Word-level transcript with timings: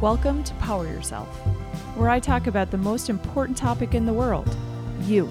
Welcome 0.00 0.44
to 0.44 0.54
Power 0.54 0.86
Yourself, 0.86 1.26
where 1.96 2.08
I 2.08 2.20
talk 2.20 2.46
about 2.46 2.70
the 2.70 2.78
most 2.78 3.10
important 3.10 3.58
topic 3.58 3.94
in 3.94 4.06
the 4.06 4.12
world 4.12 4.48
you. 5.02 5.28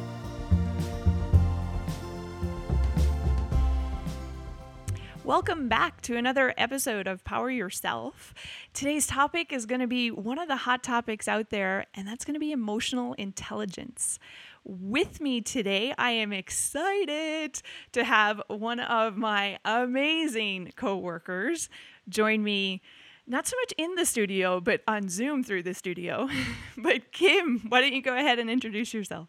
Welcome 5.23 5.69
back 5.69 6.01
to 6.01 6.17
another 6.17 6.53
episode 6.57 7.07
of 7.07 7.23
Power 7.23 7.49
Yourself. 7.49 8.33
Today's 8.73 9.07
topic 9.07 9.53
is 9.53 9.65
going 9.65 9.79
to 9.79 9.87
be 9.87 10.11
one 10.11 10.37
of 10.37 10.49
the 10.49 10.57
hot 10.57 10.83
topics 10.83 11.29
out 11.29 11.49
there, 11.49 11.85
and 11.93 12.05
that's 12.05 12.25
going 12.25 12.33
to 12.33 12.39
be 12.41 12.51
emotional 12.51 13.13
intelligence. 13.13 14.19
With 14.65 15.21
me 15.21 15.39
today, 15.39 15.93
I 15.97 16.11
am 16.11 16.33
excited 16.33 17.61
to 17.93 18.03
have 18.03 18.41
one 18.49 18.81
of 18.81 19.15
my 19.15 19.59
amazing 19.63 20.73
coworkers 20.75 21.69
join 22.09 22.43
me 22.43 22.81
not 23.27 23.45
so 23.45 23.55
much 23.61 23.73
in 23.77 23.95
the 23.95 24.05
studio, 24.05 24.61
but 24.61 24.81
on 24.87 25.09
Zoom 25.09 25.43
through 25.43 25.63
the 25.63 25.73
studio. 25.73 26.29
but 26.77 27.11
Kim, 27.11 27.59
why 27.67 27.81
don't 27.81 27.93
you 27.93 28.01
go 28.01 28.15
ahead 28.15 28.39
and 28.39 28.49
introduce 28.49 28.93
yourself? 28.93 29.27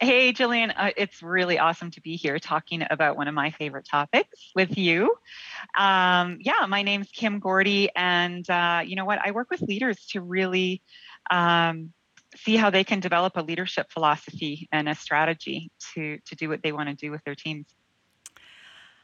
Hey, 0.00 0.32
Jillian, 0.32 0.72
uh, 0.76 0.92
it's 0.96 1.22
really 1.22 1.58
awesome 1.58 1.90
to 1.90 2.00
be 2.00 2.16
here 2.16 2.38
talking 2.38 2.84
about 2.88 3.16
one 3.16 3.26
of 3.26 3.34
my 3.34 3.50
favorite 3.50 3.84
topics 3.84 4.52
with 4.54 4.78
you. 4.78 5.12
Um, 5.76 6.38
yeah, 6.40 6.66
my 6.68 6.82
name's 6.82 7.10
Kim 7.10 7.40
Gordy, 7.40 7.90
and 7.96 8.48
uh, 8.48 8.82
you 8.84 8.94
know 8.94 9.04
what? 9.04 9.18
I 9.22 9.32
work 9.32 9.50
with 9.50 9.60
leaders 9.60 10.06
to 10.12 10.20
really 10.20 10.82
um, 11.32 11.92
see 12.36 12.54
how 12.54 12.70
they 12.70 12.84
can 12.84 13.00
develop 13.00 13.36
a 13.36 13.42
leadership 13.42 13.90
philosophy 13.90 14.68
and 14.70 14.88
a 14.88 14.94
strategy 14.94 15.72
to 15.94 16.18
to 16.26 16.36
do 16.36 16.48
what 16.48 16.62
they 16.62 16.70
want 16.70 16.88
to 16.88 16.94
do 16.94 17.10
with 17.10 17.24
their 17.24 17.34
teams. 17.34 17.66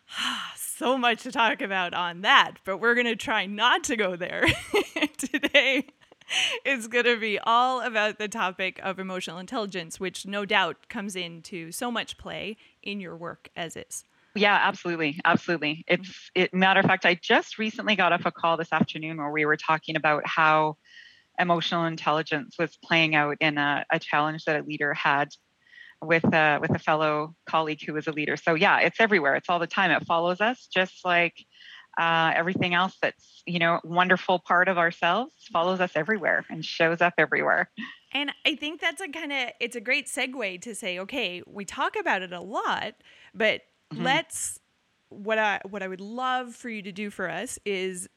so 0.77 0.99
much 0.99 1.23
to 1.23 1.33
talk 1.33 1.61
about 1.61 1.95
on 1.95 2.23
that, 2.23 2.55
but 2.65 2.79
we're 2.79 2.95
going 2.95 3.07
to 3.07 3.17
try 3.17 3.47
not 3.47 3.85
to 3.85 3.97
go 3.97 4.17
there 4.17 4.47
today. 5.19 5.87
It's 6.65 6.87
going 6.87 7.05
to 7.05 7.19
be 7.19 7.39
all 7.39 7.81
about 7.83 8.19
the 8.19 8.29
topic 8.29 8.81
of 8.83 8.99
emotional 8.99 9.39
intelligence, 9.39 10.01
which 10.01 10.27
no 10.27 10.45
doubt 10.45 10.89
comes 10.89 11.17
into 11.17 11.71
so 11.71 11.91
much 11.91 12.19
play 12.19 12.57
in 12.83 13.01
your 13.01 13.17
work 13.17 13.51
as 13.57 13.77
is. 13.77 14.05
Yeah, 14.35 14.59
absolutely. 14.61 15.21
Absolutely. 15.25 15.85
It's 15.87 16.31
it 16.35 16.53
matter 16.53 16.81
of 16.81 16.87
fact, 16.87 17.07
I 17.07 17.15
just 17.15 17.59
recently 17.59 17.95
got 17.95 18.13
off 18.13 18.27
a 18.27 18.33
call 18.33 18.57
this 18.57 18.73
afternoon 18.73 19.19
where 19.19 19.31
we 19.31 19.45
were 19.45 19.57
talking 19.57 19.97
about 19.97 20.27
how 20.27 20.77
emotional 21.39 21.85
intelligence 21.85 22.57
was 22.59 22.77
playing 22.83 23.15
out 23.15 23.37
in 23.41 23.59
a, 23.59 23.85
a 23.93 23.99
challenge 24.01 24.45
that 24.47 24.61
a 24.61 24.65
leader 24.65 24.93
had 24.93 25.29
with 26.05 26.25
a 26.25 26.59
with 26.61 26.71
a 26.71 26.79
fellow 26.79 27.35
colleague 27.49 27.83
who 27.85 27.93
was 27.93 28.07
a 28.07 28.13
leader. 28.13 28.37
So 28.37 28.55
yeah, 28.55 28.81
it's 28.81 29.01
everywhere. 29.01 29.35
It's 29.37 29.49
all 29.49 29.59
the 29.59 29.67
time. 29.67 29.91
It 29.91 30.07
follows 30.07 30.41
us, 30.41 30.69
just 30.73 31.05
like 31.05 31.45
uh, 31.99 32.33
everything 32.35 32.75
else 32.75 32.97
that's 33.01 33.43
you 33.47 33.59
know 33.59 33.81
wonderful 33.85 34.39
part 34.39 34.69
of 34.69 34.79
ourselves 34.79 35.33
follows 35.53 35.81
us 35.81 35.93
everywhere 35.95 36.45
and 36.51 36.65
shows 36.65 37.01
up 37.01 37.15
everywhere. 37.19 37.71
And 38.13 38.31
I 38.47 38.55
think 38.55 38.81
that's 38.81 39.01
a 39.01 39.09
kind 39.09 39.33
of 39.33 39.51
it's 39.61 39.77
a 39.77 39.81
great 39.81 40.07
segue 40.07 40.63
to 40.63 40.75
say, 40.75 40.99
okay, 41.01 41.43
we 41.47 41.65
talk 41.65 41.97
about 41.99 42.23
it 42.23 42.33
a 42.33 42.41
lot, 42.41 42.95
but 43.35 43.63
mm-hmm. 43.93 44.05
let's 44.05 44.59
what 45.09 45.39
I 45.39 45.61
what 45.69 45.83
I 45.83 45.89
would 45.89 46.01
love 46.01 46.55
for 46.55 46.69
you 46.69 46.83
to 46.83 46.93
do 46.93 47.11
for 47.11 47.31
us 47.31 47.59
is 47.65 48.09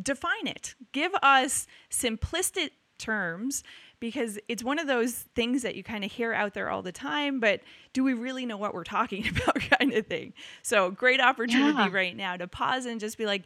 define 0.00 0.46
it. 0.46 0.74
Give 0.92 1.12
us 1.22 1.66
simplistic 1.90 2.70
terms 3.04 3.62
because 4.00 4.38
it's 4.48 4.62
one 4.62 4.78
of 4.78 4.86
those 4.86 5.12
things 5.34 5.62
that 5.62 5.74
you 5.74 5.82
kind 5.82 6.04
of 6.04 6.12
hear 6.12 6.32
out 6.32 6.54
there 6.54 6.68
all 6.70 6.82
the 6.82 6.92
time, 6.92 7.40
but 7.40 7.60
do 7.92 8.04
we 8.04 8.12
really 8.12 8.44
know 8.44 8.56
what 8.56 8.74
we're 8.74 8.84
talking 8.84 9.26
about 9.42 9.60
kind 9.78 9.92
of 9.92 10.06
thing? 10.06 10.32
So, 10.62 10.90
great 10.90 11.20
opportunity 11.20 11.78
yeah. 11.78 11.92
right 11.92 12.16
now 12.16 12.36
to 12.36 12.46
pause 12.46 12.86
and 12.86 13.00
just 13.00 13.16
be 13.18 13.26
like, 13.26 13.44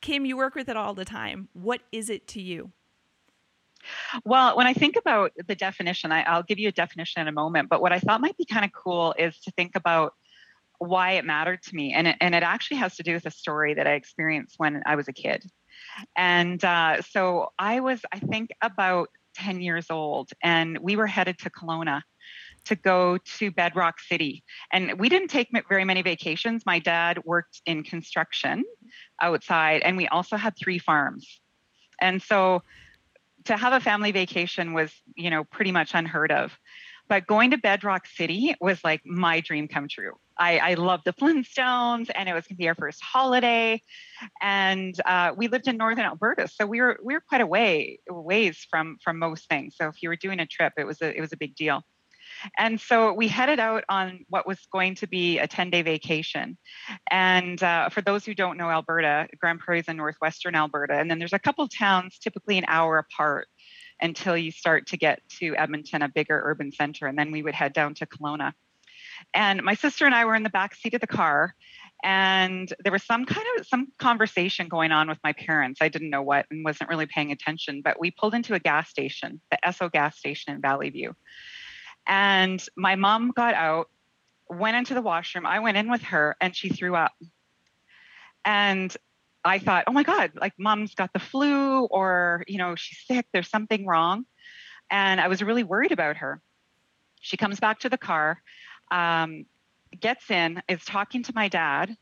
Kim, 0.00 0.24
you 0.24 0.36
work 0.36 0.54
with 0.54 0.68
it 0.68 0.76
all 0.76 0.94
the 0.94 1.04
time. 1.04 1.48
What 1.52 1.82
is 1.92 2.10
it 2.10 2.28
to 2.28 2.40
you? 2.40 2.70
Well, 4.24 4.56
when 4.56 4.66
I 4.66 4.72
think 4.72 4.96
about 4.96 5.32
the 5.46 5.54
definition, 5.54 6.12
I, 6.12 6.36
will 6.36 6.42
give 6.42 6.58
you 6.58 6.68
a 6.68 6.72
definition 6.72 7.22
in 7.22 7.28
a 7.28 7.32
moment, 7.32 7.68
but 7.68 7.80
what 7.80 7.92
I 7.92 7.98
thought 7.98 8.20
might 8.20 8.36
be 8.36 8.44
kind 8.44 8.64
of 8.64 8.72
cool 8.72 9.14
is 9.18 9.38
to 9.40 9.50
think 9.52 9.76
about 9.76 10.14
why 10.78 11.12
it 11.12 11.24
mattered 11.24 11.62
to 11.62 11.74
me. 11.74 11.92
And 11.92 12.08
it, 12.08 12.16
and 12.20 12.34
it 12.34 12.42
actually 12.42 12.78
has 12.78 12.96
to 12.96 13.02
do 13.02 13.14
with 13.14 13.26
a 13.26 13.30
story 13.30 13.74
that 13.74 13.86
I 13.86 13.92
experienced 13.92 14.54
when 14.58 14.82
I 14.86 14.96
was 14.96 15.08
a 15.08 15.12
kid. 15.12 15.44
And 16.16 16.64
uh, 16.64 17.02
so 17.02 17.52
I 17.58 17.80
was, 17.80 18.00
I 18.12 18.18
think, 18.18 18.50
about 18.62 19.08
10 19.34 19.60
years 19.60 19.90
old, 19.90 20.30
and 20.42 20.78
we 20.78 20.96
were 20.96 21.06
headed 21.06 21.38
to 21.40 21.50
Kelowna 21.50 22.02
to 22.64 22.74
go 22.74 23.18
to 23.38 23.50
Bedrock 23.50 24.00
City. 24.00 24.42
And 24.72 24.98
we 24.98 25.08
didn't 25.08 25.28
take 25.28 25.50
very 25.68 25.84
many 25.84 26.02
vacations. 26.02 26.64
My 26.66 26.78
dad 26.80 27.22
worked 27.24 27.62
in 27.64 27.84
construction 27.84 28.64
outside, 29.20 29.82
and 29.82 29.96
we 29.96 30.08
also 30.08 30.36
had 30.36 30.54
three 30.56 30.78
farms. 30.78 31.40
And 32.00 32.20
so 32.20 32.62
to 33.44 33.56
have 33.56 33.72
a 33.72 33.80
family 33.80 34.10
vacation 34.10 34.72
was, 34.72 34.92
you 35.14 35.30
know, 35.30 35.44
pretty 35.44 35.72
much 35.72 35.92
unheard 35.94 36.32
of. 36.32 36.52
But 37.08 37.26
going 37.26 37.52
to 37.52 37.58
Bedrock 37.58 38.06
City 38.06 38.56
was 38.60 38.82
like 38.82 39.02
my 39.06 39.40
dream 39.40 39.68
come 39.68 39.86
true. 39.88 40.14
I, 40.38 40.58
I 40.58 40.74
loved 40.74 41.04
the 41.04 41.12
Flintstones, 41.20 42.10
and 42.14 42.28
it 42.28 42.34
was 42.34 42.46
going 42.46 42.56
to 42.56 42.58
be 42.58 42.68
our 42.68 42.74
first 42.74 43.02
holiday. 43.02 43.82
And 44.40 44.98
uh, 45.04 45.32
we 45.36 45.48
lived 45.48 45.68
in 45.68 45.76
northern 45.76 46.04
Alberta, 46.04 46.48
so 46.48 46.66
we 46.66 46.80
were 46.80 46.98
we 47.02 47.14
were 47.14 47.22
quite 47.26 47.40
a 47.40 47.46
way 47.46 48.00
ways 48.08 48.66
from 48.70 48.98
from 49.02 49.18
most 49.18 49.48
things. 49.48 49.74
So 49.76 49.88
if 49.88 50.02
you 50.02 50.08
were 50.08 50.16
doing 50.16 50.40
a 50.40 50.46
trip, 50.46 50.74
it 50.76 50.84
was 50.84 51.00
a 51.02 51.16
it 51.16 51.20
was 51.20 51.32
a 51.32 51.36
big 51.36 51.54
deal. 51.54 51.82
And 52.58 52.80
so 52.80 53.12
we 53.12 53.28
headed 53.28 53.60
out 53.60 53.84
on 53.88 54.24
what 54.28 54.46
was 54.46 54.58
going 54.72 54.96
to 54.96 55.06
be 55.06 55.38
a 55.38 55.46
10 55.46 55.70
day 55.70 55.82
vacation. 55.82 56.58
And 57.10 57.62
uh, 57.62 57.88
for 57.88 58.00
those 58.00 58.24
who 58.24 58.34
don't 58.34 58.56
know 58.56 58.68
Alberta, 58.68 59.28
Grande 59.40 59.60
Prairie 59.60 59.80
is 59.80 59.88
in 59.88 59.96
northwestern 59.96 60.54
Alberta. 60.54 60.94
And 60.94 61.10
then 61.10 61.18
there's 61.18 61.32
a 61.32 61.38
couple 61.38 61.66
towns 61.68 62.18
typically 62.18 62.58
an 62.58 62.64
hour 62.68 62.98
apart 62.98 63.48
until 64.00 64.36
you 64.36 64.50
start 64.50 64.88
to 64.88 64.96
get 64.96 65.22
to 65.38 65.56
Edmonton, 65.56 66.02
a 66.02 66.08
bigger 66.08 66.40
urban 66.44 66.70
center. 66.72 67.06
And 67.06 67.18
then 67.18 67.30
we 67.30 67.42
would 67.42 67.54
head 67.54 67.72
down 67.72 67.94
to 67.94 68.06
Kelowna. 68.06 68.52
And 69.34 69.62
my 69.62 69.74
sister 69.74 70.06
and 70.06 70.14
I 70.14 70.24
were 70.24 70.34
in 70.34 70.42
the 70.42 70.50
back 70.50 70.74
seat 70.74 70.94
of 70.94 71.00
the 71.00 71.06
car, 71.06 71.54
and 72.04 72.72
there 72.82 72.92
was 72.92 73.04
some 73.04 73.24
kind 73.24 73.46
of 73.58 73.66
some 73.66 73.88
conversation 73.98 74.68
going 74.68 74.92
on 74.92 75.08
with 75.08 75.18
my 75.24 75.32
parents. 75.32 75.80
I 75.80 75.88
didn't 75.88 76.10
know 76.10 76.22
what 76.22 76.46
and 76.50 76.64
wasn't 76.64 76.90
really 76.90 77.06
paying 77.06 77.32
attention, 77.32 77.80
but 77.82 77.98
we 77.98 78.10
pulled 78.10 78.34
into 78.34 78.54
a 78.54 78.60
gas 78.60 78.90
station, 78.90 79.40
the 79.50 79.58
Esso 79.64 79.90
gas 79.90 80.18
station 80.18 80.54
in 80.54 80.62
Valleyview. 80.62 81.14
And 82.06 82.64
my 82.76 82.96
mom 82.96 83.32
got 83.34 83.54
out, 83.54 83.88
went 84.48 84.76
into 84.76 84.94
the 84.94 85.02
washroom. 85.02 85.46
I 85.46 85.60
went 85.60 85.76
in 85.76 85.90
with 85.90 86.02
her, 86.02 86.36
and 86.40 86.54
she 86.54 86.68
threw 86.68 86.94
up. 86.94 87.12
And 88.44 88.94
I 89.44 89.58
thought, 89.58 89.84
oh 89.86 89.92
my 89.92 90.02
God, 90.02 90.32
like 90.34 90.52
mom's 90.58 90.94
got 90.94 91.12
the 91.12 91.18
flu 91.18 91.84
or, 91.84 92.44
you 92.46 92.58
know, 92.58 92.74
she's 92.74 92.98
sick, 93.06 93.26
there's 93.32 93.48
something 93.48 93.86
wrong. 93.86 94.24
And 94.90 95.20
I 95.20 95.28
was 95.28 95.42
really 95.42 95.64
worried 95.64 95.92
about 95.92 96.16
her. 96.18 96.40
She 97.20 97.36
comes 97.36 97.58
back 97.58 97.80
to 97.80 97.88
the 97.88 97.98
car, 97.98 98.42
um, 98.90 99.46
gets 99.98 100.30
in, 100.30 100.62
is 100.68 100.84
talking 100.84 101.22
to 101.24 101.32
my 101.34 101.48
dad, 101.48 101.96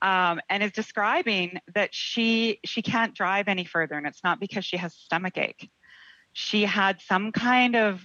um, 0.00 0.40
and 0.48 0.62
is 0.62 0.72
describing 0.72 1.60
that 1.74 1.94
she 1.94 2.60
she 2.64 2.82
can't 2.82 3.14
drive 3.14 3.48
any 3.48 3.64
further, 3.64 3.96
and 3.96 4.06
it's 4.06 4.22
not 4.24 4.40
because 4.40 4.64
she 4.64 4.76
has 4.76 4.94
stomach 4.94 5.38
ache. 5.38 5.70
She 6.32 6.64
had 6.64 7.00
some 7.00 7.32
kind 7.32 7.74
of 7.74 8.04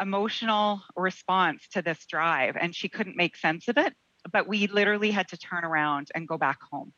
emotional 0.00 0.82
response 0.96 1.66
to 1.72 1.82
this 1.82 2.04
drive, 2.06 2.56
and 2.60 2.74
she 2.74 2.88
couldn't 2.88 3.16
make 3.16 3.36
sense 3.36 3.68
of 3.68 3.78
it. 3.78 3.94
But 4.30 4.46
we 4.46 4.66
literally 4.66 5.10
had 5.10 5.28
to 5.28 5.36
turn 5.36 5.64
around 5.64 6.08
and 6.14 6.28
go 6.28 6.38
back 6.38 6.58
home 6.70 6.92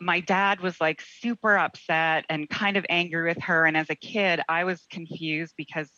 my 0.00 0.20
dad 0.20 0.60
was 0.60 0.80
like 0.80 1.02
super 1.20 1.56
upset 1.56 2.24
and 2.28 2.48
kind 2.48 2.76
of 2.76 2.86
angry 2.88 3.28
with 3.28 3.42
her. 3.42 3.66
And 3.66 3.76
as 3.76 3.90
a 3.90 3.94
kid, 3.94 4.40
I 4.48 4.64
was 4.64 4.84
confused 4.90 5.54
because 5.56 5.90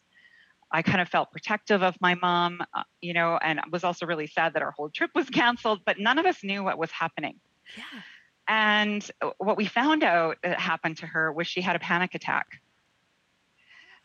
I 0.75 0.83
kind 0.83 1.01
of 1.01 1.09
felt 1.09 1.31
protective 1.31 1.85
of 1.85 1.97
my 2.01 2.17
mom, 2.17 2.61
uh, 2.75 2.83
you 3.01 3.15
know, 3.15 3.39
and 3.41 3.61
was 3.71 3.85
also 3.85 4.07
really 4.07 4.27
sad 4.27 4.55
that 4.55 4.63
our 4.63 4.73
whole 4.73 4.91
trip 4.91 5.13
was 5.15 5.31
canceled, 5.31 5.83
but 5.87 6.01
none 6.01 6.19
of 6.19 6.27
us 6.27 6.43
knew 6.43 6.65
what 6.65 6.79
was 6.79 6.91
happening. 6.91 7.39
Yeah. 7.77 8.01
And 8.49 9.11
uh, 9.23 9.31
what 9.39 9.57
we 9.57 9.67
found 9.67 10.03
out 10.03 10.39
that 10.43 10.59
happened 10.59 10.99
to 10.99 11.07
her 11.07 11.33
was 11.33 11.47
she 11.47 11.61
had 11.61 11.77
a 11.77 11.79
panic 11.79 12.17
attack. 12.17 12.61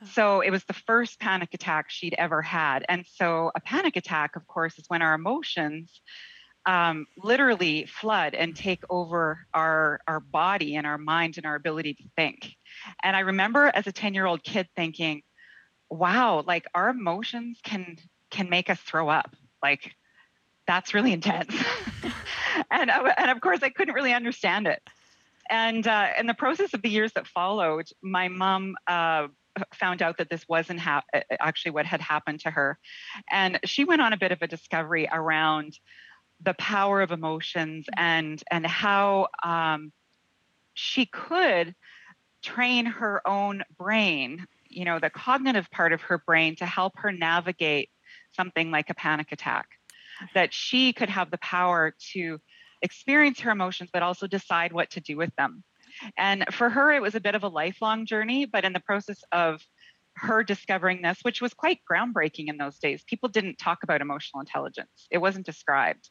Oh. 0.01 0.05
So 0.13 0.41
it 0.41 0.51
was 0.51 0.63
the 0.65 0.73
first 0.73 1.19
panic 1.19 1.55
attack 1.55 1.89
she'd 1.89 2.13
ever 2.19 2.43
had. 2.43 2.85
And 2.87 3.03
so 3.15 3.51
a 3.55 3.59
panic 3.59 3.95
attack, 3.95 4.35
of 4.35 4.45
course, 4.45 4.77
is 4.77 4.85
when 4.89 5.01
our 5.01 5.15
emotions 5.15 6.01
um, 6.67 7.07
literally 7.17 7.87
flood 7.87 8.35
and 8.35 8.55
take 8.55 8.83
over 8.91 9.47
our 9.55 10.01
our 10.07 10.19
body 10.19 10.75
and 10.75 10.85
our 10.85 10.99
mind 10.99 11.37
and 11.37 11.45
our 11.47 11.55
ability 11.55 11.95
to 11.95 12.03
think. 12.15 12.53
And 13.01 13.15
I 13.15 13.21
remember 13.21 13.71
as 13.73 13.87
a 13.87 13.91
10 13.91 14.13
year 14.13 14.27
old 14.27 14.43
kid 14.43 14.67
thinking, 14.75 15.23
wow, 15.89 16.43
like 16.45 16.65
our 16.73 16.89
emotions 16.89 17.59
can 17.63 17.97
can 18.29 18.49
make 18.49 18.69
us 18.69 18.79
throw 18.79 19.09
up. 19.09 19.35
Like 19.61 19.95
that's 20.67 20.93
really 20.93 21.13
intense. 21.13 21.55
and 22.71 22.91
and 22.91 23.31
of 23.31 23.41
course 23.41 23.59
I 23.63 23.69
couldn't 23.69 23.95
really 23.95 24.13
understand 24.13 24.67
it. 24.67 24.81
And 25.49 25.87
uh, 25.87 26.09
in 26.19 26.27
the 26.27 26.35
process 26.35 26.73
of 26.75 26.83
the 26.83 26.89
years 26.89 27.11
that 27.13 27.25
followed, 27.25 27.89
my 28.03 28.27
mom 28.27 28.75
uh, 28.85 29.29
found 29.73 30.03
out 30.03 30.19
that 30.19 30.29
this 30.29 30.47
wasn't 30.47 30.79
ha- 30.79 31.01
actually 31.39 31.71
what 31.71 31.87
had 31.87 32.01
happened 32.01 32.41
to 32.41 32.51
her, 32.51 32.77
and 33.31 33.59
she 33.65 33.83
went 33.83 34.01
on 34.01 34.13
a 34.13 34.17
bit 34.17 34.31
of 34.31 34.41
a 34.41 34.47
discovery 34.47 35.07
around 35.11 35.79
the 36.41 36.53
power 36.53 37.01
of 37.01 37.11
emotions 37.11 37.85
and 37.97 38.41
and 38.51 38.65
how 38.65 39.27
um, 39.43 39.91
she 40.73 41.05
could 41.05 41.75
train 42.41 42.85
her 42.85 43.27
own 43.27 43.63
brain, 43.77 44.45
you 44.69 44.85
know, 44.85 44.99
the 44.99 45.09
cognitive 45.09 45.69
part 45.71 45.93
of 45.93 46.01
her 46.03 46.17
brain 46.17 46.55
to 46.57 46.65
help 46.65 46.93
her 46.97 47.11
navigate 47.11 47.89
something 48.31 48.71
like 48.71 48.89
a 48.89 48.95
panic 48.95 49.31
attack. 49.31 49.67
That 50.33 50.53
she 50.53 50.91
could 50.91 51.09
have 51.09 51.31
the 51.31 51.37
power 51.37 51.95
to 52.13 52.39
experience 52.81 53.39
her 53.41 53.51
emotions, 53.51 53.89
but 53.91 54.03
also 54.03 54.27
decide 54.27 54.73
what 54.73 54.89
to 54.91 54.99
do 54.99 55.15
with 55.17 55.33
them. 55.37 55.63
And 56.17 56.45
for 56.51 56.69
her, 56.69 56.91
it 56.91 57.01
was 57.01 57.15
a 57.15 57.21
bit 57.21 57.35
of 57.35 57.43
a 57.43 57.47
lifelong 57.47 58.05
journey, 58.05 58.45
but 58.45 58.65
in 58.65 58.73
the 58.73 58.79
process 58.79 59.23
of 59.31 59.61
her 60.15 60.43
discovering 60.43 61.01
this, 61.01 61.19
which 61.21 61.41
was 61.41 61.53
quite 61.53 61.79
groundbreaking 61.89 62.47
in 62.47 62.57
those 62.57 62.77
days, 62.79 63.03
people 63.03 63.29
didn't 63.29 63.57
talk 63.57 63.83
about 63.83 64.01
emotional 64.01 64.41
intelligence, 64.41 65.07
it 65.09 65.19
wasn't 65.19 65.45
described. 65.45 66.09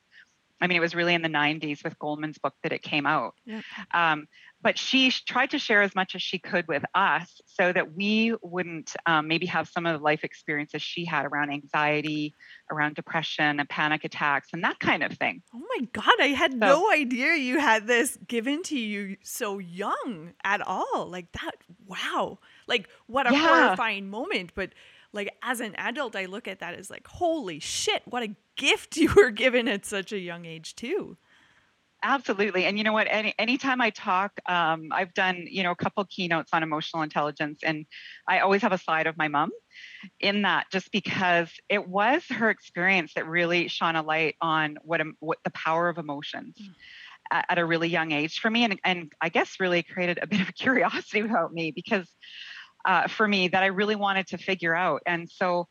I 0.61 0.67
mean, 0.67 0.77
it 0.77 0.81
was 0.81 0.95
really 0.95 1.15
in 1.15 1.23
the 1.23 1.29
90s 1.29 1.85
with 1.85 1.99
Goleman's 2.01 2.39
book 2.39 2.55
that 2.63 2.73
it 2.73 2.83
came 2.83 3.07
out. 3.07 3.35
Yep. 3.47 3.63
Um, 3.95 4.27
but 4.61 4.77
she 4.77 5.11
tried 5.11 5.51
to 5.51 5.59
share 5.59 5.83
as 5.83 5.95
much 5.95 6.15
as 6.15 6.23
she 6.23 6.39
could 6.39 6.67
with 6.67 6.83
us 6.95 7.41
so 7.47 7.73
that 7.73 7.95
we 7.95 8.35
wouldn't 8.43 8.95
um, 9.07 9.29
maybe 9.29 9.47
have 9.47 9.69
some 9.69 9.87
of 9.87 9.99
the 9.99 10.05
life 10.05 10.25
experiences 10.25 10.83
she 10.83 11.05
had 11.05 11.27
around 11.27 11.51
anxiety, 11.51 12.35
around 12.71 12.97
depression 12.97 13.61
and 13.61 13.69
panic 13.69 14.05
attacks 14.05 14.49
and 14.53 14.65
that 14.65 14.81
kind 14.81 15.03
of 15.03 15.13
thing. 15.13 15.43
Oh 15.55 15.65
my 15.79 15.87
God, 15.93 16.15
I 16.21 16.29
had 16.29 16.53
so, 16.53 16.59
no 16.59 16.91
idea 16.91 17.35
you 17.37 17.61
had 17.61 17.87
this 17.87 18.19
given 18.27 18.63
to 18.65 18.79
you 18.79 19.17
so 19.23 19.59
young 19.59 20.33
at 20.43 20.61
all. 20.67 21.07
Like 21.09 21.31
that, 21.33 21.53
wow. 21.87 22.39
Like 22.67 22.89
what 23.07 23.31
a 23.31 23.33
yeah. 23.33 23.67
horrifying 23.67 24.11
moment. 24.11 24.53
But 24.55 24.71
like 25.13 25.35
as 25.43 25.61
an 25.61 25.75
adult, 25.77 26.17
I 26.17 26.27
look 26.27 26.49
at 26.49 26.59
that 26.61 26.75
as 26.75 26.91
like, 26.91 27.07
holy 27.07 27.61
shit, 27.61 28.03
what 28.07 28.25
a 28.25 28.35
gift 28.57 28.97
you 28.99 29.13
were 29.15 29.31
given 29.31 29.69
at 29.69 29.87
such 29.87 30.13
a 30.13 30.19
young 30.19 30.45
age, 30.45 30.75
too. 30.75 31.17
Absolutely. 32.03 32.65
And 32.65 32.79
you 32.79 32.85
know 32.85 32.93
what? 32.93 33.09
Any 33.11 33.35
anytime 33.39 33.81
I 33.81 33.91
talk, 33.91 34.33
um, 34.47 34.89
I've 34.93 35.13
done, 35.15 35.47
you 35.51 35.65
know, 35.65 35.73
a 35.73 35.77
couple 35.77 36.05
keynotes 36.05 36.51
on 36.53 36.63
emotional 36.63 37.03
intelligence, 37.03 37.61
and 37.65 37.87
I 38.29 38.39
always 38.39 38.63
have 38.63 38.73
a 38.73 38.79
slide 38.79 39.09
of 39.09 39.17
my 39.19 39.27
mom 39.27 39.51
in 40.21 40.43
that 40.43 40.67
just 40.71 40.93
because 40.93 41.51
it 41.69 41.89
was 41.89 42.23
her 42.31 42.51
experience 42.51 43.15
that 43.15 43.27
really 43.27 43.67
shone 43.67 43.97
a 43.97 44.03
light 44.03 44.37
on 44.41 44.79
what 44.83 45.01
what 45.19 45.39
the 45.43 45.51
power 45.51 45.89
of 45.89 45.99
emotions 45.99 46.57
mm. 46.61 46.69
at, 47.33 47.47
at, 47.49 47.59
a 47.59 47.65
really 47.65 47.89
young 47.89 48.13
age 48.13 48.39
for 48.39 48.51
me 48.51 48.65
and, 48.65 48.79
and 48.85 49.13
I 49.21 49.29
guess 49.29 49.57
really 49.59 49.83
created 49.83 50.21
a 50.23 50.27
bit 50.29 50.41
of 50.41 50.49
a 50.49 50.53
curiosity 50.53 51.21
about 51.21 51.53
me 51.53 51.73
because 51.73 52.09
uh, 52.85 53.09
for 53.09 53.27
me 53.27 53.49
that 53.49 53.63
I 53.63 53.67
really 53.67 53.97
wanted 53.97 54.29
to 54.29 54.39
figure 54.39 54.75
out. 54.75 55.03
And 55.05 55.29
so 55.29 55.67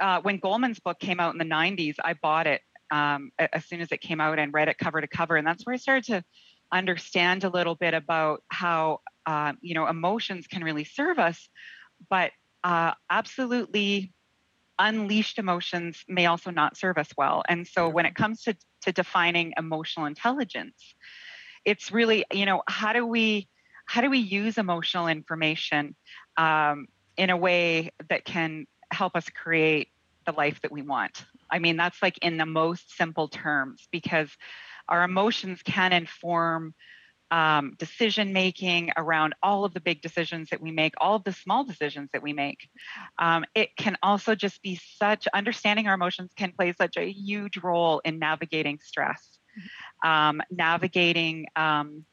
uh, 0.00 0.20
when 0.20 0.40
Goleman's 0.40 0.80
book 0.80 0.98
came 0.98 1.20
out 1.20 1.32
in 1.32 1.38
the 1.38 1.44
90s, 1.44 1.94
I 2.04 2.14
bought 2.14 2.46
it 2.46 2.60
um, 2.90 3.30
as 3.38 3.64
soon 3.64 3.80
as 3.80 3.92
it 3.92 4.00
came 4.00 4.20
out 4.20 4.38
and 4.38 4.52
read 4.52 4.68
it 4.68 4.78
cover 4.78 5.00
to 5.00 5.06
cover. 5.06 5.36
And 5.36 5.46
that's 5.46 5.64
where 5.64 5.74
I 5.74 5.78
started 5.78 6.04
to 6.04 6.24
understand 6.72 7.44
a 7.44 7.48
little 7.48 7.74
bit 7.74 7.94
about 7.94 8.42
how, 8.48 9.00
uh, 9.26 9.52
you 9.60 9.74
know, 9.74 9.86
emotions 9.86 10.46
can 10.46 10.64
really 10.64 10.84
serve 10.84 11.18
us, 11.18 11.48
but 12.08 12.32
uh, 12.62 12.92
absolutely 13.10 14.12
unleashed 14.78 15.38
emotions 15.38 16.04
may 16.08 16.26
also 16.26 16.50
not 16.50 16.76
serve 16.76 16.98
us 16.98 17.08
well. 17.16 17.42
And 17.48 17.66
so 17.66 17.88
when 17.88 18.06
it 18.06 18.14
comes 18.14 18.42
to, 18.42 18.56
to 18.82 18.92
defining 18.92 19.52
emotional 19.56 20.06
intelligence, 20.06 20.94
it's 21.64 21.92
really, 21.92 22.24
you 22.32 22.46
know, 22.46 22.62
how 22.68 22.92
do 22.92 23.06
we 23.06 23.48
how 23.86 24.00
do 24.00 24.08
we 24.08 24.18
use 24.18 24.56
emotional 24.56 25.08
information 25.08 25.94
um, 26.38 26.86
in 27.18 27.28
a 27.28 27.36
way 27.36 27.90
that 28.08 28.24
can 28.24 28.66
help 28.90 29.14
us 29.14 29.28
create 29.28 29.88
the 30.24 30.32
life 30.32 30.60
that 30.62 30.72
we 30.72 30.82
want. 30.82 31.24
I 31.50 31.58
mean, 31.58 31.76
that's 31.76 32.02
like 32.02 32.18
in 32.18 32.36
the 32.36 32.46
most 32.46 32.96
simple 32.96 33.28
terms 33.28 33.88
because 33.90 34.30
our 34.88 35.02
emotions 35.02 35.62
can 35.62 35.92
inform 35.92 36.74
um, 37.30 37.74
decision 37.78 38.32
making 38.32 38.90
around 38.96 39.34
all 39.42 39.64
of 39.64 39.74
the 39.74 39.80
big 39.80 40.02
decisions 40.02 40.50
that 40.50 40.60
we 40.60 40.70
make, 40.70 40.94
all 41.00 41.16
of 41.16 41.24
the 41.24 41.32
small 41.32 41.64
decisions 41.64 42.10
that 42.12 42.22
we 42.22 42.32
make. 42.32 42.68
Um, 43.18 43.44
it 43.54 43.70
can 43.76 43.96
also 44.02 44.34
just 44.34 44.62
be 44.62 44.78
such 44.98 45.26
understanding 45.34 45.88
our 45.88 45.94
emotions 45.94 46.30
can 46.36 46.52
play 46.52 46.72
such 46.78 46.96
a 46.96 47.10
huge 47.10 47.56
role 47.56 48.00
in 48.04 48.18
navigating 48.18 48.78
stress, 48.80 49.38
um, 50.04 50.42
navigating. 50.50 51.46
Um, 51.56 52.04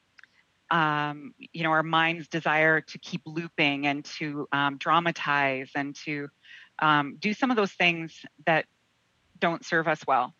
um, 0.72 1.34
you 1.38 1.64
know, 1.64 1.70
our 1.70 1.82
mind's 1.82 2.28
desire 2.28 2.80
to 2.80 2.98
keep 2.98 3.20
looping 3.26 3.86
and 3.86 4.02
to 4.16 4.48
um, 4.52 4.78
dramatize 4.78 5.70
and 5.74 5.94
to 6.06 6.28
um, 6.78 7.16
do 7.18 7.34
some 7.34 7.50
of 7.50 7.56
those 7.56 7.72
things 7.72 8.24
that 8.46 8.66
don't 9.38 9.64
serve 9.64 9.88
us 9.88 10.06
well. 10.06 10.34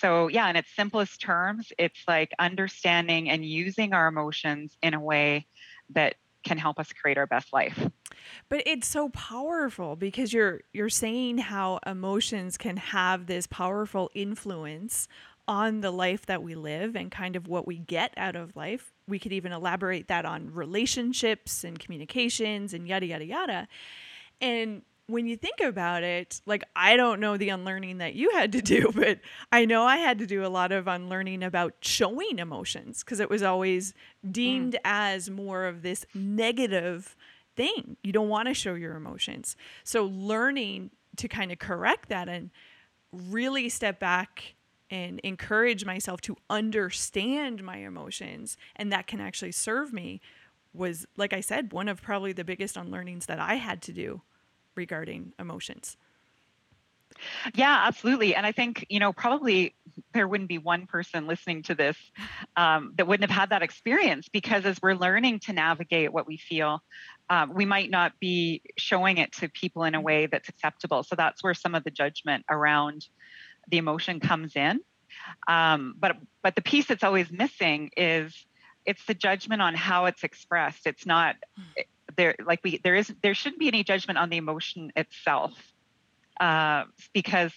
So, 0.00 0.28
yeah, 0.28 0.48
in 0.50 0.56
its 0.56 0.74
simplest 0.74 1.20
terms, 1.20 1.72
it's 1.78 2.02
like 2.06 2.32
understanding 2.38 3.30
and 3.30 3.44
using 3.44 3.92
our 3.92 4.08
emotions 4.08 4.76
in 4.82 4.94
a 4.94 5.00
way 5.00 5.46
that 5.90 6.16
can 6.44 6.58
help 6.58 6.78
us 6.78 6.92
create 6.92 7.16
our 7.16 7.26
best 7.26 7.52
life. 7.52 7.88
But 8.48 8.62
it's 8.66 8.86
so 8.86 9.08
powerful 9.10 9.96
because 9.96 10.32
you're 10.32 10.60
you're 10.72 10.90
saying 10.90 11.38
how 11.38 11.80
emotions 11.86 12.56
can 12.56 12.76
have 12.76 13.26
this 13.26 13.46
powerful 13.46 14.10
influence 14.14 15.08
on 15.46 15.80
the 15.80 15.90
life 15.90 16.26
that 16.26 16.42
we 16.42 16.54
live 16.54 16.96
and 16.96 17.10
kind 17.10 17.36
of 17.36 17.46
what 17.46 17.66
we 17.66 17.78
get 17.78 18.14
out 18.16 18.34
of 18.36 18.56
life. 18.56 18.92
We 19.06 19.18
could 19.18 19.32
even 19.32 19.52
elaborate 19.52 20.08
that 20.08 20.24
on 20.24 20.52
relationships 20.52 21.64
and 21.64 21.78
communications 21.78 22.72
and 22.72 22.88
yada 22.88 23.06
yada 23.06 23.24
yada. 23.26 23.68
And 24.40 24.82
when 25.06 25.26
you 25.26 25.36
think 25.36 25.60
about 25.60 26.02
it, 26.02 26.40
like 26.46 26.64
I 26.74 26.96
don't 26.96 27.20
know 27.20 27.36
the 27.36 27.50
unlearning 27.50 27.98
that 27.98 28.14
you 28.14 28.30
had 28.30 28.52
to 28.52 28.62
do, 28.62 28.90
but 28.94 29.20
I 29.52 29.64
know 29.64 29.84
I 29.84 29.96
had 29.98 30.18
to 30.18 30.26
do 30.26 30.44
a 30.44 30.48
lot 30.48 30.72
of 30.72 30.88
unlearning 30.88 31.42
about 31.42 31.74
showing 31.80 32.38
emotions 32.38 33.04
because 33.04 33.20
it 33.20 33.30
was 33.30 33.42
always 33.42 33.94
deemed 34.28 34.74
mm. 34.74 34.80
as 34.84 35.28
more 35.28 35.66
of 35.66 35.82
this 35.82 36.06
negative 36.14 37.16
thing. 37.56 37.96
You 38.02 38.12
don't 38.12 38.28
want 38.28 38.48
to 38.48 38.54
show 38.54 38.74
your 38.74 38.96
emotions. 38.96 39.56
So 39.84 40.06
learning 40.06 40.90
to 41.16 41.28
kind 41.28 41.52
of 41.52 41.58
correct 41.58 42.08
that 42.08 42.28
and 42.28 42.50
really 43.12 43.68
step 43.68 44.00
back 44.00 44.54
and 44.90 45.20
encourage 45.20 45.84
myself 45.84 46.20
to 46.22 46.36
understand 46.50 47.62
my 47.62 47.78
emotions 47.78 48.56
and 48.76 48.92
that 48.92 49.06
can 49.06 49.20
actually 49.20 49.52
serve 49.52 49.92
me 49.92 50.20
was 50.72 51.06
like 51.16 51.32
I 51.32 51.40
said 51.40 51.72
one 51.72 51.88
of 51.88 52.02
probably 52.02 52.32
the 52.32 52.44
biggest 52.44 52.76
unlearnings 52.76 53.26
that 53.26 53.38
I 53.38 53.54
had 53.54 53.80
to 53.82 53.92
do 53.92 54.22
regarding 54.76 55.32
emotions. 55.38 55.96
Yeah, 57.54 57.84
absolutely. 57.86 58.34
And 58.34 58.44
I 58.44 58.52
think, 58.52 58.86
you 58.88 58.98
know, 58.98 59.12
probably 59.12 59.74
there 60.12 60.26
wouldn't 60.26 60.48
be 60.48 60.58
one 60.58 60.86
person 60.86 61.26
listening 61.26 61.62
to 61.64 61.74
this 61.74 61.96
um, 62.56 62.92
that 62.96 63.06
wouldn't 63.06 63.30
have 63.30 63.38
had 63.38 63.50
that 63.50 63.62
experience 63.62 64.28
because 64.28 64.64
as 64.64 64.80
we're 64.82 64.94
learning 64.94 65.40
to 65.40 65.52
navigate 65.52 66.12
what 66.12 66.26
we 66.26 66.36
feel, 66.36 66.82
um, 67.30 67.54
we 67.54 67.64
might 67.64 67.90
not 67.90 68.12
be 68.20 68.62
showing 68.76 69.18
it 69.18 69.32
to 69.32 69.48
people 69.48 69.84
in 69.84 69.94
a 69.94 70.00
way 70.00 70.26
that's 70.26 70.48
acceptable. 70.48 71.02
So 71.02 71.16
that's 71.16 71.42
where 71.42 71.54
some 71.54 71.74
of 71.74 71.84
the 71.84 71.90
judgment 71.90 72.44
around 72.50 73.06
the 73.70 73.78
emotion 73.78 74.20
comes 74.20 74.56
in. 74.56 74.80
Um, 75.48 75.94
but 75.98 76.16
but 76.42 76.54
the 76.54 76.62
piece 76.62 76.86
that's 76.86 77.04
always 77.04 77.30
missing 77.30 77.90
is 77.96 78.46
it's 78.84 79.04
the 79.06 79.14
judgment 79.14 79.62
on 79.62 79.74
how 79.74 80.06
it's 80.06 80.24
expressed. 80.24 80.86
It's 80.86 81.06
not 81.06 81.36
there 82.16 82.34
like 82.44 82.60
we 82.62 82.78
there 82.78 82.94
is 82.94 83.12
there 83.22 83.34
shouldn't 83.34 83.60
be 83.60 83.68
any 83.68 83.84
judgment 83.84 84.18
on 84.18 84.30
the 84.30 84.36
emotion 84.36 84.92
itself 84.96 85.52
uh, 86.40 86.84
because 87.12 87.52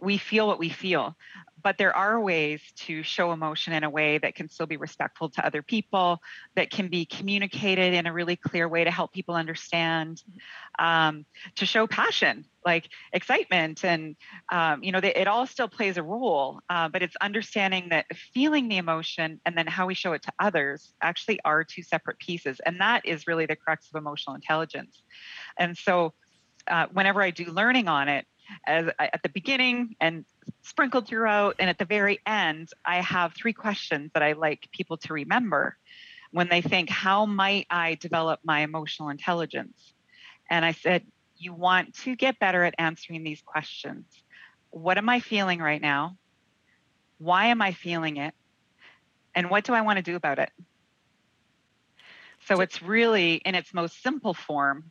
we 0.00 0.18
feel 0.18 0.46
what 0.46 0.58
we 0.58 0.68
feel. 0.68 1.16
But 1.62 1.76
there 1.76 1.94
are 1.94 2.18
ways 2.18 2.62
to 2.86 3.02
show 3.02 3.32
emotion 3.32 3.74
in 3.74 3.84
a 3.84 3.90
way 3.90 4.16
that 4.18 4.34
can 4.34 4.48
still 4.48 4.66
be 4.66 4.78
respectful 4.78 5.28
to 5.30 5.44
other 5.44 5.62
people 5.62 6.22
that 6.54 6.70
can 6.70 6.88
be 6.88 7.04
communicated 7.04 7.92
in 7.92 8.06
a 8.06 8.12
really 8.12 8.36
clear 8.36 8.66
way 8.66 8.84
to 8.84 8.90
help 8.90 9.12
people 9.12 9.34
understand 9.34 10.22
um, 10.78 11.26
to 11.56 11.66
show 11.66 11.86
passion 11.86 12.46
like 12.64 12.88
excitement 13.12 13.84
and 13.84 14.16
um, 14.52 14.82
you 14.82 14.92
know 14.92 15.00
they, 15.00 15.14
it 15.14 15.26
all 15.26 15.46
still 15.46 15.68
plays 15.68 15.96
a 15.96 16.02
role 16.02 16.60
uh, 16.68 16.88
but 16.88 17.02
it's 17.02 17.16
understanding 17.20 17.88
that 17.90 18.06
feeling 18.34 18.68
the 18.68 18.76
emotion 18.76 19.40
and 19.46 19.56
then 19.56 19.66
how 19.66 19.86
we 19.86 19.94
show 19.94 20.12
it 20.12 20.22
to 20.22 20.32
others 20.38 20.92
actually 21.02 21.40
are 21.44 21.64
two 21.64 21.82
separate 21.82 22.18
pieces 22.18 22.60
and 22.66 22.80
that 22.80 23.04
is 23.06 23.26
really 23.26 23.46
the 23.46 23.56
crux 23.56 23.88
of 23.92 23.98
emotional 23.98 24.34
intelligence. 24.34 25.02
And 25.58 25.76
so 25.76 26.12
uh, 26.68 26.86
whenever 26.92 27.22
i 27.22 27.30
do 27.30 27.44
learning 27.46 27.88
on 27.88 28.08
it 28.08 28.26
as 28.66 28.86
at 28.98 29.22
the 29.22 29.28
beginning 29.28 29.94
and 30.00 30.24
sprinkled 30.62 31.06
throughout 31.06 31.56
and 31.58 31.70
at 31.70 31.78
the 31.78 31.84
very 31.84 32.18
end 32.26 32.68
i 32.84 33.00
have 33.00 33.32
three 33.34 33.52
questions 33.52 34.10
that 34.12 34.22
i 34.22 34.32
like 34.32 34.68
people 34.72 34.96
to 34.96 35.12
remember 35.12 35.76
when 36.32 36.48
they 36.48 36.60
think 36.60 36.90
how 36.90 37.26
might 37.26 37.66
i 37.70 37.94
develop 37.96 38.40
my 38.44 38.60
emotional 38.60 39.08
intelligence? 39.08 39.94
And 40.50 40.64
i 40.64 40.72
said 40.72 41.06
you 41.40 41.54
want 41.54 41.94
to 41.94 42.14
get 42.14 42.38
better 42.38 42.62
at 42.62 42.74
answering 42.78 43.22
these 43.22 43.42
questions 43.42 44.04
what 44.70 44.98
am 44.98 45.08
i 45.08 45.20
feeling 45.20 45.60
right 45.60 45.80
now 45.80 46.16
why 47.18 47.46
am 47.46 47.62
i 47.62 47.72
feeling 47.72 48.16
it 48.16 48.34
and 49.34 49.50
what 49.50 49.64
do 49.64 49.72
i 49.72 49.80
want 49.80 49.96
to 49.96 50.02
do 50.02 50.16
about 50.16 50.38
it 50.38 50.50
so 52.46 52.60
it's 52.60 52.82
really 52.82 53.34
in 53.34 53.54
its 53.54 53.74
most 53.74 54.02
simple 54.02 54.34
form 54.34 54.90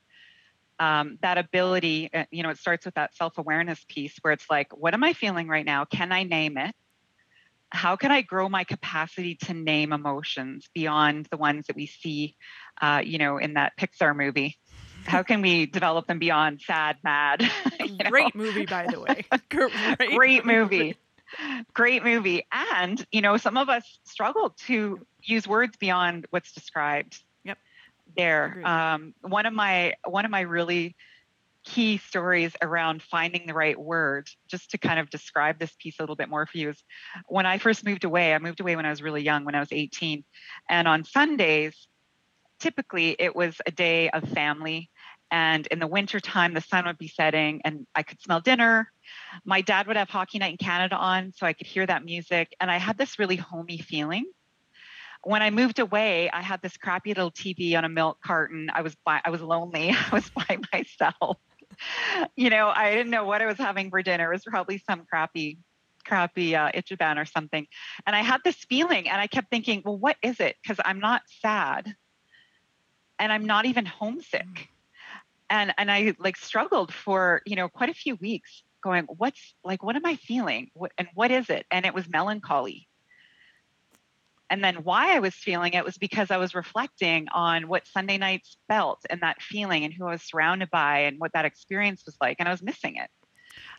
um, 0.81 1.19
that 1.21 1.37
ability, 1.37 2.09
uh, 2.13 2.23
you 2.31 2.41
know, 2.41 2.49
it 2.49 2.57
starts 2.57 2.85
with 2.85 2.95
that 2.95 3.13
self 3.13 3.37
awareness 3.37 3.85
piece 3.89 4.17
where 4.21 4.31
it's 4.31 4.45
like, 4.49 4.71
what 4.71 4.93
am 4.93 5.03
I 5.03 5.11
feeling 5.11 5.49
right 5.49 5.65
now? 5.65 5.83
Can 5.83 6.13
I 6.13 6.23
name 6.23 6.57
it? 6.57 6.73
How 7.69 7.97
can 7.97 8.11
I 8.11 8.21
grow 8.21 8.47
my 8.47 8.63
capacity 8.63 9.35
to 9.43 9.53
name 9.53 9.91
emotions 9.91 10.69
beyond 10.73 11.27
the 11.29 11.37
ones 11.37 11.67
that 11.67 11.75
we 11.75 11.85
see 11.85 12.37
uh, 12.81 13.01
you 13.03 13.17
know, 13.17 13.37
in 13.37 13.53
that 13.53 13.73
Pixar 13.77 14.15
movie. 14.15 14.57
How 15.05 15.23
can 15.23 15.41
we 15.41 15.65
develop 15.65 16.07
them 16.07 16.19
beyond 16.19 16.61
sad, 16.61 16.97
mad? 17.03 17.49
Great 18.09 18.35
know? 18.35 18.43
movie, 18.43 18.65
by 18.65 18.87
the 18.87 18.99
way. 18.99 19.25
Great, 19.49 20.15
Great 20.15 20.45
movie. 20.45 20.95
Great 21.73 22.03
movie. 22.03 22.45
And, 22.51 23.05
you 23.11 23.21
know, 23.21 23.37
some 23.37 23.57
of 23.57 23.69
us 23.69 23.99
struggle 24.03 24.55
to 24.67 25.05
use 25.23 25.47
words 25.47 25.77
beyond 25.77 26.27
what's 26.29 26.51
described. 26.51 27.21
Yep. 27.43 27.57
There. 28.17 28.61
Um, 28.65 29.13
one 29.21 29.45
of 29.45 29.53
my 29.53 29.93
one 30.05 30.25
of 30.25 30.31
my 30.31 30.41
really 30.41 30.95
key 31.63 31.97
stories 31.97 32.53
around 32.61 33.03
finding 33.03 33.45
the 33.45 33.53
right 33.53 33.79
word, 33.79 34.27
just 34.47 34.71
to 34.71 34.77
kind 34.77 34.99
of 34.99 35.09
describe 35.09 35.59
this 35.59 35.73
piece 35.79 35.99
a 35.99 36.01
little 36.01 36.15
bit 36.15 36.29
more 36.29 36.45
for 36.45 36.57
you, 36.57 36.69
is 36.69 36.83
when 37.27 37.45
I 37.45 37.57
first 37.57 37.85
moved 37.85 38.03
away, 38.03 38.33
I 38.33 38.39
moved 38.39 38.59
away 38.59 38.75
when 38.75 38.85
I 38.85 38.89
was 38.89 39.01
really 39.01 39.21
young, 39.21 39.45
when 39.45 39.55
I 39.55 39.59
was 39.59 39.71
18. 39.71 40.23
And 40.69 40.87
on 40.87 41.03
Sundays, 41.03 41.87
typically 42.59 43.15
it 43.17 43.35
was 43.35 43.61
a 43.65 43.71
day 43.71 44.09
of 44.09 44.27
family. 44.29 44.89
And 45.31 45.67
in 45.67 45.79
the 45.79 45.87
wintertime, 45.87 46.53
the 46.53 46.61
sun 46.61 46.85
would 46.85 46.97
be 46.97 47.07
setting 47.07 47.61
and 47.63 47.85
I 47.93 48.03
could 48.03 48.19
smell 48.21 48.41
dinner. 48.41 48.91
My 49.45 49.61
dad 49.61 49.85
would 49.87 49.95
have 49.95 50.09
Hockey 50.09 50.39
Night 50.39 50.53
in 50.53 50.57
Canada 50.57 50.95
on, 50.95 51.33
so 51.35 51.45
I 51.45 51.53
could 51.53 51.67
hear 51.67 51.85
that 51.85 52.03
music. 52.03 52.55
And 52.59 52.71
I 52.71 52.77
had 52.77 52.97
this 52.97 53.19
really 53.19 53.35
homey 53.35 53.77
feeling 53.77 54.25
when 55.23 55.41
I 55.41 55.49
moved 55.49 55.79
away, 55.79 56.29
I 56.29 56.41
had 56.41 56.61
this 56.61 56.77
crappy 56.77 57.09
little 57.09 57.31
TV 57.31 57.77
on 57.77 57.83
a 57.83 57.89
milk 57.89 58.19
carton. 58.23 58.69
I 58.73 58.81
was 58.81 58.95
by, 59.05 59.21
I 59.23 59.29
was 59.29 59.41
lonely. 59.41 59.89
I 60.11 60.13
was 60.13 60.29
by 60.29 60.57
myself. 60.73 61.37
you 62.35 62.49
know, 62.49 62.71
I 62.73 62.91
didn't 62.91 63.11
know 63.11 63.25
what 63.25 63.41
I 63.41 63.45
was 63.45 63.57
having 63.57 63.89
for 63.89 64.01
dinner. 64.01 64.31
It 64.31 64.35
was 64.35 64.43
probably 64.43 64.81
some 64.89 65.05
crappy, 65.05 65.57
crappy 66.05 66.55
uh, 66.55 66.71
Ichiban 66.71 67.17
or 67.17 67.25
something. 67.25 67.67
And 68.05 68.15
I 68.15 68.21
had 68.21 68.41
this 68.43 68.55
feeling, 68.55 69.09
and 69.09 69.19
I 69.19 69.27
kept 69.27 69.49
thinking, 69.49 69.81
well, 69.83 69.97
what 69.97 70.17
is 70.21 70.39
it? 70.39 70.55
Because 70.61 70.79
I'm 70.83 70.99
not 70.99 71.21
sad, 71.41 71.93
and 73.19 73.31
I'm 73.31 73.45
not 73.45 73.65
even 73.65 73.85
homesick. 73.85 74.45
Mm. 74.45 74.67
And 75.51 75.73
and 75.77 75.91
I 75.91 76.15
like 76.19 76.37
struggled 76.37 76.93
for 76.93 77.41
you 77.45 77.55
know 77.55 77.69
quite 77.69 77.89
a 77.89 77.93
few 77.93 78.15
weeks, 78.15 78.63
going, 78.81 79.05
what's 79.17 79.55
like, 79.63 79.83
what 79.83 79.95
am 79.95 80.05
I 80.05 80.15
feeling? 80.15 80.69
What, 80.73 80.91
and 80.97 81.07
what 81.13 81.31
is 81.31 81.49
it? 81.49 81.65
And 81.71 81.85
it 81.85 81.93
was 81.93 82.07
melancholy 82.07 82.87
and 84.49 84.63
then 84.63 84.75
why 84.83 85.15
I 85.15 85.19
was 85.19 85.35
feeling 85.35 85.73
it 85.73 85.85
was 85.85 85.97
because 85.97 86.31
I 86.31 86.37
was 86.37 86.55
reflecting 86.55 87.27
on 87.31 87.67
what 87.67 87.87
Sunday 87.87 88.17
nights 88.17 88.57
felt 88.67 88.99
and 89.09 89.21
that 89.21 89.41
feeling 89.41 89.83
and 89.83 89.93
who 89.93 90.07
I 90.07 90.11
was 90.11 90.23
surrounded 90.23 90.69
by 90.71 90.99
and 90.99 91.19
what 91.19 91.33
that 91.33 91.45
experience 91.45 92.03
was 92.05 92.17
like. 92.19 92.37
And 92.39 92.47
I 92.47 92.51
was 92.51 92.63
missing 92.63 92.95
it. 92.95 93.09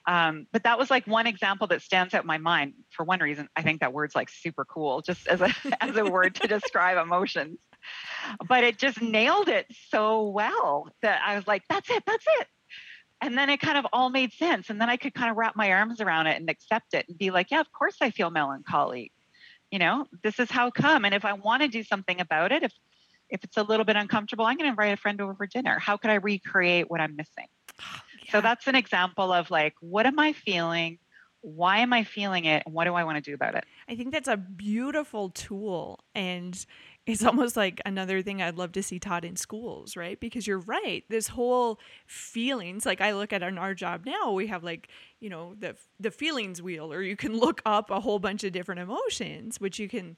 Um, 0.06 0.46
but 0.52 0.64
that 0.64 0.78
was 0.78 0.90
like 0.90 1.06
one 1.06 1.26
example 1.26 1.66
that 1.68 1.82
stands 1.82 2.14
out 2.14 2.22
in 2.22 2.26
my 2.26 2.38
mind 2.38 2.74
for 2.90 3.04
one 3.04 3.20
reason. 3.20 3.48
I 3.56 3.62
think 3.62 3.80
that 3.80 3.92
word's 3.92 4.14
like 4.14 4.28
super 4.28 4.64
cool, 4.64 5.02
just 5.02 5.26
as 5.26 5.40
a 5.40 5.52
as 5.80 5.96
a 5.96 6.04
word 6.04 6.36
to 6.36 6.48
describe 6.48 6.98
emotions. 6.98 7.58
But 8.48 8.64
it 8.64 8.78
just 8.78 9.00
nailed 9.00 9.48
it 9.48 9.66
so 9.88 10.28
well 10.28 10.88
that 11.02 11.20
I 11.24 11.36
was 11.36 11.46
like, 11.46 11.62
that's 11.68 11.90
it, 11.90 12.02
that's 12.06 12.24
it. 12.40 12.46
And 13.22 13.36
then 13.36 13.50
it 13.50 13.60
kind 13.60 13.76
of 13.76 13.86
all 13.92 14.08
made 14.08 14.32
sense. 14.32 14.70
And 14.70 14.80
then 14.80 14.88
I 14.88 14.96
could 14.96 15.12
kind 15.12 15.30
of 15.30 15.36
wrap 15.36 15.54
my 15.54 15.72
arms 15.72 16.00
around 16.00 16.26
it 16.26 16.40
and 16.40 16.48
accept 16.48 16.94
it 16.94 17.06
and 17.08 17.18
be 17.18 17.30
like, 17.30 17.50
yeah, 17.50 17.60
of 17.60 17.70
course 17.72 17.96
I 18.00 18.10
feel 18.10 18.30
melancholy 18.30 19.12
you 19.70 19.78
know 19.78 20.06
this 20.22 20.38
is 20.38 20.50
how 20.50 20.70
come 20.70 21.04
and 21.04 21.14
if 21.14 21.24
i 21.24 21.32
want 21.32 21.62
to 21.62 21.68
do 21.68 21.82
something 21.82 22.20
about 22.20 22.52
it 22.52 22.62
if 22.62 22.72
if 23.28 23.44
it's 23.44 23.56
a 23.56 23.62
little 23.62 23.84
bit 23.84 23.96
uncomfortable 23.96 24.44
i'm 24.44 24.56
going 24.56 24.66
to 24.66 24.70
invite 24.70 24.92
a 24.92 24.96
friend 24.96 25.20
over 25.20 25.34
for 25.34 25.46
dinner 25.46 25.78
how 25.78 25.96
could 25.96 26.10
i 26.10 26.14
recreate 26.14 26.90
what 26.90 27.00
i'm 27.00 27.16
missing 27.16 27.46
oh, 27.80 28.00
yeah. 28.24 28.32
so 28.32 28.40
that's 28.40 28.66
an 28.66 28.74
example 28.74 29.32
of 29.32 29.50
like 29.50 29.74
what 29.80 30.06
am 30.06 30.18
i 30.18 30.32
feeling 30.32 30.98
why 31.42 31.78
am 31.78 31.92
i 31.92 32.04
feeling 32.04 32.44
it 32.44 32.62
and 32.66 32.74
what 32.74 32.84
do 32.84 32.94
i 32.94 33.04
want 33.04 33.16
to 33.16 33.22
do 33.22 33.34
about 33.34 33.54
it 33.54 33.64
i 33.88 33.94
think 33.94 34.12
that's 34.12 34.28
a 34.28 34.36
beautiful 34.36 35.30
tool 35.30 36.00
and 36.14 36.66
it's 37.10 37.24
almost 37.24 37.56
like 37.56 37.80
another 37.84 38.22
thing 38.22 38.40
I'd 38.40 38.56
love 38.56 38.72
to 38.72 38.82
see 38.82 38.98
taught 38.98 39.24
in 39.24 39.36
schools, 39.36 39.96
right? 39.96 40.18
Because 40.18 40.46
you're 40.46 40.60
right. 40.60 41.04
This 41.08 41.28
whole 41.28 41.78
feelings, 42.06 42.86
like 42.86 43.00
I 43.00 43.12
look 43.12 43.32
at 43.32 43.42
in 43.42 43.58
our 43.58 43.74
job 43.74 44.06
now, 44.06 44.32
we 44.32 44.46
have 44.46 44.62
like, 44.62 44.88
you 45.18 45.28
know, 45.28 45.54
the 45.58 45.76
the 45.98 46.10
feelings 46.10 46.62
wheel, 46.62 46.92
or 46.92 47.02
you 47.02 47.16
can 47.16 47.38
look 47.38 47.60
up 47.66 47.90
a 47.90 48.00
whole 48.00 48.18
bunch 48.18 48.44
of 48.44 48.52
different 48.52 48.80
emotions, 48.80 49.60
which 49.60 49.78
you 49.78 49.88
can 49.88 50.16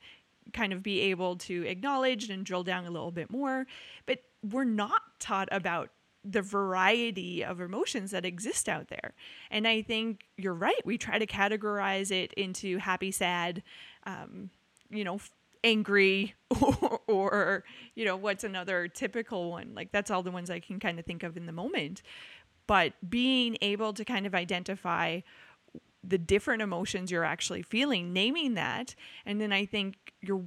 kind 0.52 0.72
of 0.72 0.82
be 0.82 1.00
able 1.00 1.36
to 1.36 1.66
acknowledge 1.66 2.28
and 2.28 2.44
drill 2.44 2.64
down 2.64 2.84
a 2.84 2.90
little 2.90 3.12
bit 3.12 3.30
more. 3.30 3.66
But 4.06 4.20
we're 4.42 4.64
not 4.64 5.02
taught 5.20 5.48
about 5.52 5.90
the 6.24 6.42
variety 6.42 7.44
of 7.44 7.60
emotions 7.60 8.12
that 8.12 8.24
exist 8.24 8.68
out 8.68 8.88
there. 8.88 9.12
And 9.50 9.66
I 9.66 9.82
think 9.82 10.24
you're 10.36 10.54
right. 10.54 10.80
We 10.84 10.98
try 10.98 11.18
to 11.18 11.26
categorize 11.26 12.10
it 12.10 12.32
into 12.34 12.78
happy, 12.78 13.10
sad, 13.10 13.62
um, 14.04 14.50
you 14.90 15.04
know, 15.04 15.18
angry 15.64 16.34
or, 16.60 17.00
or, 17.08 17.64
you 17.94 18.04
know 18.04 18.16
what's 18.16 18.44
another 18.44 18.88
typical 18.88 19.50
one? 19.50 19.72
Like 19.74 19.92
that's 19.92 20.10
all 20.10 20.22
the 20.22 20.30
ones 20.30 20.50
i 20.50 20.60
can 20.60 20.80
kind 20.80 20.98
of 20.98 21.04
think 21.04 21.22
of 21.22 21.36
in 21.36 21.46
the 21.46 21.52
moment. 21.52 22.02
But 22.66 22.94
being 23.08 23.56
able 23.60 23.92
to 23.92 24.04
kind 24.04 24.26
of 24.26 24.34
identify 24.34 25.20
the 26.04 26.18
different 26.18 26.62
emotions 26.62 27.10
you're 27.10 27.24
actually 27.24 27.62
feeling 27.62 28.12
naming 28.12 28.54
that 28.54 28.96
and 29.24 29.40
then 29.40 29.52
i 29.52 29.64
think 29.64 30.12
your 30.20 30.42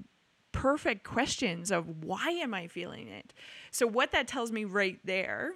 perfect 0.51 1.03
questions 1.03 1.72
of 1.72 2.03
why 2.03 2.29
am 2.29 2.53
i 2.53 2.67
feeling 2.67 3.07
it? 3.07 3.34
So 3.72 3.88
what 3.88 4.12
that 4.12 4.27
tells 4.27 4.51
me 4.51 4.65
right 4.65 5.00
there 5.03 5.53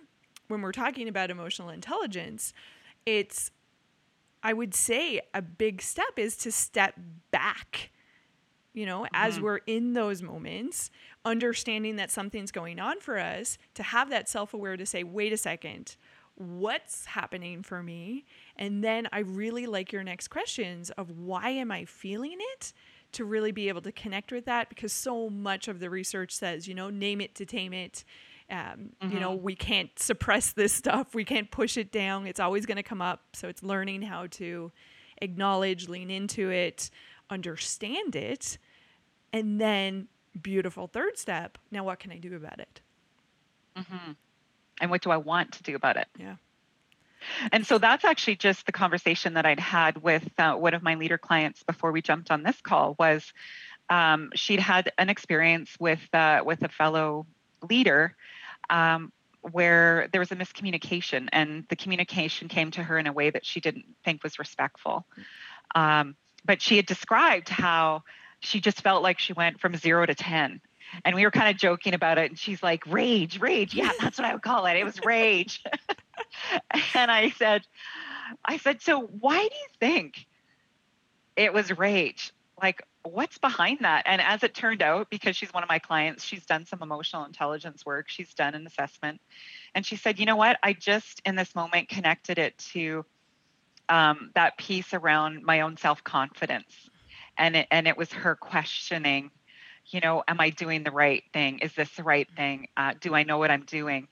when 0.47 0.61
we're 0.61 0.71
talking 0.71 1.07
about 1.07 1.29
emotional 1.29 1.69
intelligence 1.69 2.53
it's 3.05 3.51
i 4.43 4.53
would 4.53 4.73
say 4.73 5.21
a 5.33 5.41
big 5.41 5.81
step 5.81 6.17
is 6.17 6.37
to 6.37 6.51
step 6.51 6.95
back 7.31 7.91
you 8.73 8.85
know, 8.85 9.01
mm-hmm. 9.01 9.15
as 9.15 9.39
we're 9.39 9.59
in 9.67 9.93
those 9.93 10.21
moments, 10.21 10.91
understanding 11.25 11.95
that 11.97 12.11
something's 12.11 12.51
going 12.51 12.79
on 12.79 12.99
for 12.99 13.17
us, 13.17 13.57
to 13.75 13.83
have 13.83 14.09
that 14.09 14.29
self 14.29 14.53
aware 14.53 14.77
to 14.77 14.85
say, 14.85 15.03
wait 15.03 15.33
a 15.33 15.37
second, 15.37 15.95
what's 16.35 17.05
happening 17.05 17.61
for 17.61 17.83
me? 17.83 18.25
And 18.55 18.83
then 18.83 19.07
I 19.11 19.19
really 19.19 19.65
like 19.65 19.91
your 19.91 20.03
next 20.03 20.29
questions 20.29 20.89
of 20.91 21.11
why 21.11 21.49
am 21.49 21.71
I 21.71 21.85
feeling 21.85 22.37
it? 22.55 22.73
To 23.13 23.25
really 23.25 23.51
be 23.51 23.69
able 23.69 23.81
to 23.81 23.91
connect 23.91 24.31
with 24.31 24.45
that 24.45 24.69
because 24.69 24.93
so 24.93 25.29
much 25.29 25.67
of 25.67 25.79
the 25.79 25.89
research 25.89 26.31
says, 26.31 26.67
you 26.67 26.75
know, 26.75 26.89
name 26.89 27.21
it 27.21 27.35
to 27.35 27.45
tame 27.45 27.73
it. 27.73 28.03
Um, 28.51 28.91
mm-hmm. 29.01 29.13
You 29.13 29.19
know, 29.19 29.35
mm-hmm. 29.35 29.43
we 29.43 29.55
can't 29.55 29.97
suppress 29.97 30.51
this 30.53 30.73
stuff, 30.73 31.13
we 31.13 31.25
can't 31.25 31.51
push 31.51 31.75
it 31.75 31.91
down. 31.91 32.27
It's 32.27 32.39
always 32.39 32.65
going 32.65 32.77
to 32.77 32.83
come 32.83 33.01
up. 33.01 33.21
So 33.33 33.47
it's 33.47 33.63
learning 33.63 34.03
how 34.03 34.27
to 34.27 34.71
acknowledge, 35.21 35.89
lean 35.89 36.09
into 36.09 36.49
it, 36.49 36.89
understand 37.29 38.15
it, 38.15 38.57
and 39.31 39.59
then 39.59 40.07
beautiful 40.41 40.87
third 40.87 41.17
step. 41.17 41.57
Now, 41.71 41.83
what 41.83 41.99
can 41.99 42.11
I 42.11 42.17
do 42.17 42.35
about 42.35 42.59
it? 42.59 42.81
Mm-hmm. 43.77 44.11
And 44.81 44.91
what 44.91 45.01
do 45.01 45.11
I 45.11 45.17
want 45.17 45.53
to 45.53 45.63
do 45.63 45.75
about 45.75 45.97
it? 45.97 46.07
Yeah. 46.17 46.35
And 47.51 47.65
so 47.65 47.77
that's 47.77 48.05
actually 48.05 48.37
just 48.37 48.65
the 48.65 48.71
conversation 48.71 49.33
that 49.33 49.45
I'd 49.45 49.59
had 49.59 50.01
with 50.01 50.27
uh, 50.37 50.53
one 50.53 50.73
of 50.73 50.81
my 50.81 50.95
leader 50.95 51.17
clients 51.17 51.63
before 51.63 51.91
we 51.91 52.01
jumped 52.01 52.31
on 52.31 52.43
this 52.43 52.59
call. 52.61 52.95
Was 52.97 53.33
um, 53.89 54.31
she'd 54.35 54.59
had 54.59 54.91
an 54.97 55.09
experience 55.09 55.75
with 55.79 56.01
uh, 56.13 56.41
with 56.45 56.63
a 56.63 56.69
fellow 56.69 57.25
leader 57.69 58.15
um, 58.69 59.11
where 59.41 60.07
there 60.11 60.21
was 60.21 60.31
a 60.31 60.35
miscommunication, 60.35 61.27
and 61.33 61.65
the 61.69 61.75
communication 61.75 62.47
came 62.47 62.71
to 62.71 62.83
her 62.83 62.97
in 62.97 63.07
a 63.07 63.13
way 63.13 63.29
that 63.29 63.45
she 63.45 63.59
didn't 63.59 63.85
think 64.05 64.23
was 64.23 64.39
respectful. 64.39 65.05
Um, 65.75 66.15
but 66.45 66.61
she 66.61 66.77
had 66.77 66.85
described 66.85 67.49
how 67.49 68.03
she 68.39 68.61
just 68.61 68.81
felt 68.81 69.03
like 69.03 69.19
she 69.19 69.33
went 69.33 69.59
from 69.59 69.75
zero 69.75 70.05
to 70.05 70.15
10. 70.15 70.61
And 71.05 71.15
we 71.15 71.23
were 71.23 71.31
kind 71.31 71.49
of 71.49 71.57
joking 71.57 71.93
about 71.93 72.17
it. 72.17 72.31
And 72.31 72.39
she's 72.39 72.63
like, 72.63 72.85
rage, 72.87 73.39
rage. 73.39 73.73
Yeah, 73.73 73.91
that's 73.99 74.17
what 74.17 74.25
I 74.25 74.33
would 74.33 74.41
call 74.41 74.65
it. 74.65 74.75
It 74.75 74.83
was 74.83 74.99
rage. 75.05 75.63
and 76.95 77.11
I 77.11 77.29
said, 77.31 77.61
I 78.43 78.57
said, 78.57 78.81
so 78.81 79.01
why 79.01 79.37
do 79.37 79.43
you 79.43 79.67
think 79.79 80.25
it 81.35 81.53
was 81.53 81.77
rage? 81.77 82.31
Like, 82.61 82.81
what's 83.03 83.37
behind 83.37 83.79
that? 83.81 84.03
And 84.05 84.21
as 84.21 84.43
it 84.43 84.53
turned 84.53 84.81
out, 84.81 85.09
because 85.09 85.35
she's 85.35 85.53
one 85.53 85.63
of 85.63 85.69
my 85.69 85.79
clients, 85.79 86.23
she's 86.23 86.45
done 86.45 86.65
some 86.65 86.81
emotional 86.81 87.25
intelligence 87.25 87.85
work, 87.85 88.09
she's 88.09 88.33
done 88.33 88.55
an 88.55 88.65
assessment. 88.65 89.21
And 89.75 89.85
she 89.85 89.95
said, 89.95 90.19
you 90.19 90.25
know 90.25 90.35
what? 90.35 90.57
I 90.63 90.73
just 90.73 91.21
in 91.25 91.35
this 91.35 91.55
moment 91.55 91.89
connected 91.89 92.37
it 92.37 92.57
to 92.73 93.05
um, 93.89 94.31
that 94.35 94.57
piece 94.57 94.93
around 94.93 95.43
my 95.43 95.61
own 95.61 95.77
self 95.77 96.03
confidence 96.03 96.89
and 97.37 97.55
it, 97.55 97.67
and 97.71 97.87
it 97.87 97.97
was 97.97 98.11
her 98.13 98.35
questioning 98.35 99.31
you 99.87 99.99
know 99.99 100.23
am 100.27 100.39
i 100.39 100.49
doing 100.51 100.83
the 100.83 100.91
right 100.91 101.23
thing? 101.33 101.59
Is 101.59 101.73
this 101.73 101.89
the 101.95 102.03
right 102.03 102.27
thing? 102.35 102.67
Uh, 102.77 102.93
do 102.99 103.15
i 103.15 103.23
know 103.23 103.37
what 103.37 103.51
i'm 103.51 103.65
doing? 103.65 104.07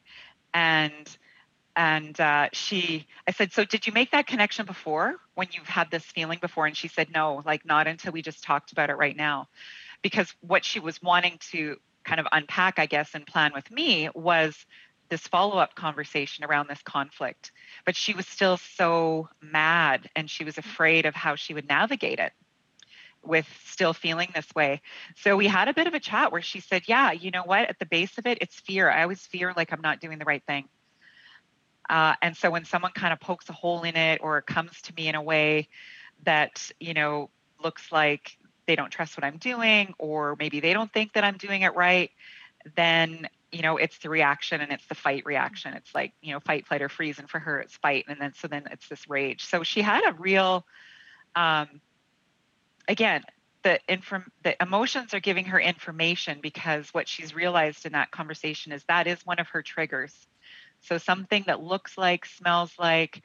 And 0.53 1.17
and 1.75 2.19
uh, 2.19 2.49
she 2.53 3.05
i 3.27 3.31
said 3.31 3.51
so 3.53 3.63
did 3.63 3.85
you 3.85 3.93
make 3.93 4.11
that 4.11 4.27
connection 4.27 4.65
before 4.65 5.15
when 5.35 5.47
you've 5.51 5.67
had 5.67 5.91
this 5.91 6.03
feeling 6.03 6.39
before? 6.41 6.65
And 6.65 6.75
she 6.75 6.87
said 6.87 7.09
no 7.13 7.41
like 7.45 7.65
not 7.65 7.87
until 7.87 8.11
we 8.11 8.21
just 8.21 8.43
talked 8.43 8.71
about 8.71 8.89
it 8.89 8.95
right 8.95 9.15
now. 9.15 9.47
Because 10.01 10.33
what 10.41 10.63
she 10.63 10.79
was 10.79 11.01
wanting 11.01 11.37
to 11.51 11.77
kind 12.03 12.19
of 12.19 12.27
unpack 12.31 12.79
i 12.79 12.85
guess 12.85 13.09
and 13.13 13.27
plan 13.27 13.51
with 13.53 13.69
me 13.69 14.09
was 14.15 14.65
this 15.09 15.27
follow-up 15.27 15.75
conversation 15.75 16.43
around 16.43 16.69
this 16.69 16.81
conflict 16.83 17.51
but 17.85 17.95
she 17.95 18.13
was 18.13 18.27
still 18.27 18.57
so 18.57 19.29
mad 19.41 20.09
and 20.15 20.29
she 20.29 20.43
was 20.43 20.57
afraid 20.57 21.05
of 21.05 21.15
how 21.15 21.35
she 21.35 21.53
would 21.53 21.67
navigate 21.67 22.19
it 22.19 22.33
with 23.27 23.47
still 23.65 23.93
feeling 23.93 24.29
this 24.33 24.47
way. 24.55 24.81
So 25.17 25.35
we 25.35 25.47
had 25.47 25.67
a 25.67 25.73
bit 25.73 25.87
of 25.87 25.93
a 25.93 25.99
chat 25.99 26.31
where 26.31 26.41
she 26.41 26.59
said, 26.59 26.83
"Yeah, 26.87 27.11
you 27.11 27.31
know 27.31 27.43
what? 27.43 27.69
At 27.69 27.79
the 27.79 27.85
base 27.85 28.17
of 28.17 28.25
it, 28.25 28.37
it's 28.41 28.59
fear. 28.59 28.89
I 28.89 29.03
always 29.03 29.25
fear 29.25 29.53
like 29.55 29.71
I'm 29.71 29.81
not 29.81 29.99
doing 29.99 30.19
the 30.19 30.25
right 30.25 30.43
thing." 30.45 30.67
Uh, 31.89 32.15
and 32.21 32.35
so 32.35 32.49
when 32.49 32.65
someone 32.65 32.91
kind 32.91 33.13
of 33.13 33.19
pokes 33.19 33.49
a 33.49 33.53
hole 33.53 33.83
in 33.83 33.95
it 33.95 34.19
or 34.21 34.41
comes 34.41 34.81
to 34.83 34.93
me 34.95 35.07
in 35.07 35.15
a 35.15 35.21
way 35.21 35.69
that 36.23 36.71
you 36.79 36.93
know 36.93 37.29
looks 37.63 37.91
like 37.91 38.37
they 38.65 38.75
don't 38.75 38.89
trust 38.89 39.17
what 39.17 39.23
I'm 39.23 39.37
doing, 39.37 39.93
or 39.97 40.35
maybe 40.37 40.59
they 40.59 40.73
don't 40.73 40.91
think 40.91 41.13
that 41.13 41.23
I'm 41.23 41.37
doing 41.37 41.61
it 41.61 41.75
right, 41.75 42.11
then 42.75 43.29
you 43.51 43.61
know 43.61 43.77
it's 43.77 43.97
the 43.99 44.09
reaction 44.09 44.61
and 44.61 44.71
it's 44.71 44.85
the 44.87 44.95
fight 44.95 45.25
reaction. 45.25 45.73
It's 45.73 45.93
like 45.93 46.13
you 46.21 46.33
know 46.33 46.39
fight 46.39 46.67
flight 46.67 46.81
or 46.81 46.89
freeze 46.89 47.19
and 47.19 47.29
for 47.29 47.39
her 47.39 47.59
it's 47.59 47.75
fight 47.77 48.05
and 48.07 48.19
then 48.19 48.33
so 48.33 48.47
then 48.47 48.63
it's 48.71 48.87
this 48.87 49.09
rage. 49.09 49.45
So 49.45 49.63
she 49.63 49.81
had 49.81 50.03
a 50.07 50.13
real 50.13 50.65
um 51.35 51.81
again 52.87 53.23
the 53.63 53.79
inform 53.87 54.31
the 54.43 54.61
emotions 54.61 55.13
are 55.13 55.19
giving 55.19 55.45
her 55.45 55.59
information 55.59 56.39
because 56.41 56.89
what 56.93 57.07
she's 57.07 57.33
realized 57.33 57.85
in 57.85 57.93
that 57.93 58.11
conversation 58.11 58.71
is 58.71 58.83
that 58.87 59.07
is 59.07 59.25
one 59.25 59.39
of 59.39 59.47
her 59.49 59.61
triggers. 59.61 60.13
So 60.81 60.97
something 60.97 61.43
that 61.47 61.61
looks 61.61 61.97
like 61.97 62.25
smells 62.25 62.71
like 62.77 63.21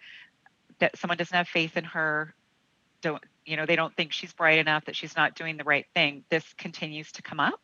that 0.78 0.96
someone 0.98 1.18
doesn't 1.18 1.36
have 1.36 1.48
faith 1.48 1.76
in 1.76 1.84
her 1.84 2.34
don't 3.02 3.22
you 3.44 3.56
know 3.56 3.66
they 3.66 3.76
don't 3.76 3.94
think 3.94 4.12
she's 4.12 4.32
bright 4.32 4.58
enough 4.58 4.84
that 4.86 4.96
she's 4.96 5.16
not 5.16 5.34
doing 5.34 5.56
the 5.56 5.64
right 5.64 5.86
thing 5.94 6.24
this 6.30 6.44
continues 6.54 7.12
to 7.12 7.22
come 7.22 7.40
up 7.40 7.60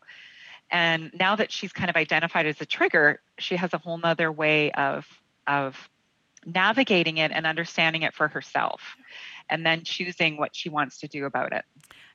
and 0.71 1.11
now 1.19 1.37
that 1.37 1.51
she's 1.51 1.73
kind 1.73 1.91
of 1.91 1.97
identified 1.97 2.47
as 2.47 2.61
a 2.61 2.67
trigger 2.67 3.21
she 3.39 3.57
has 3.57 3.73
a 3.73 3.79
whole 3.79 3.99
nother 3.99 4.31
way 4.31 4.71
of 4.73 5.07
of 5.47 5.89
navigating 6.47 7.19
it 7.19 7.31
and 7.33 7.47
understanding 7.47 8.03
it 8.03 8.15
for 8.15 8.29
herself 8.29 8.97
and 9.51 9.65
then 9.65 9.83
choosing 9.83 10.37
what 10.37 10.55
she 10.55 10.69
wants 10.69 10.99
to 10.99 11.09
do 11.09 11.25
about 11.25 11.53
it 11.53 11.65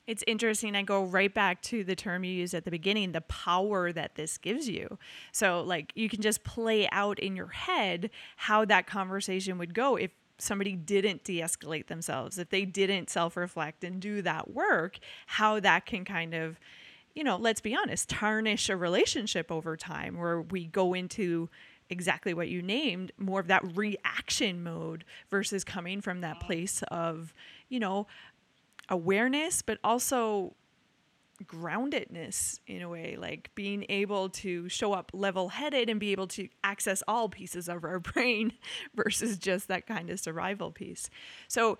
it's 0.06 0.22
interesting. 0.26 0.76
I 0.76 0.82
go 0.82 1.04
right 1.04 1.32
back 1.32 1.62
to 1.62 1.82
the 1.82 1.96
term 1.96 2.24
you 2.24 2.32
used 2.32 2.52
at 2.52 2.64
the 2.64 2.70
beginning 2.70 3.12
the 3.12 3.22
power 3.22 3.90
that 3.92 4.16
this 4.16 4.36
gives 4.36 4.68
you. 4.68 4.98
So, 5.32 5.62
like, 5.62 5.92
you 5.94 6.10
can 6.10 6.20
just 6.20 6.44
play 6.44 6.88
out 6.92 7.18
in 7.18 7.36
your 7.36 7.48
head 7.48 8.10
how 8.36 8.66
that 8.66 8.86
conversation 8.86 9.56
would 9.56 9.72
go 9.72 9.96
if 9.96 10.10
somebody 10.38 10.74
didn't 10.76 11.24
de 11.24 11.40
escalate 11.40 11.86
themselves, 11.86 12.38
if 12.38 12.50
they 12.50 12.64
didn't 12.64 13.08
self 13.08 13.36
reflect 13.36 13.82
and 13.82 14.00
do 14.00 14.20
that 14.22 14.50
work, 14.50 14.98
how 15.26 15.58
that 15.60 15.86
can 15.86 16.04
kind 16.04 16.34
of, 16.34 16.58
you 17.14 17.22
know, 17.22 17.36
let's 17.36 17.60
be 17.60 17.74
honest, 17.74 18.08
tarnish 18.08 18.68
a 18.68 18.76
relationship 18.76 19.50
over 19.50 19.76
time 19.76 20.18
where 20.18 20.40
we 20.40 20.66
go 20.66 20.94
into 20.94 21.48
exactly 21.90 22.34
what 22.34 22.48
you 22.48 22.62
named 22.62 23.12
more 23.18 23.40
of 23.40 23.48
that 23.48 23.76
reaction 23.76 24.62
mode 24.62 25.04
versus 25.30 25.64
coming 25.64 26.00
from 26.00 26.22
that 26.22 26.38
mm-hmm. 26.38 26.46
place 26.46 26.82
of, 26.88 27.32
you 27.68 27.78
know, 27.78 28.06
awareness, 28.88 29.62
but 29.62 29.78
also 29.84 30.54
groundedness 31.44 32.60
in 32.66 32.80
a 32.82 32.88
way, 32.88 33.16
like 33.18 33.50
being 33.54 33.84
able 33.88 34.28
to 34.28 34.68
show 34.68 34.92
up 34.92 35.10
level 35.12 35.48
headed 35.50 35.90
and 35.90 35.98
be 35.98 36.12
able 36.12 36.28
to 36.28 36.48
access 36.62 37.02
all 37.08 37.28
pieces 37.28 37.68
of 37.68 37.84
our 37.84 37.98
brain 38.12 38.52
versus 38.94 39.38
just 39.38 39.68
that 39.68 39.86
kind 39.86 40.10
of 40.10 40.20
survival 40.20 40.70
piece. 40.70 41.10
So, 41.48 41.78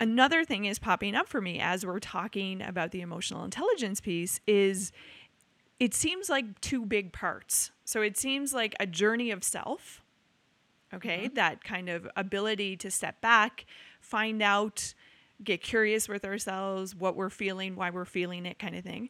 another 0.00 0.44
thing 0.44 0.64
is 0.64 0.78
popping 0.78 1.14
up 1.14 1.28
for 1.28 1.40
me 1.40 1.60
as 1.60 1.84
we're 1.84 1.98
talking 1.98 2.62
about 2.62 2.90
the 2.90 3.00
emotional 3.00 3.44
intelligence 3.44 4.00
piece 4.00 4.40
is 4.46 4.92
it 5.80 5.94
seems 5.94 6.28
like 6.28 6.60
two 6.60 6.84
big 6.84 7.12
parts. 7.12 7.70
So, 7.84 8.02
it 8.02 8.16
seems 8.16 8.52
like 8.52 8.74
a 8.80 8.86
journey 8.86 9.30
of 9.30 9.44
self, 9.44 10.02
okay, 10.92 11.24
mm-hmm. 11.24 11.34
that 11.34 11.64
kind 11.64 11.88
of 11.88 12.08
ability 12.16 12.76
to 12.78 12.90
step 12.90 13.20
back, 13.20 13.66
find 14.00 14.42
out 14.42 14.94
get 15.42 15.62
curious 15.62 16.08
with 16.08 16.24
ourselves, 16.24 16.94
what 16.94 17.16
we're 17.16 17.30
feeling, 17.30 17.76
why 17.76 17.90
we're 17.90 18.04
feeling 18.04 18.46
it, 18.46 18.58
kind 18.58 18.74
of 18.74 18.84
thing. 18.84 19.08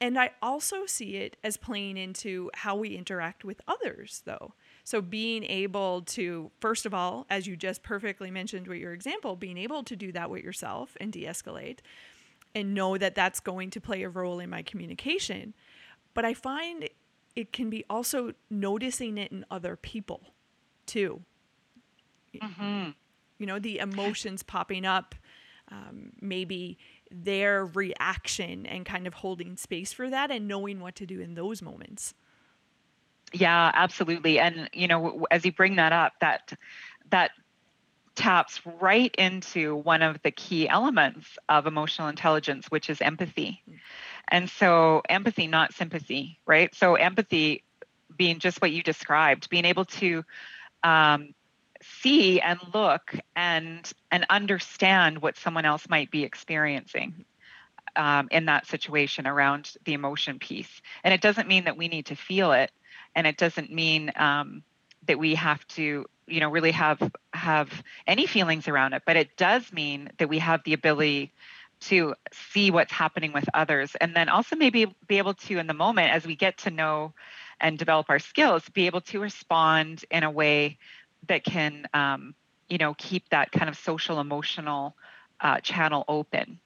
And 0.00 0.18
I 0.18 0.30
also 0.42 0.84
see 0.86 1.16
it 1.16 1.36
as 1.44 1.56
playing 1.56 1.96
into 1.96 2.50
how 2.54 2.76
we 2.76 2.96
interact 2.96 3.44
with 3.44 3.60
others, 3.68 4.22
though. 4.24 4.54
So, 4.84 5.00
being 5.00 5.44
able 5.44 6.02
to, 6.02 6.50
first 6.60 6.86
of 6.86 6.92
all, 6.92 7.26
as 7.30 7.46
you 7.46 7.56
just 7.56 7.82
perfectly 7.82 8.30
mentioned 8.30 8.66
with 8.66 8.78
your 8.78 8.92
example, 8.92 9.36
being 9.36 9.56
able 9.56 9.84
to 9.84 9.94
do 9.94 10.10
that 10.12 10.28
with 10.28 10.42
yourself 10.42 10.96
and 11.00 11.12
de 11.12 11.24
escalate 11.24 11.78
and 12.54 12.74
know 12.74 12.98
that 12.98 13.14
that's 13.14 13.40
going 13.40 13.70
to 13.70 13.80
play 13.80 14.02
a 14.02 14.08
role 14.08 14.40
in 14.40 14.50
my 14.50 14.62
communication. 14.62 15.54
But 16.14 16.24
I 16.24 16.34
find 16.34 16.88
it 17.34 17.52
can 17.52 17.70
be 17.70 17.84
also 17.88 18.32
noticing 18.50 19.18
it 19.18 19.32
in 19.32 19.44
other 19.50 19.76
people 19.76 20.34
too. 20.86 21.22
Mm-hmm. 22.34 22.90
You 23.38 23.46
know, 23.46 23.58
the 23.58 23.78
emotions 23.78 24.42
popping 24.42 24.84
up 24.84 25.14
um, 25.70 26.12
maybe 26.20 26.78
their 27.10 27.66
reaction 27.66 28.66
and 28.66 28.84
kind 28.84 29.06
of 29.06 29.14
holding 29.14 29.56
space 29.56 29.92
for 29.92 30.10
that 30.10 30.30
and 30.30 30.46
knowing 30.46 30.80
what 30.80 30.94
to 30.96 31.06
do 31.06 31.20
in 31.20 31.34
those 31.34 31.62
moments. 31.62 32.14
Yeah, 33.32 33.70
absolutely. 33.74 34.38
And 34.38 34.68
you 34.72 34.88
know, 34.88 35.26
as 35.30 35.44
you 35.44 35.52
bring 35.52 35.76
that 35.76 35.92
up, 35.92 36.12
that 36.20 36.52
that 37.10 37.30
taps 38.14 38.60
right 38.80 39.14
into 39.16 39.74
one 39.74 40.02
of 40.02 40.20
the 40.22 40.30
key 40.30 40.68
elements 40.68 41.26
of 41.48 41.66
emotional 41.66 42.08
intelligence, 42.08 42.66
which 42.70 42.90
is 42.90 43.00
empathy. 43.00 43.62
Mm. 43.68 43.78
And 44.28 44.50
so, 44.50 45.02
empathy, 45.08 45.46
not 45.46 45.74
sympathy, 45.74 46.38
right? 46.46 46.74
So, 46.74 46.94
empathy 46.94 47.64
being 48.16 48.38
just 48.38 48.60
what 48.60 48.70
you 48.72 48.82
described, 48.82 49.48
being 49.50 49.64
able 49.64 49.84
to 49.86 50.24
um, 50.84 51.34
see 51.82 52.40
and 52.40 52.58
look 52.74 53.14
and 53.36 53.90
and 54.10 54.26
understand 54.30 55.20
what 55.20 55.36
someone 55.36 55.64
else 55.64 55.88
might 55.88 56.10
be 56.10 56.22
experiencing 56.24 57.24
um, 57.96 58.28
in 58.30 58.46
that 58.46 58.66
situation 58.66 59.26
around 59.26 59.74
the 59.84 59.92
emotion 59.92 60.38
piece 60.38 60.80
and 61.04 61.12
it 61.12 61.20
doesn't 61.20 61.48
mean 61.48 61.64
that 61.64 61.76
we 61.76 61.88
need 61.88 62.06
to 62.06 62.16
feel 62.16 62.52
it 62.52 62.70
and 63.14 63.26
it 63.26 63.36
doesn't 63.36 63.72
mean 63.72 64.12
um, 64.16 64.62
that 65.06 65.18
we 65.18 65.34
have 65.34 65.66
to 65.68 66.06
you 66.26 66.40
know 66.40 66.50
really 66.50 66.70
have 66.70 67.00
have 67.32 67.82
any 68.06 68.26
feelings 68.26 68.68
around 68.68 68.92
it 68.92 69.02
but 69.04 69.16
it 69.16 69.36
does 69.36 69.72
mean 69.72 70.10
that 70.18 70.28
we 70.28 70.38
have 70.38 70.62
the 70.64 70.72
ability 70.72 71.32
to 71.80 72.14
see 72.32 72.70
what's 72.70 72.92
happening 72.92 73.32
with 73.32 73.44
others 73.54 73.96
and 74.00 74.14
then 74.14 74.28
also 74.28 74.54
maybe 74.54 74.86
be 75.08 75.18
able 75.18 75.34
to 75.34 75.58
in 75.58 75.66
the 75.66 75.74
moment 75.74 76.12
as 76.12 76.24
we 76.24 76.36
get 76.36 76.56
to 76.58 76.70
know 76.70 77.12
and 77.60 77.78
develop 77.78 78.08
our 78.08 78.20
skills 78.20 78.68
be 78.70 78.86
able 78.86 79.00
to 79.00 79.18
respond 79.18 80.04
in 80.10 80.22
a 80.22 80.30
way 80.30 80.78
that 81.26 81.44
can 81.44 81.86
um, 81.92 82.34
you 82.68 82.78
know 82.78 82.94
keep 82.96 83.28
that 83.30 83.50
kind 83.50 83.68
of 83.68 83.76
social 83.76 84.20
emotional 84.20 84.94
uh, 85.40 85.58
channel 85.58 86.04
open 86.06 86.58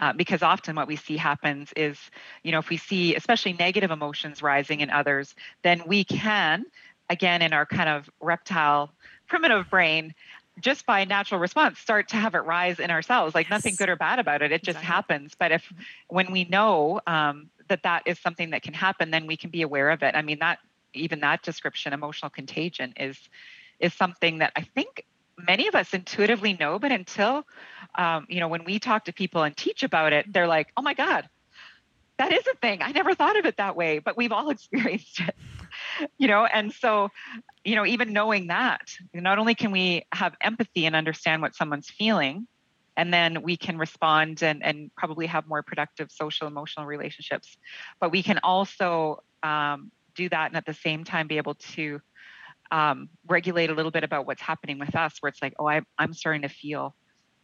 uh, 0.00 0.12
because 0.12 0.42
often 0.42 0.74
what 0.74 0.88
we 0.88 0.96
see 0.96 1.16
happens 1.16 1.72
is 1.76 1.98
you 2.42 2.50
know 2.50 2.58
if 2.58 2.68
we 2.68 2.76
see 2.76 3.14
especially 3.14 3.52
negative 3.52 3.90
emotions 3.90 4.42
rising 4.42 4.80
in 4.80 4.90
others 4.90 5.34
then 5.62 5.82
we 5.86 6.02
can 6.04 6.64
again 7.08 7.42
in 7.42 7.52
our 7.52 7.66
kind 7.66 7.88
of 7.88 8.10
reptile 8.20 8.90
primitive 9.28 9.68
brain 9.70 10.14
just 10.58 10.86
by 10.86 11.04
natural 11.04 11.40
response 11.40 11.78
start 11.78 12.08
to 12.08 12.16
have 12.16 12.34
it 12.34 12.40
rise 12.40 12.78
in 12.78 12.90
ourselves. 12.90 13.34
Like 13.34 13.46
yes. 13.46 13.50
nothing 13.50 13.74
good 13.76 13.88
or 13.88 13.96
bad 13.96 14.18
about 14.18 14.42
it. 14.42 14.52
It 14.52 14.62
just 14.62 14.78
happens. 14.78 15.34
But 15.38 15.52
if 15.52 15.72
when 16.08 16.30
we 16.32 16.44
know 16.44 17.00
um, 17.06 17.50
that 17.68 17.82
that 17.84 18.02
is 18.06 18.18
something 18.18 18.50
that 18.50 18.62
can 18.62 18.74
happen 18.74 19.10
then 19.10 19.26
we 19.26 19.36
can 19.36 19.50
be 19.50 19.62
aware 19.62 19.90
of 19.90 20.02
it. 20.02 20.14
I 20.14 20.22
mean 20.22 20.38
that 20.40 20.58
even 20.92 21.20
that 21.20 21.42
description 21.42 21.92
emotional 21.92 22.30
contagion 22.30 22.92
is 22.96 23.18
is 23.78 23.94
something 23.94 24.38
that 24.38 24.52
I 24.56 24.62
think 24.62 25.06
many 25.46 25.68
of 25.68 25.74
us 25.74 25.92
intuitively 25.94 26.56
know, 26.58 26.78
but 26.78 26.92
until, 26.92 27.44
um, 27.96 28.26
you 28.28 28.40
know, 28.40 28.48
when 28.48 28.64
we 28.64 28.78
talk 28.78 29.04
to 29.06 29.12
people 29.12 29.42
and 29.42 29.56
teach 29.56 29.82
about 29.82 30.12
it, 30.12 30.32
they're 30.32 30.46
like, 30.46 30.68
oh 30.76 30.82
my 30.82 30.94
God, 30.94 31.28
that 32.18 32.32
is 32.32 32.46
a 32.46 32.56
thing. 32.56 32.82
I 32.82 32.92
never 32.92 33.14
thought 33.14 33.38
of 33.38 33.46
it 33.46 33.56
that 33.56 33.76
way, 33.76 33.98
but 33.98 34.16
we've 34.16 34.32
all 34.32 34.50
experienced 34.56 35.20
it, 35.20 35.34
you 36.18 36.28
know? 36.28 36.44
And 36.44 36.72
so, 36.72 37.08
you 37.64 37.76
know, 37.76 37.86
even 37.86 38.12
knowing 38.12 38.48
that, 38.48 38.82
not 39.14 39.38
only 39.38 39.54
can 39.54 39.70
we 39.70 40.04
have 40.12 40.34
empathy 40.40 40.86
and 40.86 40.94
understand 40.94 41.42
what 41.42 41.54
someone's 41.54 41.88
feeling, 41.88 42.46
and 42.96 43.14
then 43.14 43.42
we 43.42 43.56
can 43.56 43.78
respond 43.78 44.42
and, 44.42 44.62
and 44.62 44.94
probably 44.94 45.26
have 45.26 45.48
more 45.48 45.62
productive 45.62 46.10
social 46.10 46.46
emotional 46.46 46.84
relationships, 46.84 47.56
but 48.00 48.10
we 48.10 48.22
can 48.22 48.38
also 48.42 49.22
um, 49.42 49.90
do 50.14 50.28
that 50.28 50.48
and 50.48 50.56
at 50.56 50.66
the 50.66 50.74
same 50.74 51.04
time 51.04 51.26
be 51.26 51.38
able 51.38 51.54
to 51.54 52.00
um, 52.70 53.08
regulate 53.26 53.70
a 53.70 53.74
little 53.74 53.90
bit 53.90 54.04
about 54.04 54.26
what's 54.26 54.42
happening 54.42 54.78
with 54.78 54.94
us, 54.94 55.16
where 55.20 55.28
it's 55.28 55.42
like, 55.42 55.54
oh, 55.58 55.66
I, 55.66 55.82
I'm 55.98 56.12
starting 56.12 56.42
to 56.42 56.48
feel 56.48 56.94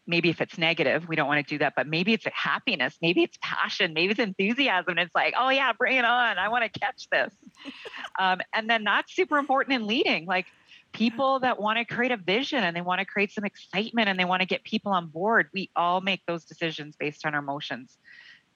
maybe 0.06 0.28
if 0.28 0.40
it's 0.40 0.56
negative, 0.56 1.08
we 1.08 1.16
don't 1.16 1.26
want 1.26 1.46
to 1.46 1.54
do 1.54 1.58
that, 1.58 1.74
but 1.74 1.86
maybe 1.86 2.12
it's 2.12 2.26
a 2.26 2.32
happiness, 2.32 2.96
maybe 3.02 3.22
it's 3.22 3.36
passion, 3.42 3.92
maybe 3.92 4.12
it's 4.12 4.20
enthusiasm. 4.20 4.98
It's 4.98 5.14
like, 5.14 5.34
oh 5.36 5.48
yeah, 5.48 5.72
bring 5.72 5.96
it 5.96 6.04
on. 6.04 6.38
I 6.38 6.48
want 6.48 6.70
to 6.70 6.80
catch 6.80 7.08
this. 7.10 7.34
um, 8.18 8.40
and 8.54 8.70
then 8.70 8.84
that's 8.84 9.14
super 9.14 9.36
important 9.36 9.74
in 9.74 9.86
leading. 9.86 10.26
Like 10.26 10.46
people 10.92 11.40
that 11.40 11.60
want 11.60 11.78
to 11.78 11.94
create 11.94 12.12
a 12.12 12.16
vision 12.16 12.62
and 12.62 12.76
they 12.76 12.80
want 12.80 13.00
to 13.00 13.04
create 13.04 13.32
some 13.32 13.44
excitement 13.44 14.08
and 14.08 14.18
they 14.18 14.24
want 14.24 14.40
to 14.40 14.46
get 14.46 14.62
people 14.64 14.92
on 14.92 15.08
board. 15.08 15.48
We 15.52 15.70
all 15.74 16.00
make 16.00 16.22
those 16.26 16.44
decisions 16.44 16.96
based 16.96 17.26
on 17.26 17.34
our 17.34 17.40
emotions. 17.40 17.98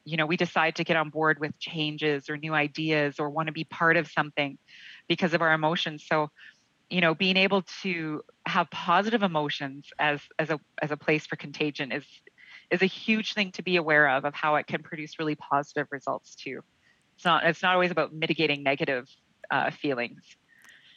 You 0.05 0.17
know, 0.17 0.27
we 0.27 0.37
decide 0.37 0.77
to 0.77 0.85
get 0.85 0.97
on 0.97 1.11
board 1.11 1.39
with 1.41 1.59
changes 1.59 2.31
or 2.31 2.37
new 2.37 2.55
ideas 2.55 3.19
or 3.19 3.29
want 3.29 3.49
to 3.49 3.53
be 3.53 3.65
part 3.65 3.97
of 3.97 4.09
something 4.09 4.57
because 5.09 5.35
of 5.35 5.43
our 5.43 5.53
emotions. 5.53 6.07
So 6.09 6.31
you 6.91 7.01
know 7.01 7.15
being 7.15 7.37
able 7.37 7.63
to 7.83 8.23
have 8.47 8.69
positive 8.71 9.23
emotions 9.23 9.89
as 9.99 10.21
as 10.39 10.51
a 10.51 10.61
as 10.83 10.91
a 10.91 10.97
place 10.97 11.27
for 11.27 11.37
contagion 11.37 11.93
is 11.93 12.05
is 12.71 12.83
a 12.83 12.87
huge 12.87 13.35
thing 13.35 13.53
to 13.53 13.63
be 13.63 13.77
aware 13.77 14.09
of 14.09 14.25
of 14.25 14.35
how 14.35 14.57
it 14.57 14.67
can 14.67 14.83
produce 14.83 15.19
really 15.19 15.37
positive 15.37 15.87
results 15.91 16.35
too. 16.35 16.61
It's 17.17 17.25
not 17.25 17.45
it's 17.45 17.63
not 17.63 17.75
always 17.75 17.91
about 17.91 18.13
mitigating 18.13 18.63
negative 18.63 19.09
uh, 19.51 19.71
feelings. 19.71 20.23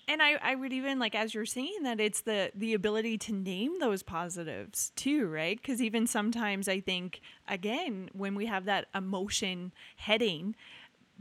And 0.05 0.21
I, 0.21 0.33
I 0.41 0.55
would 0.55 0.73
even 0.73 0.99
like 0.99 1.15
as 1.15 1.33
you're 1.33 1.45
saying 1.45 1.83
that 1.83 1.99
it's 1.99 2.21
the 2.21 2.51
the 2.53 2.73
ability 2.73 3.17
to 3.19 3.33
name 3.33 3.79
those 3.79 4.03
positives 4.03 4.91
too, 4.95 5.27
right? 5.27 5.57
Because 5.57 5.81
even 5.81 6.07
sometimes 6.07 6.67
I 6.67 6.81
think 6.81 7.21
again 7.47 8.09
when 8.13 8.35
we 8.35 8.47
have 8.47 8.65
that 8.65 8.87
emotion 8.93 9.71
heading, 9.95 10.55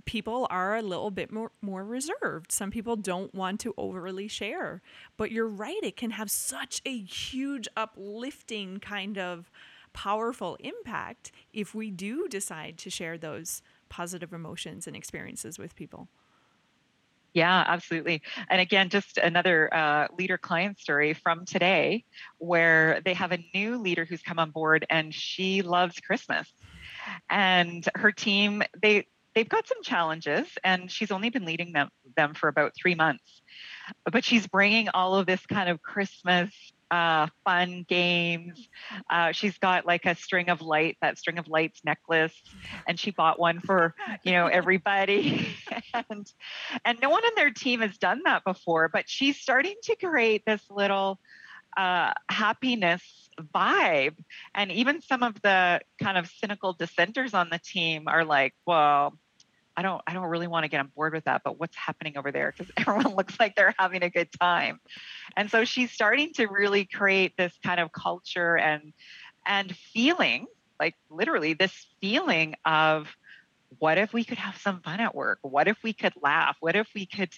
people 0.05 0.47
are 0.51 0.77
a 0.77 0.83
little 0.83 1.11
bit 1.11 1.33
more 1.33 1.53
more 1.61 1.85
reserved. 1.85 2.53
Some 2.53 2.71
people 2.71 2.97
don't 2.97 3.35
want 3.35 3.61
to 3.61 3.75
overly 3.77 4.29
share. 4.29 4.83
But 5.17 5.31
you're 5.31 5.49
right, 5.49 5.81
it 5.83 5.97
can 5.97 6.13
have 6.13 6.31
such 6.31 6.83
a 6.85 6.99
huge 6.99 7.69
uplifting 7.77 8.79
kind 8.79 9.19
of 9.19 9.51
powerful 9.93 10.57
impact 10.61 11.33
if 11.53 11.75
we 11.75 11.91
do 11.91 12.27
decide 12.29 12.79
to 12.79 12.91
share 12.91 13.19
those 13.19 13.63
positive 13.89 14.33
emotions 14.33 14.87
and 14.87 14.97
experiences 14.97 15.59
with 15.59 15.77
people. 15.77 16.09
Yeah, 17.35 17.65
absolutely. 17.67 18.23
And 18.51 18.61
again, 18.61 18.91
just 18.91 19.17
another 19.17 19.73
uh, 19.73 20.09
leader 20.19 20.37
client 20.37 20.79
story 20.79 21.15
from 21.15 21.47
today 21.47 22.05
where 22.37 23.01
they 23.07 23.15
have 23.15 23.33
a 23.33 23.39
new 23.55 23.79
leader 23.79 24.05
who's 24.05 24.21
come 24.21 24.39
on 24.39 24.51
board 24.51 24.85
and 24.91 25.15
she 25.15 25.63
loves 25.63 25.99
Christmas. 26.01 26.53
And 27.31 27.89
her 27.95 28.13
team, 28.13 28.63
they 28.83 29.07
they've 29.35 29.49
got 29.49 29.67
some 29.67 29.83
challenges 29.83 30.47
and 30.65 30.91
she's 30.91 31.11
only 31.11 31.31
been 31.31 31.45
leading 31.45 31.73
them 31.73 31.89
them 32.17 32.35
for 32.35 32.49
about 32.49 32.73
3 32.81 32.95
months. 32.95 33.43
But 34.11 34.25
she's 34.25 34.47
bringing 34.47 34.89
all 34.91 35.15
of 35.15 35.27
this 35.27 35.45
kind 35.47 35.69
of 35.69 35.83
Christmas 35.83 36.53
uh, 36.93 37.27
fun 37.43 37.87
games. 37.89 38.69
Uh, 39.09 39.33
she's 39.33 39.57
got 39.57 39.87
like 39.87 40.05
a 40.05 40.15
string 40.15 40.51
of 40.51 40.61
light, 40.61 40.99
that 41.01 41.19
string 41.19 41.39
of 41.39 41.49
lights 41.49 41.81
necklace, 41.85 42.35
and 42.87 43.01
she 43.01 43.11
bought 43.11 43.41
one 43.41 43.61
for 43.61 43.95
you 44.23 44.33
know 44.33 44.47
everybody. 44.47 45.49
and 46.11 46.31
and 46.85 46.99
no 47.01 47.09
one 47.09 47.25
in 47.25 47.33
their 47.35 47.51
team 47.51 47.81
has 47.81 47.97
done 47.97 48.21
that 48.27 48.45
before, 48.45 48.91
but 48.93 49.09
she's 49.09 49.41
starting 49.41 49.75
to 49.85 49.97
create 49.97 50.43
this 50.47 50.63
little 50.71 51.19
uh, 51.77 52.13
happiness 52.29 53.31
vibe. 53.55 54.17
And 54.55 54.71
even 54.73 55.01
some 55.01 55.23
of 55.23 55.41
the 55.43 55.81
kind 56.01 56.19
of 56.19 56.29
cynical 56.29 56.73
dissenters 56.73 57.35
on 57.35 57.49
the 57.51 57.59
team 57.59 58.05
are 58.09 58.25
like, 58.25 58.55
well, 58.67 59.19
I 59.77 59.83
don't 59.83 60.03
I 60.07 60.13
don't 60.13 60.27
really 60.27 60.47
want 60.47 60.65
to 60.65 60.69
get 60.69 60.81
on 60.81 60.89
board 60.95 61.15
with 61.15 61.25
that, 61.25 61.43
but 61.45 61.59
what's 61.59 61.77
happening 61.77 62.19
over 62.19 62.31
there? 62.31 62.53
Because 62.57 62.73
everyone 62.77 63.15
looks 63.15 63.39
like 63.41 63.55
they're 63.57 63.75
having 63.79 64.03
a 64.03 64.11
good 64.11 64.29
time. 64.39 64.81
And 65.37 65.51
so 65.51 65.65
she's 65.65 65.91
starting 65.91 66.33
to 66.35 66.47
really 66.47 66.85
create 66.85 67.37
this 67.37 67.53
kind 67.65 67.81
of 67.81 67.93
culture 67.93 68.57
and 68.57 68.93
and 69.47 69.75
feeling, 69.77 70.47
like 70.79 70.95
literally 71.11 71.55
this 71.55 71.87
feeling 72.01 72.55
of 72.65 73.09
what 73.79 73.99
if 73.99 74.13
we 74.13 74.25
could 74.25 74.39
have 74.39 74.57
some 74.57 74.81
fun 74.81 75.01
at 75.01 75.15
work? 75.15 75.39
What 75.43 75.69
if 75.69 75.79
we 75.83 75.93
could 75.93 76.15
laugh? 76.21 76.57
What 76.61 76.77
if 76.77 76.89
we 76.95 77.07
could, 77.07 77.31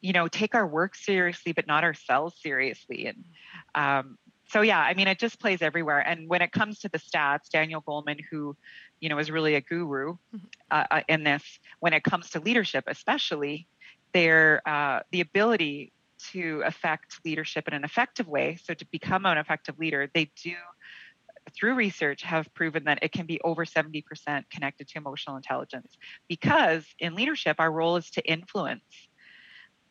you 0.00 0.12
know, 0.12 0.28
take 0.28 0.54
our 0.54 0.66
work 0.66 0.94
seriously 0.94 1.52
but 1.52 1.66
not 1.66 1.84
ourselves 1.84 2.34
seriously? 2.42 3.06
And 3.06 3.24
um, 3.74 4.18
so 4.48 4.62
yeah, 4.62 4.80
I 4.80 4.94
mean, 4.94 5.08
it 5.08 5.18
just 5.18 5.40
plays 5.40 5.62
everywhere. 5.62 6.00
And 6.00 6.28
when 6.28 6.42
it 6.42 6.52
comes 6.52 6.80
to 6.80 6.88
the 6.88 6.98
stats, 6.98 7.50
Daniel 7.50 7.82
Goleman, 7.82 8.20
who 8.30 8.56
you 9.00 9.08
know 9.08 9.18
is 9.18 9.30
really 9.30 9.54
a 9.54 9.60
guru 9.60 10.14
mm-hmm. 10.14 10.38
uh, 10.70 10.84
uh, 10.90 11.00
in 11.08 11.24
this, 11.24 11.42
when 11.80 11.92
it 11.92 12.04
comes 12.04 12.30
to 12.30 12.40
leadership, 12.40 12.84
especially, 12.86 13.66
their 14.12 14.62
uh, 14.66 15.00
the 15.10 15.20
ability 15.20 15.92
to 16.32 16.62
affect 16.64 17.20
leadership 17.24 17.68
in 17.68 17.74
an 17.74 17.84
effective 17.84 18.26
way. 18.26 18.56
So 18.62 18.74
to 18.74 18.84
become 18.86 19.26
an 19.26 19.36
effective 19.36 19.78
leader, 19.78 20.10
they 20.14 20.30
do 20.42 20.54
through 21.54 21.74
research 21.74 22.22
have 22.22 22.52
proven 22.54 22.84
that 22.84 23.00
it 23.02 23.12
can 23.12 23.26
be 23.26 23.40
over 23.42 23.64
70% 23.64 24.02
connected 24.50 24.88
to 24.88 24.98
emotional 24.98 25.36
intelligence 25.36 25.96
because 26.28 26.84
in 26.98 27.14
leadership 27.14 27.56
our 27.58 27.70
role 27.70 27.96
is 27.96 28.10
to 28.10 28.22
influence. 28.30 28.82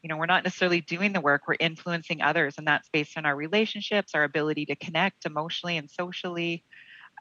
You 0.01 0.09
know 0.09 0.17
we're 0.17 0.27
not 0.27 0.43
necessarily 0.43 0.81
doing 0.81 1.13
the 1.13 1.21
work 1.21 1.43
we're 1.47 1.55
influencing 1.59 2.21
others 2.21 2.55
and 2.57 2.67
that's 2.67 2.89
based 2.89 3.17
on 3.17 3.25
our 3.25 3.35
relationships 3.35 4.13
our 4.13 4.23
ability 4.23 4.67
to 4.67 4.75
connect 4.75 5.25
emotionally 5.25 5.77
and 5.77 5.89
socially 5.89 6.63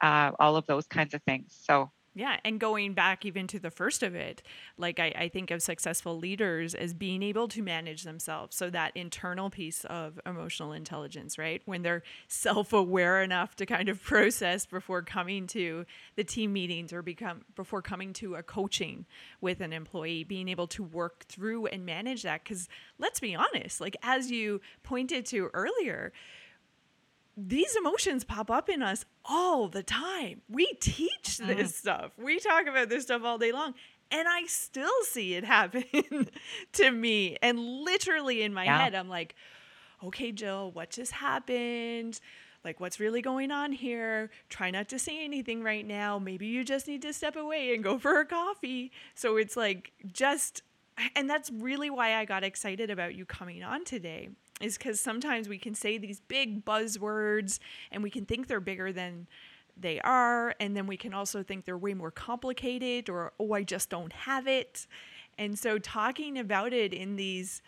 uh, 0.01 0.31
all 0.39 0.55
of 0.55 0.65
those 0.67 0.85
kinds 0.85 1.13
of 1.13 1.21
things. 1.23 1.57
So 1.63 1.91
yeah, 2.17 2.37
and 2.45 2.61
going 2.61 2.93
back 2.93 3.25
even 3.25 3.45
to 3.47 3.59
the 3.59 3.69
first 3.69 4.01
of 4.01 4.15
it, 4.15 4.41
like 4.77 5.01
I, 5.01 5.13
I, 5.17 5.27
think 5.27 5.51
of 5.51 5.61
successful 5.61 6.17
leaders 6.17 6.73
as 6.73 6.93
being 6.93 7.21
able 7.21 7.49
to 7.49 7.61
manage 7.61 8.03
themselves. 8.03 8.55
So 8.55 8.69
that 8.69 8.93
internal 8.95 9.49
piece 9.49 9.83
of 9.83 10.17
emotional 10.25 10.71
intelligence, 10.71 11.37
right? 11.37 11.61
When 11.65 11.81
they're 11.81 12.03
self 12.29 12.71
aware 12.71 13.21
enough 13.21 13.57
to 13.57 13.65
kind 13.65 13.89
of 13.89 14.01
process 14.03 14.65
before 14.65 15.01
coming 15.01 15.45
to 15.47 15.85
the 16.15 16.23
team 16.23 16.53
meetings 16.53 16.93
or 16.93 17.01
become 17.01 17.43
before 17.53 17.81
coming 17.81 18.13
to 18.13 18.35
a 18.35 18.43
coaching 18.43 19.05
with 19.41 19.59
an 19.59 19.73
employee, 19.73 20.23
being 20.23 20.47
able 20.47 20.67
to 20.67 20.83
work 20.83 21.25
through 21.25 21.65
and 21.65 21.85
manage 21.85 22.23
that. 22.23 22.45
Because 22.45 22.69
let's 22.97 23.19
be 23.19 23.35
honest, 23.35 23.81
like 23.81 23.97
as 24.01 24.31
you 24.31 24.61
pointed 24.83 25.25
to 25.27 25.49
earlier, 25.53 26.13
these 27.37 27.75
emotions 27.75 28.23
pop 28.23 28.49
up 28.49 28.69
in 28.69 28.81
us 28.81 29.05
all 29.25 29.67
the 29.67 29.83
time. 29.83 30.41
We 30.49 30.67
teach 30.79 31.37
this 31.37 31.71
mm. 31.71 31.75
stuff. 31.75 32.11
We 32.17 32.39
talk 32.39 32.67
about 32.67 32.89
this 32.89 33.03
stuff 33.03 33.23
all 33.23 33.37
day 33.37 33.51
long. 33.51 33.73
And 34.11 34.27
I 34.27 34.45
still 34.45 35.03
see 35.03 35.33
it 35.33 35.43
happen 35.45 36.29
to 36.73 36.91
me. 36.91 37.37
And 37.41 37.59
literally 37.59 38.41
in 38.41 38.53
my 38.53 38.65
yeah. 38.65 38.83
head, 38.83 38.95
I'm 38.95 39.09
like, 39.09 39.35
okay, 40.03 40.31
Jill, 40.31 40.71
what 40.71 40.91
just 40.91 41.11
happened? 41.11 42.19
Like, 42.63 42.79
what's 42.79 42.99
really 42.99 43.21
going 43.21 43.51
on 43.51 43.71
here? 43.71 44.31
Try 44.49 44.71
not 44.71 44.89
to 44.89 44.99
say 44.99 45.23
anything 45.23 45.61
right 45.61 45.85
now. 45.85 46.17
Maybe 46.17 46.47
you 46.47 46.63
just 46.63 46.87
need 46.87 47.01
to 47.03 47.13
step 47.13 47.35
away 47.35 47.73
and 47.73 47.83
go 47.83 47.99
for 47.99 48.19
a 48.19 48.25
coffee. 48.25 48.91
So 49.13 49.37
it's 49.37 49.55
like, 49.55 49.91
just, 50.11 50.63
and 51.15 51.29
that's 51.29 51.51
really 51.51 51.89
why 51.89 52.15
I 52.15 52.25
got 52.25 52.43
excited 52.43 52.89
about 52.89 53.13
you 53.13 53.25
coming 53.25 53.63
on 53.63 53.83
today 53.83 54.29
is 54.61 54.77
because 54.77 54.99
sometimes 54.99 55.49
we 55.49 55.57
can 55.57 55.75
say 55.75 55.97
these 55.97 56.19
big 56.21 56.63
buzzwords 56.65 57.59
and 57.91 58.01
we 58.01 58.09
can 58.09 58.25
think 58.25 58.47
they're 58.47 58.59
bigger 58.59 58.91
than 58.91 59.27
they 59.77 59.99
are. 60.01 60.55
And 60.59 60.75
then 60.75 60.87
we 60.87 60.97
can 60.97 61.13
also 61.13 61.43
think 61.43 61.65
they're 61.65 61.77
way 61.77 61.93
more 61.93 62.11
complicated 62.11 63.09
or, 63.09 63.33
oh, 63.39 63.53
I 63.53 63.63
just 63.63 63.89
don't 63.89 64.13
have 64.13 64.47
it. 64.47 64.87
And 65.37 65.59
so 65.59 65.77
talking 65.77 66.37
about 66.37 66.71
it 66.73 66.93
in 66.93 67.17
these 67.17 67.61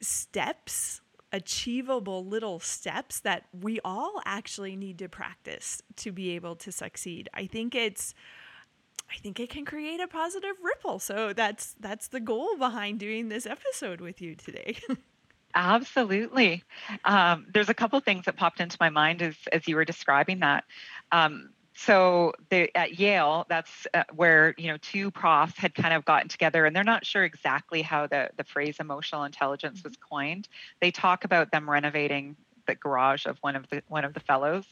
steps, 0.00 1.02
achievable 1.32 2.24
little 2.24 2.60
steps 2.60 3.20
that 3.20 3.44
we 3.52 3.78
all 3.84 4.22
actually 4.24 4.76
need 4.76 4.98
to 4.98 5.08
practice 5.08 5.82
to 5.96 6.12
be 6.12 6.30
able 6.30 6.56
to 6.56 6.72
succeed. 6.72 7.28
I 7.34 7.46
think 7.46 7.74
it's 7.74 8.14
I 9.08 9.18
think 9.18 9.38
it 9.38 9.50
can 9.50 9.64
create 9.64 10.00
a 10.00 10.08
positive 10.08 10.56
ripple. 10.62 10.98
So 10.98 11.32
that's 11.32 11.76
that's 11.78 12.08
the 12.08 12.20
goal 12.20 12.56
behind 12.56 12.98
doing 12.98 13.28
this 13.28 13.46
episode 13.46 14.00
with 14.00 14.20
you 14.20 14.34
today. 14.34 14.78
Absolutely. 15.56 16.62
Um, 17.06 17.46
there's 17.52 17.70
a 17.70 17.74
couple 17.74 17.98
things 18.00 18.26
that 18.26 18.36
popped 18.36 18.60
into 18.60 18.76
my 18.78 18.90
mind 18.90 19.22
as, 19.22 19.34
as 19.50 19.66
you 19.66 19.76
were 19.76 19.86
describing 19.86 20.40
that. 20.40 20.64
Um, 21.10 21.48
so 21.74 22.34
the, 22.50 22.74
at 22.76 22.98
Yale, 22.98 23.46
that's 23.48 23.86
uh, 23.92 24.04
where 24.14 24.54
you 24.58 24.68
know 24.68 24.76
two 24.78 25.10
profs 25.10 25.56
had 25.58 25.74
kind 25.74 25.94
of 25.94 26.04
gotten 26.04 26.28
together, 26.28 26.64
and 26.64 26.76
they're 26.76 26.84
not 26.84 27.04
sure 27.04 27.24
exactly 27.24 27.82
how 27.82 28.06
the 28.06 28.30
the 28.36 28.44
phrase 28.44 28.76
emotional 28.80 29.24
intelligence 29.24 29.82
was 29.82 29.92
mm-hmm. 29.94 30.14
coined. 30.14 30.48
They 30.80 30.90
talk 30.90 31.24
about 31.24 31.50
them 31.52 31.68
renovating 31.68 32.36
the 32.66 32.74
garage 32.74 33.26
of 33.26 33.38
one 33.40 33.56
of 33.56 33.68
the 33.70 33.82
one 33.88 34.06
of 34.06 34.14
the 34.14 34.20
fellows, 34.20 34.64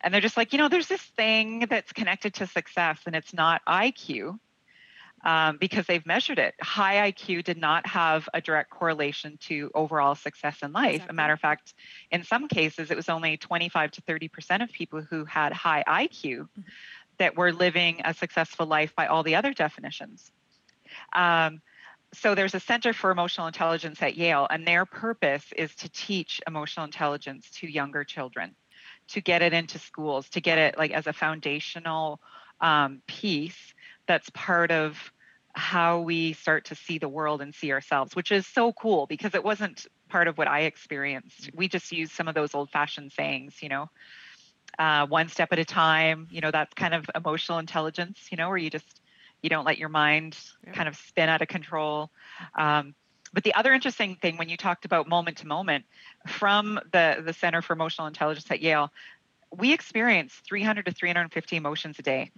and 0.00 0.12
they're 0.12 0.20
just 0.20 0.36
like, 0.36 0.52
you 0.52 0.58
know, 0.58 0.68
there's 0.68 0.88
this 0.88 1.00
thing 1.00 1.66
that's 1.70 1.92
connected 1.92 2.34
to 2.34 2.46
success, 2.48 2.98
and 3.06 3.14
it's 3.14 3.32
not 3.32 3.62
IQ, 3.68 4.38
um, 5.24 5.56
because 5.58 5.86
they've 5.86 6.04
measured 6.04 6.38
it. 6.38 6.54
High 6.60 7.12
IQ 7.12 7.44
did 7.44 7.58
not 7.58 7.86
have 7.86 8.28
a 8.34 8.40
direct 8.40 8.70
correlation 8.70 9.38
to 9.42 9.70
overall 9.74 10.14
success 10.14 10.58
in 10.62 10.72
life. 10.72 10.94
Exactly. 10.94 11.12
A 11.12 11.14
matter 11.14 11.32
of 11.32 11.40
fact, 11.40 11.74
in 12.10 12.24
some 12.24 12.48
cases, 12.48 12.90
it 12.90 12.96
was 12.96 13.08
only 13.08 13.36
25 13.36 13.92
to 13.92 14.02
30% 14.02 14.62
of 14.62 14.72
people 14.72 15.00
who 15.00 15.24
had 15.24 15.52
high 15.52 15.84
IQ 15.86 16.40
mm-hmm. 16.40 16.60
that 17.18 17.36
were 17.36 17.52
living 17.52 18.00
a 18.04 18.14
successful 18.14 18.66
life 18.66 18.94
by 18.96 19.06
all 19.06 19.22
the 19.22 19.36
other 19.36 19.52
definitions. 19.52 20.32
Um, 21.12 21.60
so 22.14 22.34
there's 22.34 22.54
a 22.54 22.60
Center 22.60 22.92
for 22.92 23.10
Emotional 23.10 23.46
Intelligence 23.46 24.02
at 24.02 24.16
Yale, 24.16 24.46
and 24.50 24.66
their 24.66 24.84
purpose 24.84 25.44
is 25.56 25.74
to 25.76 25.88
teach 25.88 26.40
emotional 26.46 26.84
intelligence 26.84 27.48
to 27.60 27.70
younger 27.70 28.04
children, 28.04 28.54
to 29.08 29.22
get 29.22 29.40
it 29.40 29.54
into 29.54 29.78
schools, 29.78 30.28
to 30.30 30.40
get 30.40 30.58
it 30.58 30.76
like 30.76 30.90
as 30.90 31.06
a 31.06 31.12
foundational 31.12 32.20
um, 32.60 33.00
piece 33.06 33.74
that's 34.06 34.30
part 34.30 34.70
of 34.70 35.12
how 35.54 36.00
we 36.00 36.32
start 36.32 36.66
to 36.66 36.74
see 36.74 36.98
the 36.98 37.08
world 37.08 37.42
and 37.42 37.54
see 37.54 37.72
ourselves, 37.72 38.16
which 38.16 38.32
is 38.32 38.46
so 38.46 38.72
cool 38.72 39.06
because 39.06 39.34
it 39.34 39.44
wasn't 39.44 39.86
part 40.08 40.28
of 40.28 40.38
what 40.38 40.48
I 40.48 40.60
experienced. 40.60 41.50
We 41.54 41.68
just 41.68 41.92
used 41.92 42.12
some 42.12 42.28
of 42.28 42.34
those 42.34 42.54
old 42.54 42.70
fashioned 42.70 43.12
sayings, 43.12 43.62
you 43.62 43.68
know, 43.68 43.90
uh, 44.78 45.06
one 45.06 45.28
step 45.28 45.52
at 45.52 45.58
a 45.58 45.64
time, 45.64 46.28
you 46.30 46.40
know, 46.40 46.50
that's 46.50 46.72
kind 46.74 46.94
of 46.94 47.08
emotional 47.14 47.58
intelligence, 47.58 48.28
you 48.30 48.36
know, 48.36 48.48
where 48.48 48.56
you 48.56 48.70
just, 48.70 49.00
you 49.42 49.50
don't 49.50 49.66
let 49.66 49.78
your 49.78 49.90
mind 49.90 50.38
yeah. 50.66 50.72
kind 50.72 50.88
of 50.88 50.96
spin 50.96 51.28
out 51.28 51.42
of 51.42 51.48
control. 51.48 52.10
Um, 52.54 52.94
but 53.34 53.44
the 53.44 53.54
other 53.54 53.72
interesting 53.72 54.16
thing 54.16 54.36
when 54.36 54.48
you 54.48 54.56
talked 54.56 54.84
about 54.84 55.08
moment 55.08 55.38
to 55.38 55.46
moment 55.46 55.84
from 56.26 56.80
the, 56.92 57.22
the 57.24 57.32
Center 57.32 57.62
for 57.62 57.72
Emotional 57.72 58.06
Intelligence 58.06 58.50
at 58.50 58.60
Yale, 58.60 58.90
we 59.54 59.72
experience 59.72 60.32
300 60.46 60.86
to 60.86 60.92
350 60.92 61.56
emotions 61.56 61.98
a 61.98 62.02
day. 62.02 62.30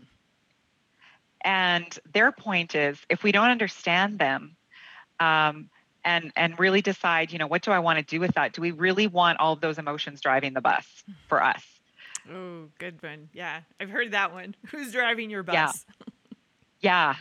And 1.44 1.86
their 2.12 2.32
point 2.32 2.74
is 2.74 2.98
if 3.08 3.22
we 3.22 3.30
don't 3.30 3.50
understand 3.50 4.18
them, 4.18 4.56
um, 5.20 5.68
and 6.04 6.32
and 6.36 6.58
really 6.58 6.82
decide, 6.82 7.32
you 7.32 7.38
know, 7.38 7.46
what 7.46 7.62
do 7.62 7.70
I 7.70 7.78
want 7.78 7.98
to 7.98 8.04
do 8.04 8.20
with 8.20 8.34
that? 8.34 8.52
Do 8.52 8.62
we 8.62 8.70
really 8.70 9.06
want 9.06 9.40
all 9.40 9.52
of 9.52 9.60
those 9.60 9.78
emotions 9.78 10.20
driving 10.20 10.54
the 10.54 10.60
bus 10.60 10.86
for 11.28 11.42
us? 11.42 11.62
Oh, 12.30 12.68
good 12.78 13.02
one. 13.02 13.28
Yeah, 13.32 13.60
I've 13.80 13.90
heard 13.90 14.12
that 14.12 14.32
one. 14.32 14.54
Who's 14.70 14.92
driving 14.92 15.30
your 15.30 15.42
bus? 15.42 15.54
Yeah. 15.54 15.72
yeah. 16.80 17.14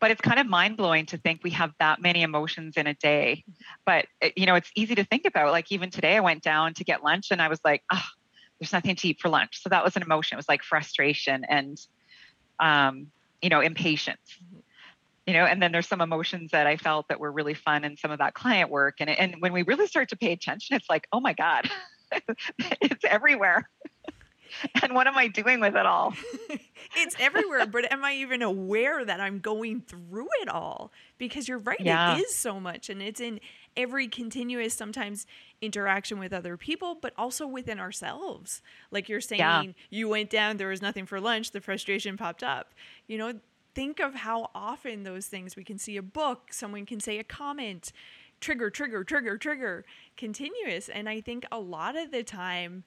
But 0.00 0.10
it's 0.10 0.20
kind 0.20 0.40
of 0.40 0.46
mind 0.46 0.76
blowing 0.76 1.06
to 1.06 1.16
think 1.16 1.40
we 1.42 1.50
have 1.50 1.72
that 1.78 2.00
many 2.00 2.22
emotions 2.22 2.76
in 2.76 2.86
a 2.86 2.94
day. 2.94 3.44
But, 3.84 4.06
eh, 4.20 4.30
you 4.36 4.46
know, 4.46 4.54
it's 4.54 4.70
easy 4.74 4.94
to 4.96 5.04
think 5.04 5.26
about. 5.26 5.52
Like, 5.52 5.70
even 5.70 5.90
today, 5.90 6.16
I 6.16 6.20
went 6.20 6.42
down 6.42 6.74
to 6.74 6.84
get 6.84 7.04
lunch 7.04 7.30
and 7.30 7.40
I 7.40 7.48
was 7.48 7.60
like, 7.64 7.84
oh, 7.92 8.02
there's 8.58 8.72
nothing 8.72 8.96
to 8.96 9.08
eat 9.08 9.20
for 9.20 9.28
lunch. 9.28 9.62
So 9.62 9.68
that 9.68 9.84
was 9.84 9.94
an 9.96 10.02
emotion. 10.02 10.36
It 10.36 10.38
was 10.38 10.48
like 10.48 10.62
frustration 10.62 11.44
and, 11.48 11.78
um, 12.58 13.08
you 13.42 13.50
know, 13.50 13.60
impatience. 13.60 14.20
Mm-hmm. 14.42 14.58
You 15.26 15.34
know 15.34 15.44
and 15.44 15.62
then 15.62 15.70
there's 15.70 15.86
some 15.86 16.00
emotions 16.00 16.50
that 16.50 16.66
i 16.66 16.76
felt 16.76 17.06
that 17.06 17.20
were 17.20 17.30
really 17.30 17.54
fun 17.54 17.84
in 17.84 17.96
some 17.96 18.10
of 18.10 18.18
that 18.18 18.34
client 18.34 18.70
work. 18.70 18.96
And 18.98 19.08
and 19.08 19.36
when 19.38 19.52
we 19.52 19.62
really 19.62 19.86
start 19.86 20.08
to 20.08 20.16
pay 20.16 20.32
attention 20.32 20.74
it's 20.74 20.90
like 20.90 21.06
oh 21.12 21.20
my 21.20 21.32
god 21.32 21.70
it's 22.58 23.04
everywhere. 23.04 23.68
And 24.82 24.94
what 24.94 25.06
am 25.06 25.16
i 25.16 25.28
doing 25.28 25.60
with 25.60 25.76
it 25.76 25.86
all? 25.86 26.12
It's 26.96 27.16
everywhere 27.18 27.66
but 27.66 27.90
am 27.90 28.04
i 28.04 28.14
even 28.16 28.42
aware 28.42 29.02
that 29.02 29.20
i'm 29.20 29.38
going 29.38 29.80
through 29.80 30.28
it 30.42 30.48
all? 30.48 30.92
Because 31.18 31.48
you're 31.48 31.58
right 31.58 31.80
yeah. 31.80 32.16
it 32.16 32.20
is 32.22 32.34
so 32.36 32.58
much 32.58 32.90
and 32.90 33.00
it's 33.00 33.20
in 33.20 33.38
every 33.76 34.08
continuous 34.08 34.74
sometimes 34.74 35.26
interaction 35.60 36.18
with 36.18 36.32
other 36.32 36.56
people 36.56 36.94
but 36.94 37.12
also 37.16 37.46
within 37.46 37.78
ourselves 37.80 38.62
like 38.90 39.08
you're 39.08 39.20
saying 39.20 39.40
yeah. 39.40 39.62
you 39.90 40.08
went 40.08 40.28
down 40.28 40.56
there 40.56 40.68
was 40.68 40.82
nothing 40.82 41.06
for 41.06 41.20
lunch 41.20 41.52
the 41.52 41.60
frustration 41.60 42.16
popped 42.16 42.42
up 42.42 42.74
you 43.06 43.16
know 43.16 43.32
think 43.74 44.00
of 44.00 44.14
how 44.14 44.50
often 44.54 45.02
those 45.02 45.26
things 45.26 45.56
we 45.56 45.64
can 45.64 45.78
see 45.78 45.96
a 45.96 46.02
book, 46.02 46.52
someone 46.52 46.86
can 46.86 47.00
say 47.00 47.18
a 47.18 47.24
comment, 47.24 47.92
trigger, 48.40 48.70
trigger, 48.70 49.04
trigger, 49.04 49.38
trigger, 49.38 49.84
continuous. 50.16 50.88
And 50.88 51.08
I 51.08 51.20
think 51.20 51.46
a 51.50 51.58
lot 51.58 51.96
of 51.96 52.10
the 52.10 52.22
time 52.22 52.84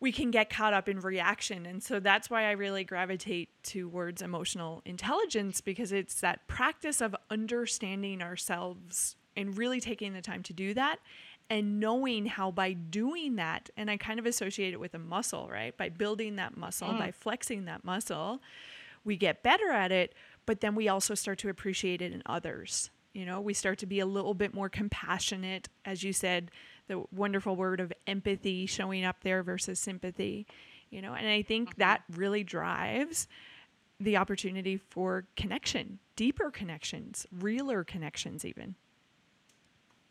we 0.00 0.12
can 0.12 0.30
get 0.30 0.48
caught 0.48 0.72
up 0.72 0.88
in 0.88 1.00
reaction. 1.00 1.66
And 1.66 1.82
so 1.82 1.98
that's 1.98 2.30
why 2.30 2.44
I 2.44 2.52
really 2.52 2.84
gravitate 2.84 3.48
towards 3.64 4.22
emotional 4.22 4.80
intelligence 4.84 5.60
because 5.60 5.90
it's 5.90 6.20
that 6.20 6.46
practice 6.46 7.00
of 7.00 7.16
understanding 7.30 8.22
ourselves 8.22 9.16
and 9.38 9.56
really 9.56 9.80
taking 9.80 10.12
the 10.12 10.20
time 10.20 10.42
to 10.42 10.52
do 10.52 10.74
that 10.74 10.98
and 11.50 11.80
knowing 11.80 12.26
how 12.26 12.50
by 12.50 12.72
doing 12.72 13.36
that 13.36 13.70
and 13.76 13.90
i 13.90 13.96
kind 13.96 14.18
of 14.18 14.26
associate 14.26 14.74
it 14.74 14.80
with 14.80 14.92
a 14.94 14.98
muscle 14.98 15.48
right 15.50 15.76
by 15.76 15.88
building 15.88 16.36
that 16.36 16.56
muscle 16.56 16.88
mm. 16.88 16.98
by 16.98 17.10
flexing 17.10 17.64
that 17.64 17.84
muscle 17.84 18.40
we 19.08 19.16
get 19.16 19.42
better 19.42 19.70
at 19.70 19.90
it, 19.90 20.14
but 20.46 20.60
then 20.60 20.74
we 20.74 20.88
also 20.88 21.14
start 21.14 21.38
to 21.38 21.48
appreciate 21.48 22.02
it 22.02 22.12
in 22.12 22.22
others. 22.26 22.90
You 23.12 23.26
know, 23.26 23.40
we 23.40 23.54
start 23.54 23.78
to 23.78 23.86
be 23.86 24.00
a 24.00 24.06
little 24.06 24.34
bit 24.34 24.54
more 24.54 24.68
compassionate, 24.68 25.68
as 25.84 26.04
you 26.04 26.12
said, 26.12 26.50
the 26.86 27.04
wonderful 27.10 27.56
word 27.56 27.80
of 27.80 27.92
empathy 28.06 28.66
showing 28.66 29.04
up 29.04 29.22
there 29.22 29.42
versus 29.42 29.80
sympathy. 29.80 30.46
You 30.90 31.02
know, 31.02 31.14
and 31.14 31.26
I 31.26 31.42
think 31.42 31.70
mm-hmm. 31.70 31.80
that 31.80 32.02
really 32.14 32.44
drives 32.44 33.26
the 34.00 34.16
opportunity 34.16 34.76
for 34.76 35.24
connection, 35.36 35.98
deeper 36.14 36.50
connections, 36.50 37.26
realer 37.32 37.82
connections, 37.82 38.44
even. 38.44 38.76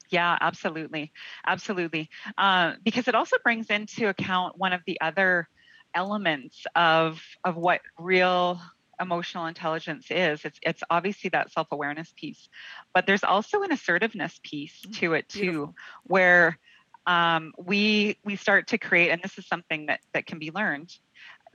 Yeah, 0.09 0.37
absolutely. 0.39 1.11
Absolutely. 1.45 2.09
Uh, 2.37 2.73
because 2.83 3.07
it 3.07 3.15
also 3.15 3.37
brings 3.43 3.69
into 3.69 4.07
account 4.07 4.57
one 4.57 4.73
of 4.73 4.81
the 4.85 4.99
other 5.01 5.47
elements 5.93 6.65
of, 6.75 7.21
of 7.43 7.55
what 7.55 7.81
real 7.97 8.59
emotional 8.99 9.45
intelligence 9.45 10.07
is 10.09 10.43
it's 10.43 10.59
it's 10.63 10.81
obviously 10.89 11.29
that 11.29 11.51
self-awareness 11.51 12.13
piece 12.17 12.49
but 12.95 13.05
there's 13.05 13.23
also 13.23 13.61
an 13.61 13.71
assertiveness 13.71 14.39
piece 14.43 14.81
mm, 14.87 14.95
to 14.95 15.13
it 15.13 15.29
too 15.29 15.39
Beautiful. 15.41 15.75
where 16.05 16.57
um, 17.05 17.53
we 17.57 18.17
we 18.25 18.35
start 18.35 18.67
to 18.67 18.77
create 18.77 19.11
and 19.11 19.21
this 19.21 19.37
is 19.37 19.47
something 19.47 19.85
that 19.85 19.99
that 20.13 20.25
can 20.25 20.39
be 20.39 20.51
learned 20.51 20.91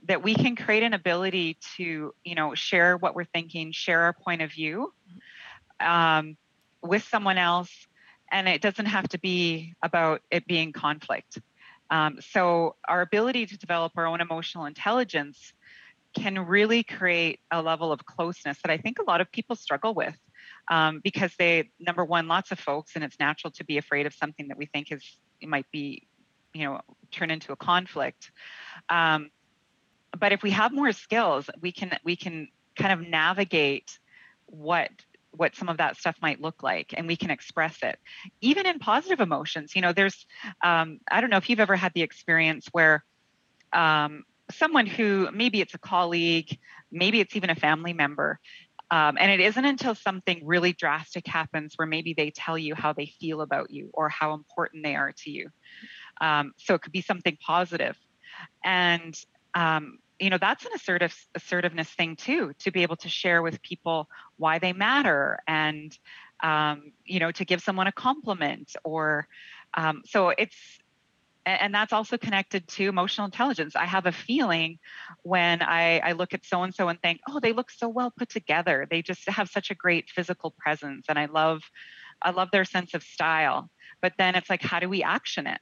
that 0.07 0.23
we 0.23 0.33
can 0.35 0.55
create 0.55 0.83
an 0.83 0.93
ability 0.93 1.57
to 1.77 2.13
you 2.23 2.35
know 2.35 2.53
share 2.55 2.97
what 2.97 3.15
we're 3.15 3.25
thinking 3.25 3.71
share 3.71 4.01
our 4.01 4.13
point 4.13 4.41
of 4.41 4.51
view 4.51 4.93
um, 5.79 6.37
with 6.81 7.03
someone 7.03 7.37
else 7.37 7.71
and 8.33 8.49
it 8.49 8.61
doesn't 8.61 8.87
have 8.87 9.07
to 9.07 9.17
be 9.17 9.73
about 9.81 10.21
it 10.29 10.45
being 10.45 10.73
conflict 10.73 11.39
um, 11.89 12.17
so 12.19 12.75
our 12.87 13.01
ability 13.01 13.45
to 13.45 13.57
develop 13.57 13.91
our 13.95 14.07
own 14.07 14.19
emotional 14.19 14.65
intelligence 14.65 15.53
can 16.13 16.39
really 16.39 16.83
create 16.83 17.39
a 17.51 17.61
level 17.61 17.91
of 17.91 18.05
closeness 18.05 18.57
that 18.63 18.71
I 18.71 18.77
think 18.77 18.99
a 18.99 19.03
lot 19.03 19.21
of 19.21 19.31
people 19.31 19.55
struggle 19.55 19.93
with 19.93 20.17
um, 20.69 21.01
because 21.03 21.31
they, 21.37 21.69
number 21.79 22.05
one, 22.05 22.27
lots 22.27 22.51
of 22.51 22.59
folks, 22.59 22.93
and 22.95 23.03
it's 23.03 23.19
natural 23.19 23.51
to 23.51 23.63
be 23.63 23.77
afraid 23.77 24.05
of 24.05 24.13
something 24.13 24.47
that 24.47 24.57
we 24.57 24.65
think 24.65 24.91
is 24.91 25.03
might 25.41 25.69
be, 25.71 26.07
you 26.53 26.65
know, 26.65 26.79
turn 27.11 27.29
into 27.29 27.51
a 27.51 27.55
conflict. 27.55 28.31
Um, 28.89 29.29
but 30.17 30.31
if 30.31 30.41
we 30.41 30.51
have 30.51 30.71
more 30.71 30.91
skills, 30.93 31.49
we 31.61 31.71
can 31.71 31.97
we 32.03 32.15
can 32.15 32.47
kind 32.75 32.93
of 32.93 33.07
navigate 33.07 33.99
what 34.45 34.89
what 35.35 35.55
some 35.55 35.69
of 35.69 35.77
that 35.77 35.97
stuff 35.97 36.15
might 36.21 36.41
look 36.41 36.63
like 36.63 36.93
and 36.95 37.07
we 37.07 37.15
can 37.15 37.31
express 37.31 37.77
it 37.83 37.97
even 38.41 38.65
in 38.65 38.79
positive 38.79 39.19
emotions 39.19 39.75
you 39.75 39.81
know 39.81 39.93
there's 39.93 40.25
um, 40.63 40.99
i 41.11 41.21
don't 41.21 41.29
know 41.29 41.37
if 41.37 41.49
you've 41.49 41.59
ever 41.59 41.75
had 41.75 41.91
the 41.93 42.01
experience 42.01 42.67
where 42.71 43.03
um, 43.73 44.23
someone 44.51 44.85
who 44.85 45.29
maybe 45.33 45.61
it's 45.61 45.73
a 45.73 45.79
colleague, 45.79 46.57
maybe 46.91 47.19
it's 47.19 47.35
even 47.35 47.49
a 47.49 47.55
family 47.55 47.93
member. 47.93 48.39
Um, 48.91 49.17
and 49.19 49.31
it 49.31 49.39
isn't 49.39 49.65
until 49.65 49.95
something 49.95 50.41
really 50.45 50.73
drastic 50.73 51.25
happens 51.25 51.73
where 51.75 51.87
maybe 51.87 52.13
they 52.13 52.29
tell 52.29 52.57
you 52.57 52.75
how 52.75 52.93
they 52.93 53.07
feel 53.19 53.41
about 53.41 53.71
you 53.71 53.89
or 53.93 54.09
how 54.09 54.33
important 54.33 54.83
they 54.83 54.95
are 54.95 55.11
to 55.23 55.31
you. 55.31 55.49
Um, 56.21 56.53
so 56.57 56.75
it 56.75 56.81
could 56.81 56.91
be 56.91 57.01
something. 57.01 57.37
And, 58.63 59.19
um, 59.55 59.97
you 60.23 60.29
know, 60.29 60.37
that's 60.37 60.65
an 60.65 60.71
assertive 60.73 61.13
assertiveness 61.35 61.89
thing 61.89 62.15
too, 62.15 62.53
to 62.59 62.71
be 62.71 62.83
able 62.83 62.95
to 62.97 63.09
share 63.09 63.41
with 63.41 63.61
people 63.61 64.07
why 64.37 64.59
they 64.59 64.71
matter 64.71 65.39
and, 65.47 65.97
um, 66.41 66.93
you 67.05 67.19
know, 67.19 67.31
to 67.31 67.43
give 67.43 67.61
someone 67.61 67.87
a 67.87 67.91
compliment 67.91 68.75
or, 68.83 69.27
um, 69.73 70.01
so 70.05 70.29
it's 70.29 70.55
and 71.45 71.75
that's 71.75 71.91
also 71.91 72.17
connected 72.17 72.65
to 72.69 72.87
emotional 72.87 73.25
intelligence. 73.25 73.75
I 73.75 73.85
have 73.85 74.05
a 74.05 74.13
feeling 74.13 74.79
when 75.23 75.61
i, 75.61 75.99
I 75.99 76.13
look 76.13 76.33
at 76.33 76.45
so 76.45 76.63
and 76.63 76.73
so 76.73 76.87
and 76.87 77.01
think 77.01 77.19
oh 77.29 77.41
they 77.41 77.51
look 77.51 77.69
so 77.69 77.89
well 77.89 78.13
put 78.17 78.29
together. 78.29 78.87
They 78.89 79.01
just 79.01 79.27
have 79.29 79.49
such 79.49 79.69
a 79.69 79.75
great 79.75 80.09
physical 80.09 80.51
presence 80.51 81.07
and 81.09 81.19
i 81.19 81.25
love 81.25 81.61
i 82.21 82.31
love 82.31 82.49
their 82.51 82.63
sense 82.63 82.93
of 82.93 83.03
style. 83.03 83.69
But 84.01 84.13
then 84.17 84.35
it's 84.35 84.49
like 84.49 84.61
how 84.61 84.79
do 84.79 84.87
we 84.87 85.03
action 85.03 85.47
it? 85.47 85.59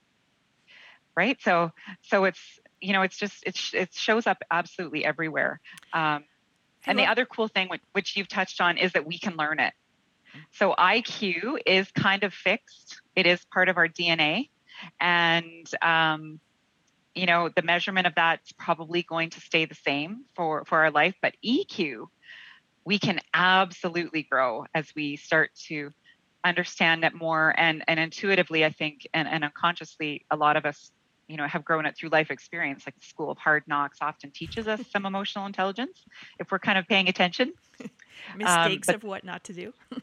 Right? 1.15 1.41
So 1.41 1.71
so 2.03 2.25
it's 2.25 2.59
you 2.81 2.93
know 2.93 3.01
it's 3.01 3.17
just 3.17 3.43
it, 3.45 3.57
it 3.73 3.93
shows 3.93 4.27
up 4.27 4.41
absolutely 4.49 5.05
everywhere. 5.05 5.59
Um, 5.93 6.25
and 6.87 6.97
the 6.97 7.05
other 7.05 7.25
cool 7.25 7.47
thing 7.47 7.69
which, 7.69 7.81
which 7.91 8.17
you've 8.17 8.27
touched 8.27 8.59
on 8.59 8.77
is 8.77 8.93
that 8.93 9.05
we 9.05 9.19
can 9.19 9.37
learn 9.37 9.59
it. 9.59 9.73
So 10.51 10.73
iq 10.77 11.57
is 11.65 11.91
kind 11.91 12.23
of 12.23 12.33
fixed. 12.33 13.01
It 13.15 13.25
is 13.27 13.43
part 13.53 13.69
of 13.69 13.77
our 13.77 13.87
dna 13.87 14.49
and 14.99 15.69
um, 15.81 16.39
you 17.13 17.25
know 17.25 17.49
the 17.49 17.61
measurement 17.61 18.07
of 18.07 18.15
that's 18.15 18.51
probably 18.53 19.03
going 19.03 19.29
to 19.31 19.41
stay 19.41 19.65
the 19.65 19.75
same 19.75 20.25
for 20.35 20.63
for 20.65 20.79
our 20.79 20.91
life 20.91 21.15
but 21.21 21.35
eq 21.45 22.07
we 22.83 22.97
can 22.97 23.19
absolutely 23.33 24.23
grow 24.23 24.65
as 24.73 24.87
we 24.95 25.15
start 25.15 25.51
to 25.67 25.91
understand 26.43 27.03
it 27.03 27.13
more. 27.13 27.53
And 27.55 27.83
and 27.87 27.99
intuitively 27.99 28.65
i 28.65 28.71
think 28.71 29.07
and, 29.13 29.27
and 29.27 29.43
unconsciously 29.43 30.25
a 30.31 30.35
lot 30.35 30.57
of 30.57 30.65
us 30.65 30.91
you 31.31 31.37
know 31.37 31.47
have 31.47 31.63
grown 31.63 31.85
it 31.85 31.95
through 31.97 32.09
life 32.09 32.29
experience 32.29 32.83
like 32.85 32.95
the 32.95 33.05
school 33.05 33.31
of 33.31 33.37
hard 33.37 33.63
knocks 33.67 33.97
often 34.01 34.31
teaches 34.31 34.67
us 34.67 34.81
some 34.91 35.05
emotional 35.05 35.45
intelligence 35.45 36.03
if 36.39 36.51
we're 36.51 36.59
kind 36.59 36.77
of 36.77 36.87
paying 36.87 37.07
attention 37.07 37.53
mistakes 38.37 38.45
um, 38.45 38.93
but, 38.93 38.95
of 38.95 39.03
what 39.03 39.23
not 39.23 39.43
to 39.43 39.53
do 39.53 39.73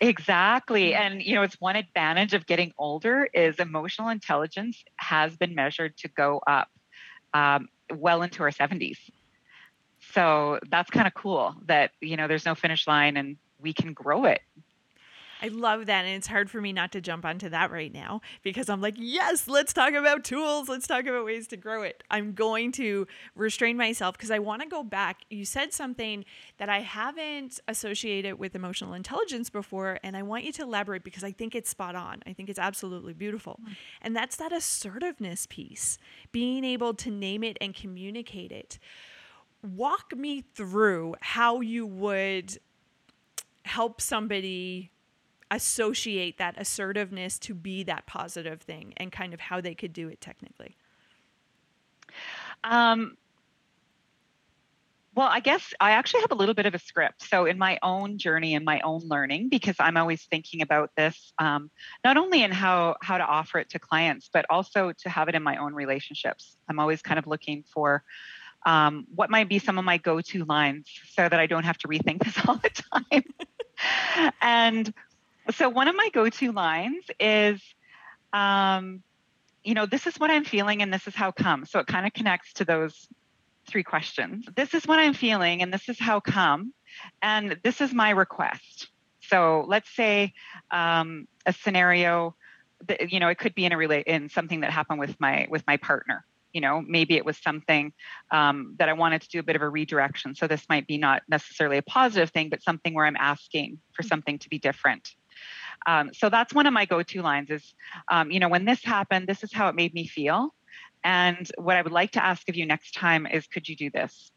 Exactly. 0.00 0.90
Mm. 0.90 0.98
And, 0.98 1.22
you 1.22 1.34
know, 1.34 1.42
it's 1.42 1.60
one 1.60 1.76
advantage 1.76 2.34
of 2.34 2.46
getting 2.46 2.72
older 2.78 3.28
is 3.32 3.56
emotional 3.58 4.08
intelligence 4.08 4.84
has 4.96 5.36
been 5.36 5.54
measured 5.54 5.96
to 5.98 6.08
go 6.08 6.40
up 6.46 6.68
um, 7.34 7.68
well 7.94 8.22
into 8.22 8.42
our 8.42 8.50
70s. 8.50 8.98
So 10.12 10.58
that's 10.70 10.90
kind 10.90 11.06
of 11.06 11.14
cool 11.14 11.54
that, 11.66 11.92
you 12.00 12.16
know, 12.16 12.28
there's 12.28 12.44
no 12.44 12.54
finish 12.54 12.86
line 12.86 13.16
and 13.16 13.36
we 13.58 13.72
can 13.72 13.92
grow 13.92 14.26
it. 14.26 14.40
I 15.42 15.48
love 15.48 15.86
that. 15.86 16.04
And 16.04 16.16
it's 16.16 16.26
hard 16.26 16.50
for 16.50 16.60
me 16.60 16.72
not 16.72 16.92
to 16.92 17.00
jump 17.00 17.24
onto 17.24 17.48
that 17.50 17.70
right 17.70 17.92
now 17.92 18.20
because 18.42 18.68
I'm 18.68 18.80
like, 18.80 18.94
yes, 18.96 19.48
let's 19.48 19.72
talk 19.72 19.92
about 19.92 20.24
tools. 20.24 20.68
Let's 20.68 20.86
talk 20.86 21.06
about 21.06 21.24
ways 21.24 21.46
to 21.48 21.56
grow 21.56 21.82
it. 21.82 22.02
I'm 22.10 22.32
going 22.32 22.72
to 22.72 23.06
restrain 23.34 23.76
myself 23.76 24.16
because 24.16 24.30
I 24.30 24.38
want 24.38 24.62
to 24.62 24.68
go 24.68 24.82
back. 24.82 25.20
You 25.30 25.44
said 25.44 25.72
something 25.72 26.24
that 26.58 26.68
I 26.68 26.80
haven't 26.80 27.60
associated 27.68 28.38
with 28.38 28.54
emotional 28.54 28.94
intelligence 28.94 29.50
before. 29.50 29.98
And 30.02 30.16
I 30.16 30.22
want 30.22 30.44
you 30.44 30.52
to 30.52 30.62
elaborate 30.62 31.04
because 31.04 31.24
I 31.24 31.32
think 31.32 31.54
it's 31.54 31.70
spot 31.70 31.94
on. 31.94 32.22
I 32.26 32.32
think 32.32 32.48
it's 32.48 32.58
absolutely 32.58 33.12
beautiful. 33.12 33.58
Mm-hmm. 33.62 33.72
And 34.02 34.16
that's 34.16 34.36
that 34.36 34.52
assertiveness 34.52 35.46
piece, 35.46 35.98
being 36.32 36.64
able 36.64 36.94
to 36.94 37.10
name 37.10 37.44
it 37.44 37.58
and 37.60 37.74
communicate 37.74 38.52
it. 38.52 38.78
Walk 39.62 40.16
me 40.16 40.42
through 40.54 41.16
how 41.20 41.60
you 41.60 41.86
would 41.86 42.58
help 43.64 44.00
somebody 44.00 44.92
associate 45.50 46.38
that 46.38 46.54
assertiveness 46.58 47.38
to 47.40 47.54
be 47.54 47.82
that 47.84 48.06
positive 48.06 48.60
thing 48.60 48.92
and 48.96 49.12
kind 49.12 49.34
of 49.34 49.40
how 49.40 49.60
they 49.60 49.74
could 49.74 49.92
do 49.92 50.08
it 50.08 50.20
technically? 50.20 50.76
Um, 52.64 53.16
well, 55.16 55.28
I 55.30 55.40
guess 55.40 55.72
I 55.80 55.92
actually 55.92 56.20
have 56.20 56.32
a 56.32 56.34
little 56.34 56.54
bit 56.54 56.66
of 56.66 56.74
a 56.74 56.78
script. 56.78 57.26
So, 57.26 57.46
in 57.46 57.56
my 57.56 57.78
own 57.82 58.18
journey 58.18 58.54
and 58.54 58.66
my 58.66 58.80
own 58.80 59.00
learning, 59.04 59.48
because 59.48 59.76
I'm 59.80 59.96
always 59.96 60.22
thinking 60.24 60.60
about 60.60 60.90
this, 60.94 61.32
um, 61.38 61.70
not 62.04 62.18
only 62.18 62.42
in 62.42 62.52
how 62.52 62.96
how 63.00 63.16
to 63.16 63.24
offer 63.24 63.58
it 63.58 63.70
to 63.70 63.78
clients, 63.78 64.28
but 64.30 64.44
also 64.50 64.92
to 64.92 65.08
have 65.08 65.30
it 65.30 65.34
in 65.34 65.42
my 65.42 65.56
own 65.56 65.72
relationships. 65.72 66.56
I'm 66.68 66.78
always 66.78 67.00
kind 67.00 67.18
of 67.18 67.26
looking 67.26 67.64
for 67.72 68.04
um, 68.66 69.06
what 69.14 69.30
might 69.30 69.48
be 69.48 69.58
some 69.58 69.78
of 69.78 69.86
my 69.86 69.96
go-to 69.96 70.44
lines, 70.44 70.90
so 71.12 71.26
that 71.26 71.40
I 71.40 71.46
don't 71.46 71.64
have 71.64 71.78
to 71.78 71.88
rethink 71.88 72.22
this 72.22 72.38
all 72.46 72.56
the 72.56 72.70
time. 72.70 74.32
and 74.42 74.92
so 75.50 75.68
one 75.68 75.88
of 75.88 75.96
my 75.96 76.10
go-to 76.12 76.52
lines 76.52 77.04
is, 77.20 77.62
um, 78.32 79.02
you 79.64 79.74
know, 79.74 79.86
this 79.86 80.06
is 80.06 80.18
what 80.18 80.30
I'm 80.30 80.44
feeling 80.44 80.82
and 80.82 80.92
this 80.92 81.06
is 81.06 81.14
how 81.14 81.30
come. 81.32 81.64
So 81.64 81.78
it 81.80 81.86
kind 81.86 82.06
of 82.06 82.12
connects 82.12 82.52
to 82.54 82.64
those 82.64 83.08
three 83.68 83.82
questions. 83.82 84.46
This 84.54 84.74
is 84.74 84.86
what 84.86 84.98
I'm 84.98 85.14
feeling 85.14 85.62
and 85.62 85.72
this 85.72 85.88
is 85.88 85.98
how 85.98 86.20
come. 86.20 86.72
And 87.22 87.58
this 87.62 87.80
is 87.80 87.92
my 87.92 88.10
request. 88.10 88.88
So 89.20 89.64
let's 89.66 89.94
say 89.94 90.32
um, 90.70 91.26
a 91.44 91.52
scenario 91.52 92.36
that, 92.86 93.10
you 93.10 93.18
know, 93.18 93.28
it 93.28 93.38
could 93.38 93.54
be 93.54 93.64
in 93.64 93.72
a 93.72 93.76
relate 93.76 94.06
in 94.06 94.28
something 94.28 94.60
that 94.60 94.70
happened 94.70 95.00
with 95.00 95.18
my 95.20 95.46
with 95.50 95.64
my 95.66 95.76
partner 95.76 96.24
you 96.52 96.62
know 96.62 96.82
maybe 96.88 97.16
it 97.16 97.24
was 97.24 97.36
something 97.36 97.92
um, 98.30 98.74
that 98.78 98.88
i 98.88 98.92
wanted 98.94 99.20
to 99.20 99.28
do 99.28 99.38
a 99.38 99.42
bit 99.42 99.56
of 99.56 99.62
a 99.62 99.68
redirection 99.68 100.34
so 100.34 100.46
this 100.46 100.64
might 100.70 100.86
be 100.86 100.96
not 100.96 101.22
necessarily 101.28 101.76
a 101.76 101.82
positive 101.82 102.30
thing 102.30 102.48
but 102.48 102.62
something 102.62 102.94
where 102.94 103.04
i'm 103.04 103.16
asking 103.16 103.78
for 103.92 104.02
mm. 104.02 104.08
something 104.08 104.38
to 104.38 104.48
be 104.48 104.58
different 104.58 105.14
um, 105.86 106.10
so 106.12 106.28
that's 106.28 106.54
one 106.54 106.66
of 106.66 106.72
my 106.72 106.84
go-to 106.84 107.22
lines 107.22 107.50
is 107.50 107.74
um, 108.10 108.30
you 108.30 108.40
know 108.40 108.48
when 108.48 108.64
this 108.64 108.82
happened 108.84 109.26
this 109.26 109.42
is 109.42 109.52
how 109.52 109.68
it 109.68 109.74
made 109.74 109.94
me 109.94 110.06
feel 110.06 110.54
and 111.04 111.50
what 111.58 111.76
i 111.76 111.82
would 111.82 111.92
like 111.92 112.12
to 112.12 112.24
ask 112.24 112.48
of 112.48 112.56
you 112.56 112.66
next 112.66 112.92
time 112.92 113.26
is 113.26 113.46
could 113.46 113.68
you 113.68 113.76
do 113.76 113.90
this 113.90 114.30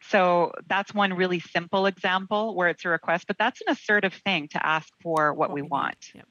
so 0.00 0.52
that's 0.68 0.92
one 0.92 1.14
really 1.14 1.40
simple 1.40 1.86
example 1.86 2.54
where 2.54 2.68
it's 2.68 2.84
a 2.84 2.88
request 2.88 3.26
but 3.26 3.38
that's 3.38 3.60
an 3.60 3.72
assertive 3.72 4.14
thing 4.24 4.48
to 4.48 4.64
ask 4.66 4.88
for 5.02 5.32
what, 5.32 5.52
we 5.52 5.62
want 5.62 6.10
yep. 6.14 6.26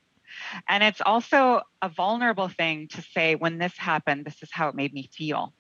And 0.68 0.84
it's 0.84 1.02
also 1.02 1.62
a 1.82 1.90
vulnerable 1.90 2.50
thing 2.50 2.88
to 2.90 3.02
say, 3.02 3.36
when 3.36 3.58
this 3.58 3.78
happened, 3.78 4.26
this 4.26 4.42
is 4.42 4.50
how 4.52 4.70
it 4.70 4.76
made 4.76 4.94
me 4.94 5.10
feel. 5.14 5.54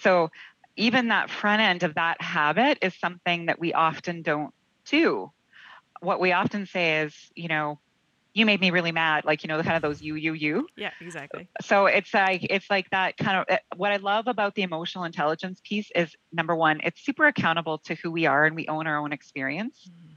So 0.00 0.30
even 0.76 1.08
that 1.08 1.30
front 1.30 1.62
end 1.62 1.82
of 1.82 1.94
that 1.94 2.20
habit 2.20 2.78
is 2.82 2.98
something 2.98 3.46
that 3.46 3.60
we 3.60 3.72
often 3.72 4.22
don't 4.22 4.52
do. 4.86 5.30
What 6.00 6.20
we 6.20 6.32
often 6.32 6.66
say 6.66 7.02
is, 7.02 7.14
you 7.34 7.48
know, 7.48 7.80
you 8.32 8.46
made 8.46 8.60
me 8.60 8.72
really 8.72 8.90
mad 8.90 9.24
like 9.24 9.44
you 9.44 9.48
know 9.48 9.56
the 9.56 9.62
kind 9.62 9.76
of 9.76 9.82
those 9.82 10.02
you 10.02 10.16
you 10.16 10.32
you 10.32 10.66
yeah 10.76 10.90
exactly 11.00 11.48
so 11.62 11.86
it's 11.86 12.12
like 12.12 12.44
it's 12.50 12.68
like 12.68 12.90
that 12.90 13.16
kind 13.16 13.38
of 13.38 13.44
eh, 13.48 13.58
what 13.76 13.92
i 13.92 13.96
love 13.96 14.26
about 14.26 14.56
the 14.56 14.62
emotional 14.62 15.04
intelligence 15.04 15.60
piece 15.62 15.88
is 15.94 16.16
number 16.32 16.56
one 16.56 16.80
it's 16.82 17.04
super 17.04 17.26
accountable 17.26 17.78
to 17.78 17.94
who 18.02 18.10
we 18.10 18.26
are 18.26 18.44
and 18.44 18.56
we 18.56 18.66
own 18.66 18.88
our 18.88 18.98
own 18.98 19.12
experience 19.12 19.88
mm 19.88 20.14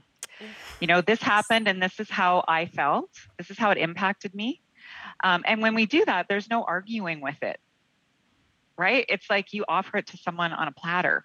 you 0.80 0.86
know, 0.86 1.00
this 1.00 1.20
happened 1.20 1.68
and 1.68 1.82
this 1.82 1.98
is 1.98 2.10
how 2.10 2.44
I 2.46 2.66
felt. 2.66 3.10
This 3.36 3.50
is 3.50 3.58
how 3.58 3.70
it 3.70 3.78
impacted 3.78 4.34
me. 4.34 4.60
Um, 5.24 5.42
and 5.46 5.60
when 5.60 5.74
we 5.74 5.86
do 5.86 6.04
that, 6.04 6.26
there's 6.28 6.48
no 6.48 6.64
arguing 6.64 7.20
with 7.20 7.42
it, 7.42 7.58
right? 8.76 9.04
It's 9.08 9.28
like 9.28 9.52
you 9.52 9.64
offer 9.68 9.98
it 9.98 10.06
to 10.08 10.16
someone 10.16 10.52
on 10.52 10.68
a 10.68 10.72
platter. 10.72 11.24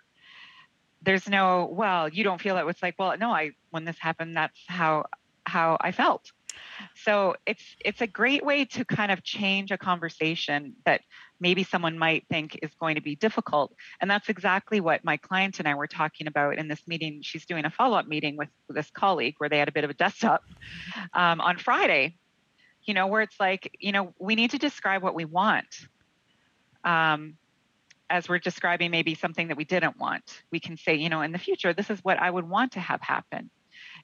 There's 1.04 1.28
no, 1.28 1.70
well, 1.72 2.10
you 2.10 2.24
don't 2.24 2.42
feel 2.42 2.58
it. 2.58 2.66
It's 2.68 2.82
like, 2.82 2.96
well, 2.98 3.16
no, 3.18 3.32
I, 3.32 3.52
when 3.72 3.86
this 3.86 4.00
happened, 4.00 4.36
that's 4.36 4.60
how, 4.68 5.06
how 5.46 5.78
I 5.82 5.92
felt. 5.92 6.32
So 6.96 7.36
it's 7.46 7.64
it's 7.84 8.02
a 8.02 8.08
great 8.08 8.46
way 8.46 8.66
to 8.66 8.86
kind 8.86 9.12
of 9.12 9.24
change 9.24 9.72
a 9.72 9.78
conversation 9.78 10.76
that 10.86 11.02
maybe 11.40 11.64
someone 11.64 11.98
might 11.98 12.26
think 12.30 12.60
is 12.62 12.70
going 12.80 12.96
to 12.96 13.02
be 13.02 13.16
difficult. 13.16 13.74
And 14.00 14.10
that's 14.10 14.30
exactly 14.30 14.80
what 14.80 15.04
my 15.04 15.18
client 15.18 15.60
and 15.60 15.68
I 15.68 15.74
were 15.74 15.88
talking 15.88 16.28
about 16.28 16.60
in 16.60 16.68
this 16.68 16.88
meeting. 16.88 17.22
She's 17.24 17.46
doing 17.46 17.66
a 17.66 17.72
follow-up 17.72 18.08
meeting 18.08 18.38
with 18.38 18.50
this 18.70 18.90
colleague 18.92 19.36
where 19.40 19.50
they 19.50 19.58
had 19.58 19.68
a 19.68 19.72
bit 19.72 19.84
of 19.84 19.90
a 19.90 19.96
dust 19.96 20.24
up 20.24 20.44
um, 21.14 21.42
on 21.42 21.58
Friday. 21.58 22.18
You 22.84 22.94
know, 22.94 23.08
where 23.08 23.24
it's 23.24 23.40
like, 23.40 23.76
you 23.80 23.92
know, 23.92 24.14
we 24.20 24.36
need 24.36 24.52
to 24.52 24.60
describe 24.60 25.02
what 25.02 25.16
we 25.16 25.26
want. 25.26 25.88
Um, 26.84 27.36
as 28.10 28.30
we're 28.30 28.40
describing 28.40 28.92
maybe 28.92 29.16
something 29.16 29.48
that 29.48 29.58
we 29.58 29.66
didn't 29.66 29.98
want, 29.98 30.44
we 30.52 30.60
can 30.60 30.78
say, 30.78 30.96
you 30.96 31.10
know, 31.10 31.22
in 31.22 31.32
the 31.32 31.38
future, 31.38 31.74
this 31.74 31.90
is 31.90 32.00
what 32.04 32.20
I 32.20 32.30
would 32.30 32.48
want 32.48 32.74
to 32.74 32.80
have 32.80 33.02
happen. 33.02 33.50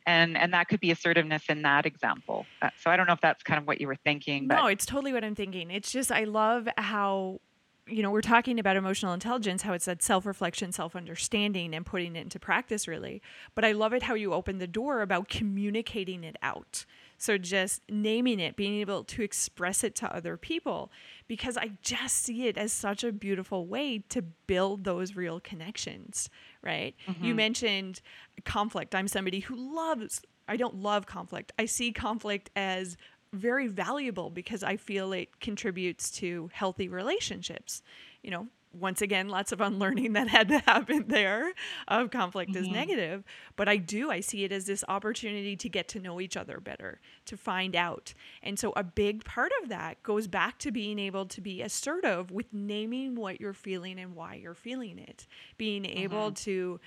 And 0.06 0.38
and 0.38 0.54
that 0.54 0.68
could 0.68 0.80
be 0.80 0.92
assertiveness 0.92 1.44
in 1.50 1.62
that 1.64 1.86
example. 1.86 2.46
Uh, 2.62 2.70
so 2.82 2.90
i 2.90 2.98
don't 2.98 3.08
know 3.08 3.14
if 3.14 3.22
that's 3.22 3.44
kind 3.44 3.60
of 3.60 3.68
what 3.68 3.80
you 3.80 3.88
were 3.88 3.98
thinking 4.04 4.48
but. 4.48 4.56
no 4.56 4.68
it's 4.68 4.86
totally 4.86 5.14
what 5.14 5.24
i'm 5.24 5.36
thinking. 5.36 5.72
It's 5.72 5.92
just 5.92 6.12
i 6.12 6.24
love 6.24 6.68
how 6.78 7.40
you 7.88 8.02
know 8.04 8.12
we're 8.12 8.22
talking 8.22 8.60
about 8.60 8.76
emotional 8.76 9.14
intelligence 9.14 9.64
how 9.64 9.74
it's 9.74 9.86
that 9.86 10.02
self-reflection 10.02 10.72
self-understanding 10.72 11.74
and 11.74 11.86
putting 11.86 12.16
it 12.16 12.22
into 12.22 12.40
practice 12.40 12.88
really. 12.88 13.22
But 13.56 13.66
i 13.66 13.72
love 13.72 13.94
it 13.94 14.04
how 14.04 14.16
you 14.16 14.34
open 14.34 14.58
the 14.58 14.68
door 14.68 15.02
about 15.02 15.28
communicating 15.28 16.24
it 16.24 16.38
out 16.42 16.86
so 17.20 17.38
just 17.38 17.82
naming 17.90 18.40
it, 18.40 18.56
being 18.56 18.80
able 18.80 19.04
to 19.04 19.22
express 19.22 19.84
it 19.84 19.94
to 19.98 20.16
other 20.16 20.38
people, 20.38 20.92
because 21.28 21.58
I 21.58 21.72
just 21.82 22.18
see 22.18 22.48
it 22.48 22.58
as 22.58 22.74
such 22.74 23.04
a 23.04 23.12
beautiful 23.12 23.68
way 23.68 24.00
to 24.10 24.22
build 24.22 24.86
those 24.86 25.16
real 25.16 25.40
connections, 25.40 26.30
right? 26.64 26.96
Mm-hmm. 27.08 27.26
You 27.26 27.36
mentioned 27.36 28.02
conflict. 28.46 28.96
I'm 28.96 29.08
somebody 29.08 29.42
who 29.42 29.56
loves, 29.56 30.22
I 30.48 30.58
don't 30.58 30.76
love 30.76 31.06
conflict. 31.06 31.52
I 31.60 31.66
see 31.66 31.92
conflict 31.92 32.50
as 32.56 32.98
very 33.34 33.68
valuable 33.68 34.30
because 34.30 34.64
I 34.64 34.78
feel 34.78 35.14
it 35.14 35.40
contributes 35.40 36.10
to 36.12 36.50
healthy 36.54 36.88
relationships. 36.88 37.84
You 38.24 38.32
know, 38.32 38.48
once 38.72 39.02
again, 39.02 39.30
lots 39.30 39.52
of 39.52 39.62
unlearning 39.62 40.14
that 40.14 40.28
had 40.28 40.48
to 40.50 40.60
happen 40.60 41.06
there 41.08 41.54
of 41.88 42.12
conflict 42.12 42.52
mm-hmm. 42.52 42.64
is 42.64 42.70
negative. 42.70 43.24
But 43.56 43.68
I 43.68 43.78
do, 43.78 44.12
I 44.12 44.20
see 44.20 44.44
it 44.44 44.52
as 44.52 44.66
this 44.66 44.84
opportunity 44.88 45.56
to 45.56 45.70
get 45.70 45.88
to 45.90 46.00
know 46.00 46.22
each 46.22 46.38
other 46.38 46.60
better, 46.60 47.00
to 47.26 47.36
find 47.36 47.76
out. 47.76 48.14
And 48.44 48.60
so 48.60 48.74
a 48.76 48.84
big 48.84 49.26
part 49.26 49.52
of 49.64 49.70
that 49.70 50.02
goes 50.04 50.28
back 50.28 50.60
to 50.60 50.72
being 50.72 51.00
able 51.00 51.26
to 51.26 51.42
be 51.42 51.62
assertive 51.62 52.30
with 52.30 52.54
naming 52.54 53.16
what 53.16 53.42
you're 53.42 53.54
feeling 53.54 54.00
and 54.00 54.16
why 54.16 54.36
you're 54.36 54.54
feeling 54.54 55.00
it, 55.00 55.26
being 55.58 55.86
able 55.86 56.28
mm-hmm. 56.28 56.44
to 56.46 56.80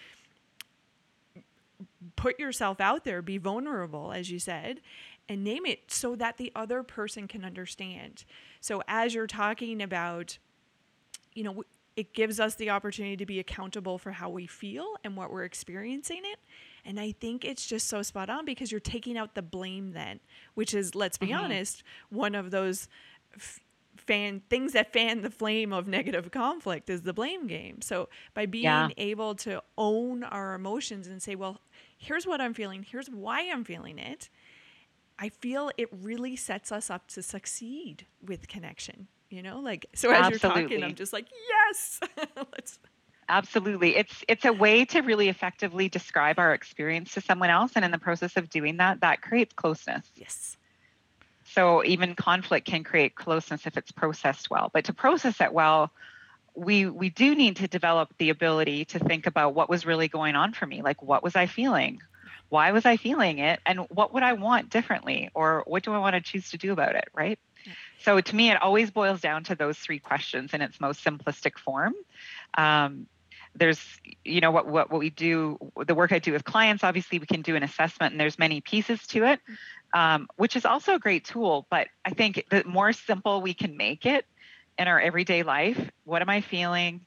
put 2.14 2.38
yourself 2.38 2.80
out 2.80 3.04
there, 3.04 3.22
be 3.22 3.38
vulnerable, 3.38 4.12
as 4.12 4.30
you 4.30 4.38
said, 4.38 4.80
and 5.28 5.42
name 5.42 5.66
it 5.66 5.90
so 5.90 6.14
that 6.14 6.36
the 6.36 6.52
other 6.54 6.82
person 6.82 7.26
can 7.26 7.44
understand. 7.44 8.24
So 8.60 8.82
as 8.86 9.14
you're 9.14 9.26
talking 9.26 9.82
about, 9.82 10.38
you 11.34 11.44
know, 11.44 11.64
it 11.96 12.14
gives 12.14 12.40
us 12.40 12.54
the 12.54 12.70
opportunity 12.70 13.16
to 13.16 13.26
be 13.26 13.38
accountable 13.38 13.98
for 13.98 14.12
how 14.12 14.30
we 14.30 14.46
feel 14.46 14.96
and 15.04 15.16
what 15.16 15.30
we're 15.30 15.44
experiencing 15.44 16.22
it. 16.24 16.38
And 16.84 16.98
I 16.98 17.12
think 17.12 17.44
it's 17.44 17.66
just 17.66 17.88
so 17.88 18.02
spot 18.02 18.30
on 18.30 18.44
because 18.44 18.70
you're 18.70 18.80
taking 18.80 19.16
out 19.16 19.34
the 19.34 19.42
blame 19.42 19.92
then, 19.92 20.20
which 20.54 20.74
is, 20.74 20.94
let's 20.94 21.18
be 21.18 21.28
mm-hmm. 21.28 21.44
honest, 21.44 21.82
one 22.08 22.34
of 22.34 22.50
those 22.50 22.88
f- 23.34 23.60
fan 23.96 24.42
things 24.48 24.72
that 24.72 24.92
fan 24.92 25.20
the 25.20 25.30
flame 25.30 25.72
of 25.72 25.86
negative 25.86 26.30
conflict 26.30 26.90
is 26.90 27.02
the 27.02 27.12
blame 27.12 27.46
game. 27.46 27.80
So 27.82 28.08
by 28.34 28.46
being 28.46 28.64
yeah. 28.64 28.88
able 28.96 29.34
to 29.36 29.62
own 29.76 30.24
our 30.24 30.54
emotions 30.54 31.06
and 31.06 31.22
say, 31.22 31.34
well, 31.34 31.60
here's 31.98 32.26
what 32.26 32.40
I'm 32.40 32.54
feeling, 32.54 32.84
here's 32.88 33.08
why 33.08 33.48
I'm 33.50 33.64
feeling 33.64 33.98
it. 33.98 34.28
I 35.18 35.28
feel 35.28 35.70
it 35.76 35.88
really 35.92 36.34
sets 36.36 36.72
us 36.72 36.90
up 36.90 37.06
to 37.08 37.22
succeed 37.22 38.06
with 38.26 38.48
connection 38.48 39.08
you 39.32 39.42
know 39.42 39.60
like 39.60 39.86
so 39.94 40.10
as 40.10 40.26
Absolutely. 40.26 40.60
you're 40.60 40.68
talking 40.68 40.84
i'm 40.84 40.94
just 40.94 41.12
like 41.12 41.26
yes 41.48 42.00
let's 42.52 42.78
Absolutely. 43.28 43.96
It's 43.96 44.24
it's 44.28 44.44
a 44.44 44.52
way 44.52 44.84
to 44.86 45.00
really 45.00 45.28
effectively 45.28 45.88
describe 45.88 46.38
our 46.38 46.52
experience 46.52 47.14
to 47.14 47.22
someone 47.22 47.48
else 47.48 47.72
and 47.76 47.84
in 47.84 47.90
the 47.90 47.98
process 47.98 48.36
of 48.36 48.50
doing 48.50 48.76
that 48.76 49.00
that 49.00 49.22
creates 49.22 49.54
closeness. 49.54 50.04
Yes. 50.16 50.56
So 51.44 51.82
even 51.84 52.14
conflict 52.14 52.66
can 52.66 52.84
create 52.84 53.14
closeness 53.14 53.66
if 53.66 53.78
it's 53.78 53.90
processed 53.90 54.50
well. 54.50 54.70
But 54.74 54.84
to 54.86 54.92
process 54.92 55.40
it 55.40 55.52
well, 55.52 55.90
we 56.54 56.86
we 56.86 57.08
do 57.08 57.34
need 57.34 57.56
to 57.56 57.68
develop 57.68 58.12
the 58.18 58.28
ability 58.28 58.86
to 58.86 58.98
think 58.98 59.26
about 59.26 59.54
what 59.54 59.70
was 59.70 59.86
really 59.86 60.08
going 60.08 60.34
on 60.34 60.52
for 60.52 60.66
me. 60.66 60.82
Like 60.82 61.00
what 61.02 61.22
was 61.22 61.34
I 61.34 61.46
feeling? 61.46 62.00
why 62.52 62.70
was 62.70 62.84
I 62.84 62.98
feeling 62.98 63.38
it 63.38 63.60
and 63.64 63.80
what 63.88 64.12
would 64.12 64.22
I 64.22 64.34
want 64.34 64.68
differently 64.68 65.30
or 65.32 65.64
what 65.66 65.84
do 65.84 65.92
I 65.94 65.98
want 65.98 66.16
to 66.16 66.20
choose 66.20 66.50
to 66.50 66.58
do 66.58 66.70
about 66.70 66.96
it, 66.96 67.08
right? 67.14 67.38
So 68.02 68.20
to 68.20 68.36
me, 68.36 68.50
it 68.50 68.60
always 68.60 68.90
boils 68.90 69.20
down 69.20 69.44
to 69.44 69.54
those 69.54 69.78
three 69.78 69.98
questions 69.98 70.54
in 70.54 70.60
its 70.60 70.80
most 70.80 71.04
simplistic 71.04 71.58
form. 71.58 71.94
Um, 72.54 73.06
there's 73.54 73.80
you 74.24 74.40
know 74.40 74.50
what, 74.50 74.66
what 74.66 74.90
what 74.90 74.98
we 74.98 75.10
do 75.10 75.58
the 75.86 75.94
work 75.94 76.12
i 76.12 76.18
do 76.18 76.32
with 76.32 76.44
clients 76.44 76.82
obviously 76.82 77.18
we 77.18 77.26
can 77.26 77.42
do 77.42 77.54
an 77.54 77.62
assessment 77.62 78.12
and 78.12 78.20
there's 78.20 78.38
many 78.38 78.60
pieces 78.60 79.06
to 79.06 79.24
it 79.24 79.40
um, 79.92 80.26
which 80.36 80.56
is 80.56 80.64
also 80.64 80.94
a 80.94 80.98
great 80.98 81.24
tool 81.24 81.66
but 81.70 81.88
i 82.04 82.10
think 82.10 82.44
the 82.50 82.64
more 82.64 82.92
simple 82.92 83.42
we 83.42 83.52
can 83.52 83.76
make 83.76 84.06
it 84.06 84.24
in 84.78 84.88
our 84.88 84.98
everyday 84.98 85.42
life 85.42 85.78
what 86.04 86.22
am 86.22 86.30
i 86.30 86.40
feeling? 86.40 87.02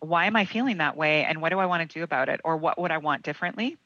Why 0.00 0.26
am 0.26 0.36
i 0.36 0.44
feeling 0.44 0.76
that 0.78 0.96
way? 0.96 1.24
And 1.24 1.40
what 1.40 1.48
do 1.48 1.58
i 1.58 1.66
want 1.66 1.90
to 1.90 1.98
do 1.98 2.04
about 2.04 2.28
it? 2.28 2.40
Or 2.44 2.56
what 2.56 2.78
would 2.78 2.90
i 2.90 2.98
want 2.98 3.22
differently 3.22 3.76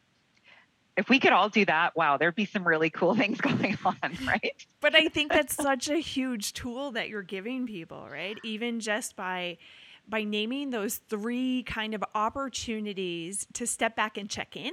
if 0.96 1.08
we 1.08 1.18
could 1.18 1.32
all 1.32 1.48
do 1.48 1.64
that, 1.64 1.96
wow, 1.96 2.16
there'd 2.16 2.34
be 2.34 2.44
some 2.44 2.66
really 2.66 2.90
cool 2.90 3.14
things 3.16 3.40
going 3.40 3.78
on, 3.84 4.18
right? 4.26 4.66
but 4.80 4.94
I 4.94 5.08
think 5.08 5.32
that's 5.32 5.54
such 5.54 5.88
a 5.88 5.98
huge 5.98 6.52
tool 6.52 6.92
that 6.92 7.08
you're 7.08 7.22
giving 7.22 7.66
people, 7.66 8.08
right? 8.10 8.36
Even 8.44 8.80
just 8.80 9.16
by 9.16 9.58
by 10.08 10.24
naming 10.24 10.70
those 10.70 10.96
three 10.96 11.62
kind 11.62 11.94
of 11.94 12.02
opportunities 12.16 13.46
to 13.52 13.64
step 13.64 13.94
back 13.94 14.18
and 14.18 14.28
check 14.28 14.56
in 14.56 14.72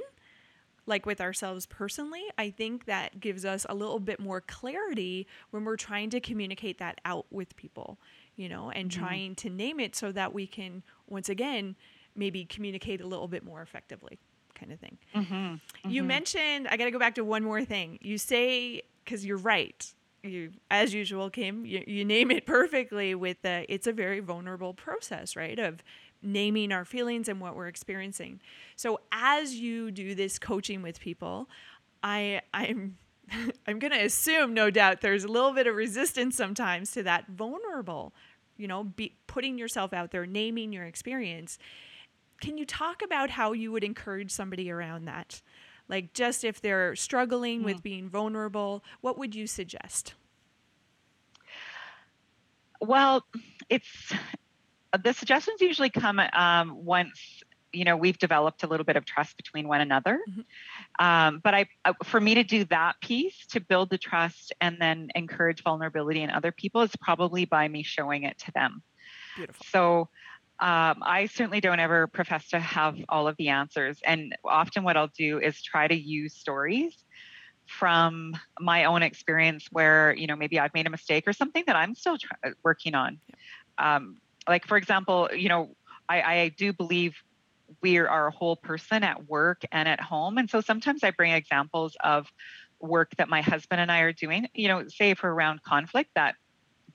like 0.88 1.06
with 1.06 1.22
ourselves 1.22 1.66
personally, 1.66 2.24
I 2.38 2.50
think 2.50 2.86
that 2.86 3.20
gives 3.20 3.46
us 3.46 3.66
a 3.70 3.76
little 3.76 4.00
bit 4.00 4.20
more 4.20 4.42
clarity 4.42 5.28
when 5.52 5.66
we're 5.66 5.76
trying 5.76 6.10
to 6.12 6.22
communicate 6.22 6.80
that 6.80 7.00
out 7.06 7.26
with 7.30 7.56
people, 7.58 8.00
you 8.38 8.50
know, 8.50 8.72
and 8.72 8.90
mm-hmm. 8.90 9.04
trying 9.06 9.36
to 9.36 9.50
name 9.50 9.80
it 9.80 9.96
so 9.96 10.12
that 10.14 10.34
we 10.34 10.48
can, 10.48 10.82
once 11.08 11.28
again, 11.28 11.76
maybe 12.16 12.46
communicate 12.46 13.02
a 13.02 13.06
little 13.06 13.28
bit 13.28 13.44
more 13.44 13.62
effectively 13.62 14.18
kind 14.58 14.72
of 14.72 14.80
thing. 14.80 14.98
Mm-hmm, 15.16 15.34
mm-hmm. 15.36 15.90
You 15.90 16.04
mentioned, 16.04 16.68
I 16.70 16.78
got 16.78 16.86
to 16.86 16.92
go 16.92 17.00
back 17.00 17.16
to 17.16 17.24
one 17.24 17.44
more 17.44 17.64
thing. 17.64 18.00
You 18.02 18.18
say, 18.18 18.82
because 19.04 19.26
you're 19.26 19.38
right, 19.38 19.94
you, 20.24 20.52
as 20.70 20.94
usual, 20.94 21.30
Kim, 21.30 21.66
you, 21.66 21.84
you 21.88 22.06
name 22.06 22.32
it 22.32 22.46
perfectly 22.46 23.16
with 23.16 23.42
the, 23.42 23.66
it's 23.74 23.88
a 23.88 23.94
very 23.94 24.20
vulnerable 24.20 24.74
process, 24.74 25.36
right? 25.36 25.58
Of 25.58 25.84
naming 26.22 26.72
our 26.72 26.86
feelings 26.86 27.28
and 27.28 27.40
what 27.40 27.56
we're 27.56 27.68
experiencing. 27.68 28.42
So 28.76 29.00
as 29.12 29.56
you 29.56 29.92
do 29.92 30.16
this 30.16 30.40
coaching 30.40 30.82
with 30.82 31.00
people, 31.00 31.48
I, 32.04 32.42
I'm, 32.54 32.98
I'm 33.68 33.80
going 33.80 33.94
to 33.94 34.04
assume, 34.04 34.54
no 34.54 34.70
doubt, 34.70 35.02
there's 35.02 35.24
a 35.24 35.28
little 35.28 35.54
bit 35.54 35.68
of 35.68 35.76
resistance 35.76 36.36
sometimes 36.36 36.92
to 36.92 37.04
that 37.04 37.28
vulnerable, 37.28 38.14
you 38.58 38.68
know, 38.68 38.84
be, 38.84 39.16
putting 39.28 39.58
yourself 39.58 39.94
out 39.94 40.12
there, 40.12 40.26
naming 40.26 40.74
your 40.74 40.86
experience 40.86 41.58
can 42.40 42.58
you 42.58 42.66
talk 42.66 43.02
about 43.02 43.30
how 43.30 43.54
you 43.54 43.72
would 43.72 43.84
encourage 43.84 44.32
somebody 44.32 44.70
around 44.72 45.06
that? 45.06 45.42
Like, 45.90 46.14
just 46.14 46.44
if 46.44 46.62
they're 46.62 46.96
struggling 46.96 47.62
mm. 47.62 47.66
with 47.66 47.82
being 47.82 48.10
vulnerable, 48.10 48.84
what 49.02 49.18
would 49.18 49.34
you 49.36 49.48
suggest? 49.48 50.14
Well, 52.82 53.26
it's 53.70 54.14
the 55.04 55.14
suggestions 55.14 55.62
usually 55.62 55.90
come 55.90 56.20
um, 56.34 56.86
once 56.86 57.44
you 57.74 57.84
know 57.84 57.98
we've 57.98 58.18
developed 58.18 58.64
a 58.64 58.68
little 58.68 58.86
bit 58.86 58.96
of 58.96 59.06
trust 59.06 59.36
between 59.36 59.68
one 59.68 59.82
another 59.82 60.20
mm-hmm. 60.30 61.06
um, 61.06 61.42
but 61.44 61.54
i 61.54 61.68
uh, 61.84 61.94
for 62.04 62.20
me 62.20 62.36
to 62.36 62.44
do 62.44 62.64
that 62.66 62.96
piece 63.02 63.46
to 63.48 63.60
build 63.60 63.90
the 63.90 63.98
trust 63.98 64.54
and 64.62 64.78
then 64.80 65.10
encourage 65.16 65.62
vulnerability 65.64 66.22
in 66.22 66.30
other 66.30 66.52
people 66.52 66.82
is 66.82 66.96
probably 67.02 67.44
by 67.46 67.68
me 67.68 67.84
showing 67.84 68.24
it 68.24 68.38
to 68.38 68.52
them 68.54 68.82
Beautiful. 69.36 69.66
so 69.70 70.10
um, 70.60 71.04
I 71.04 71.28
certainly 71.28 71.62
don't 71.62 71.80
ever 71.80 72.08
profess 72.08 72.50
to 72.50 72.60
have 72.60 72.98
all 73.10 73.28
of 73.28 73.38
the 73.38 73.50
answers. 73.50 74.00
And 74.04 74.36
often 74.44 74.84
what 74.84 74.98
I'll 74.98 75.12
do 75.16 75.40
is 75.40 75.62
try 75.62 75.88
to 75.88 75.96
use 75.96 76.34
stories 76.34 76.98
from 77.68 78.34
my 78.60 78.86
own 78.86 79.04
experience 79.04 79.68
where, 79.72 80.14
you 80.14 80.26
know, 80.26 80.36
maybe 80.36 80.60
I've 80.60 80.74
made 80.74 80.88
a 80.88 80.90
mistake 80.90 81.28
or 81.28 81.34
something 81.34 81.64
that 81.68 81.76
I'm 81.76 81.94
still 81.94 82.18
try- 82.18 82.38
uh, 82.44 82.52
working 82.64 82.96
on. 82.96 83.20
Um, 83.78 84.18
like, 84.48 84.66
for 84.66 84.78
example, 84.78 85.30
you 85.36 85.50
know, 85.50 85.76
I, 86.10 86.22
I 86.22 86.50
do 86.50 86.74
believe 86.74 87.16
we 87.82 87.98
are 87.98 88.28
a 88.28 88.32
whole 88.32 88.56
person 88.56 89.04
at 89.04 89.28
work 89.28 89.64
and 89.72 89.88
at 89.88 90.00
home. 90.00 90.38
And 90.38 90.50
so 90.50 90.62
sometimes 90.62 91.04
I 91.04 91.12
bring 91.12 91.34
examples 91.34 91.96
of 92.04 92.32
work 92.80 93.12
that 93.18 93.30
my 93.30 93.42
husband 93.42 93.82
and 93.82 93.92
I 93.92 94.00
are 94.02 94.14
doing, 94.14 94.48
you 94.54 94.70
know, 94.70 94.88
say 94.88 95.14
for 95.14 95.32
around 95.32 95.62
conflict 95.64 96.12
that 96.16 96.36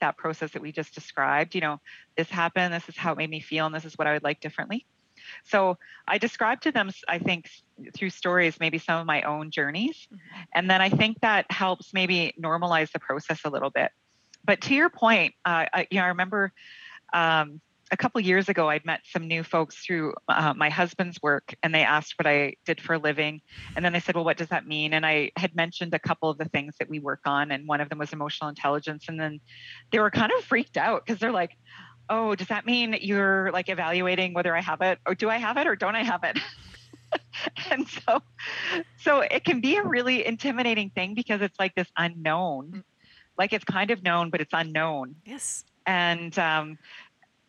that 0.02 0.18
process 0.18 0.52
that 0.52 0.62
we 0.62 0.70
just 0.70 0.94
described. 0.94 1.54
You 1.54 1.62
know, 1.62 1.80
this 2.16 2.28
happened, 2.28 2.74
this 2.74 2.88
is 2.88 2.96
how 2.96 3.12
it 3.12 3.18
made 3.18 3.30
me 3.30 3.40
feel, 3.40 3.66
and 3.66 3.74
this 3.74 3.86
is 3.86 3.96
what 3.96 4.06
I 4.06 4.12
would 4.12 4.22
like 4.22 4.40
differently. 4.40 4.84
So 5.44 5.78
I 6.06 6.18
described 6.18 6.64
to 6.64 6.72
them, 6.72 6.90
I 7.08 7.18
think, 7.18 7.48
through 7.94 8.10
stories, 8.10 8.60
maybe 8.60 8.78
some 8.78 9.00
of 9.00 9.06
my 9.06 9.22
own 9.22 9.50
journeys. 9.50 9.96
Mm-hmm. 10.06 10.42
And 10.54 10.70
then 10.70 10.82
I 10.82 10.90
think 10.90 11.20
that 11.20 11.46
helps 11.50 11.94
maybe 11.94 12.34
normalize 12.40 12.92
the 12.92 12.98
process 12.98 13.40
a 13.44 13.50
little 13.50 13.70
bit. 13.70 13.90
But 14.44 14.60
to 14.62 14.74
your 14.74 14.90
point, 14.90 15.34
uh, 15.44 15.66
I, 15.72 15.86
you 15.90 15.98
know, 15.98 16.04
I 16.04 16.08
remember 16.08 16.52
um, 17.12 17.60
a 17.92 17.96
couple 17.96 18.20
years 18.22 18.48
ago, 18.48 18.70
I'd 18.70 18.86
met 18.86 19.02
some 19.04 19.28
new 19.28 19.44
folks 19.44 19.76
through 19.84 20.14
uh, 20.26 20.54
my 20.56 20.70
husband's 20.70 21.20
work, 21.22 21.54
and 21.62 21.74
they 21.74 21.82
asked 21.82 22.14
what 22.18 22.26
I 22.26 22.54
did 22.64 22.80
for 22.80 22.94
a 22.94 22.98
living. 22.98 23.42
And 23.76 23.84
then 23.84 23.92
they 23.92 24.00
said, 24.00 24.14
"Well, 24.14 24.24
what 24.24 24.38
does 24.38 24.48
that 24.48 24.66
mean?" 24.66 24.94
And 24.94 25.04
I 25.04 25.30
had 25.36 25.54
mentioned 25.54 25.92
a 25.92 25.98
couple 25.98 26.30
of 26.30 26.38
the 26.38 26.46
things 26.46 26.74
that 26.78 26.88
we 26.88 26.98
work 26.98 27.20
on, 27.26 27.52
and 27.52 27.68
one 27.68 27.82
of 27.82 27.90
them 27.90 27.98
was 27.98 28.12
emotional 28.12 28.48
intelligence. 28.48 29.04
And 29.08 29.20
then 29.20 29.40
they 29.90 29.98
were 29.98 30.10
kind 30.10 30.32
of 30.36 30.42
freaked 30.42 30.78
out 30.78 31.04
because 31.04 31.20
they're 31.20 31.32
like, 31.32 31.56
"Oh, 32.08 32.34
does 32.34 32.48
that 32.48 32.64
mean 32.64 32.96
you're 33.02 33.52
like 33.52 33.68
evaluating 33.68 34.32
whether 34.32 34.56
I 34.56 34.62
have 34.62 34.80
it, 34.80 34.98
or 35.06 35.14
do 35.14 35.28
I 35.28 35.36
have 35.36 35.58
it, 35.58 35.66
or 35.66 35.76
don't 35.76 35.94
I 35.94 36.02
have 36.02 36.24
it?" 36.24 36.38
and 37.70 37.86
so, 37.86 38.22
so 38.96 39.20
it 39.20 39.44
can 39.44 39.60
be 39.60 39.76
a 39.76 39.82
really 39.82 40.26
intimidating 40.26 40.88
thing 40.90 41.14
because 41.14 41.42
it's 41.42 41.58
like 41.58 41.74
this 41.74 41.88
unknown, 41.98 42.72
mm. 42.72 42.82
like 43.36 43.52
it's 43.52 43.64
kind 43.64 43.90
of 43.90 44.02
known, 44.02 44.30
but 44.30 44.40
it's 44.40 44.54
unknown. 44.54 45.14
Yes 45.26 45.64
and 45.86 46.38
um, 46.38 46.78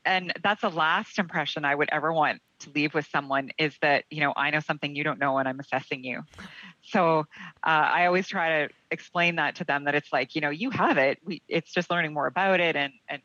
and 0.05 0.33
that's 0.43 0.61
the 0.61 0.69
last 0.69 1.19
impression 1.19 1.65
I 1.65 1.75
would 1.75 1.89
ever 1.91 2.11
want 2.11 2.41
to 2.59 2.71
leave 2.71 2.93
with 2.93 3.05
someone 3.07 3.51
is 3.57 3.75
that 3.81 4.05
you 4.09 4.21
know 4.21 4.33
I 4.35 4.49
know 4.51 4.59
something 4.59 4.95
you 4.95 5.03
don't 5.03 5.19
know 5.19 5.37
and 5.37 5.47
I'm 5.47 5.59
assessing 5.59 6.03
you. 6.03 6.23
So 6.81 7.19
uh, 7.19 7.23
I 7.63 8.05
always 8.05 8.27
try 8.27 8.65
to 8.65 8.73
explain 8.91 9.37
that 9.37 9.55
to 9.55 9.63
them 9.63 9.85
that 9.85 9.95
it's 9.95 10.11
like 10.11 10.35
you 10.35 10.41
know 10.41 10.49
you 10.49 10.69
have 10.71 10.97
it. 10.97 11.19
We, 11.23 11.41
it's 11.47 11.73
just 11.73 11.89
learning 11.89 12.13
more 12.13 12.27
about 12.27 12.59
it 12.59 12.75
and 12.75 12.93
and 13.07 13.21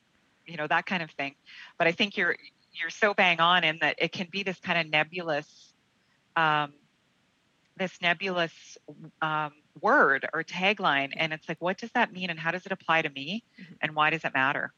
you 0.47 0.57
know 0.57 0.67
that 0.67 0.87
kind 0.87 1.03
of 1.03 1.11
thing. 1.13 1.35
But 1.79 1.87
I 1.87 1.93
think 1.93 2.17
you're 2.17 2.37
you're 2.73 2.91
so 2.91 3.15
bang 3.15 3.41
on 3.41 3.65
in 3.65 3.79
that 3.81 3.97
it 3.99 4.13
can 4.13 4.29
be 4.31 4.43
this 4.43 4.59
kind 4.61 4.79
of 4.79 4.91
nebulous, 4.91 5.73
um, 6.37 6.73
this 7.77 8.01
nebulous 8.01 8.79
um, 9.21 9.53
word 9.81 10.29
or 10.33 10.45
tagline, 10.45 11.13
and 11.17 11.33
it's 11.33 11.49
like 11.49 11.61
what 11.61 11.79
does 11.79 11.91
that 11.93 12.13
mean 12.13 12.31
and 12.31 12.39
how 12.39 12.51
does 12.51 12.67
it 12.67 12.73
apply 12.73 13.03
to 13.03 13.11
me 13.11 13.45
mm-hmm. 13.61 13.75
and 13.83 13.95
why 13.95 14.11
does 14.11 14.25
it 14.25 14.35
matter? 14.35 14.73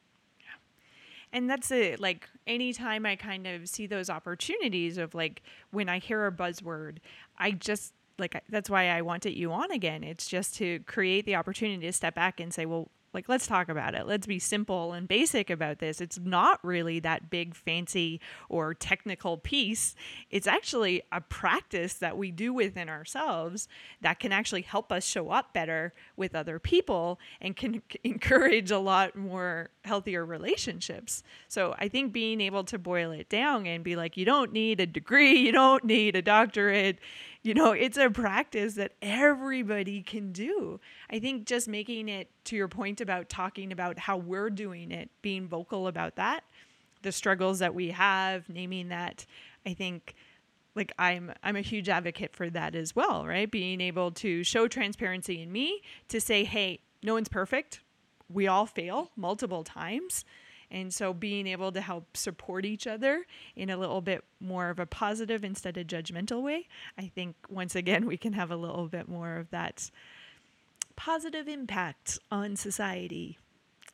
And 1.33 1.49
that's 1.49 1.71
it. 1.71 2.01
Like 2.01 2.29
anytime 2.47 3.07
i 3.07 3.17
kind 3.17 3.47
of 3.47 3.69
see 3.69 3.87
those 3.87 4.11
opportunities 4.11 4.99
of 4.99 5.15
like 5.15 5.43
when 5.71 5.89
i 5.89 5.99
hear 5.99 6.27
a 6.27 6.33
buzzword 6.33 6.99
i 7.39 7.53
just 7.53 7.93
like 8.19 8.43
that's 8.49 8.69
why 8.69 8.89
i 8.89 9.03
wanted 9.03 9.37
you 9.37 9.53
on 9.53 9.71
again. 9.71 10.05
It's 10.05 10.29
just 10.29 10.57
to 10.57 10.81
create 10.81 11.25
the 11.27 11.37
opportunity 11.37 11.87
to 11.87 11.93
step 11.93 12.15
back 12.15 12.41
and 12.41 12.53
say 12.53 12.67
well 12.67 12.91
like, 13.13 13.29
let's 13.29 13.47
talk 13.47 13.69
about 13.69 13.95
it. 13.95 14.07
Let's 14.07 14.27
be 14.27 14.39
simple 14.39 14.93
and 14.93 15.09
basic 15.09 15.51
about 15.51 15.79
this. 15.79 16.01
It's 16.01 16.19
not 16.19 16.65
really 16.65 17.01
that 17.01 17.29
big, 17.29 17.55
fancy, 17.55 18.21
or 18.49 18.73
technical 18.73 19.37
piece. 19.37 19.95
It's 20.31 20.47
actually 20.47 21.03
a 21.11 21.21
practice 21.21 21.95
that 21.95 22.17
we 22.17 22.31
do 22.31 22.53
within 22.53 22.89
ourselves 22.89 23.67
that 24.01 24.21
can 24.21 24.33
actually 24.33 24.63
help 24.63 24.93
us 24.93 25.05
show 25.05 25.31
up 25.31 25.53
better 25.53 25.93
with 26.17 26.35
other 26.35 26.59
people 26.59 27.19
and 27.41 27.57
can 27.57 27.83
encourage 28.05 28.71
a 28.71 28.79
lot 28.79 29.17
more 29.17 29.71
healthier 29.85 30.25
relationships. 30.25 31.23
So 31.49 31.75
I 31.79 31.89
think 31.89 32.13
being 32.13 32.41
able 32.41 32.65
to 32.65 32.79
boil 32.79 33.11
it 33.11 33.29
down 33.29 33.67
and 33.67 33.83
be 33.83 33.97
like, 33.97 34.17
you 34.17 34.25
don't 34.25 34.53
need 34.53 34.81
a 34.81 34.87
degree, 34.87 35.39
you 35.39 35.53
don't 35.53 35.85
need 35.85 36.15
a 36.15 36.23
doctorate 36.23 36.99
you 37.43 37.55
know, 37.55 37.73
it's 37.73 37.97
a 37.97 38.11
practice 38.11 38.75
that 38.75 38.93
everybody 39.01 40.03
can 40.03 40.33
do. 40.33 40.79
I 41.11 41.19
think 41.19 41.47
just 41.47 41.69
making 41.69 42.09
it 42.09 42.29
to 42.45 42.57
your 42.57 42.69
point 42.69 43.01
about 43.01 43.29
talking 43.29 43.73
about 43.73 43.99
how 43.99 44.19
we're 44.19 44.51
doing 44.51 44.93
it, 44.93 45.11
being 45.23 45.49
vocal 45.49 45.87
about 45.87 46.17
that, 46.17 46.45
the 47.03 47.13
struggles 47.13 47.61
that 47.61 47.75
we 47.75 47.91
have, 47.91 48.49
naming 48.49 48.89
that, 48.89 49.25
I 49.65 49.73
think 49.73 50.15
like 50.75 50.93
I'm 50.99 51.33
I'm 51.43 51.57
a 51.57 51.63
huge 51.63 51.89
advocate 51.89 52.35
for 52.35 52.49
that 52.51 52.75
as 52.75 52.95
well, 52.95 53.27
right? 53.27 53.51
Being 53.51 53.81
able 53.81 54.11
to 54.13 54.45
show 54.45 54.69
transparency 54.69 55.43
in 55.43 55.51
me 55.51 55.83
to 56.09 56.21
say, 56.21 56.45
"Hey, 56.45 56.81
no 57.03 57.15
one's 57.15 57.29
perfect. 57.29 57.81
We 58.29 58.47
all 58.47 58.67
fail 58.67 59.11
multiple 59.17 59.65
times." 59.65 60.25
And 60.71 60.95
so 60.95 61.13
being 61.13 61.47
able 61.47 61.73
to 61.73 61.81
help 61.81 62.17
support 62.17 62.65
each 62.65 62.87
other 62.87 63.27
in 63.57 63.71
a 63.71 63.77
little 63.77 64.01
bit 64.01 64.25
more 64.41 64.71
of 64.71 64.79
a 64.79 64.87
positive 64.87 65.45
instead 65.45 65.77
of 65.77 65.87
judgmental 65.87 66.43
way, 66.43 66.69
I 66.97 67.09
think 67.09 67.37
once 67.49 67.75
again 67.75 68.07
we 68.07 68.17
can 68.17 68.33
have 68.35 68.51
a 68.51 68.57
little 68.57 68.89
bit 68.89 69.09
more 69.09 69.37
of 69.37 69.51
that 69.51 69.91
positive 70.97 71.49
impact 71.49 72.19
on 72.31 72.57
society. 72.57 73.39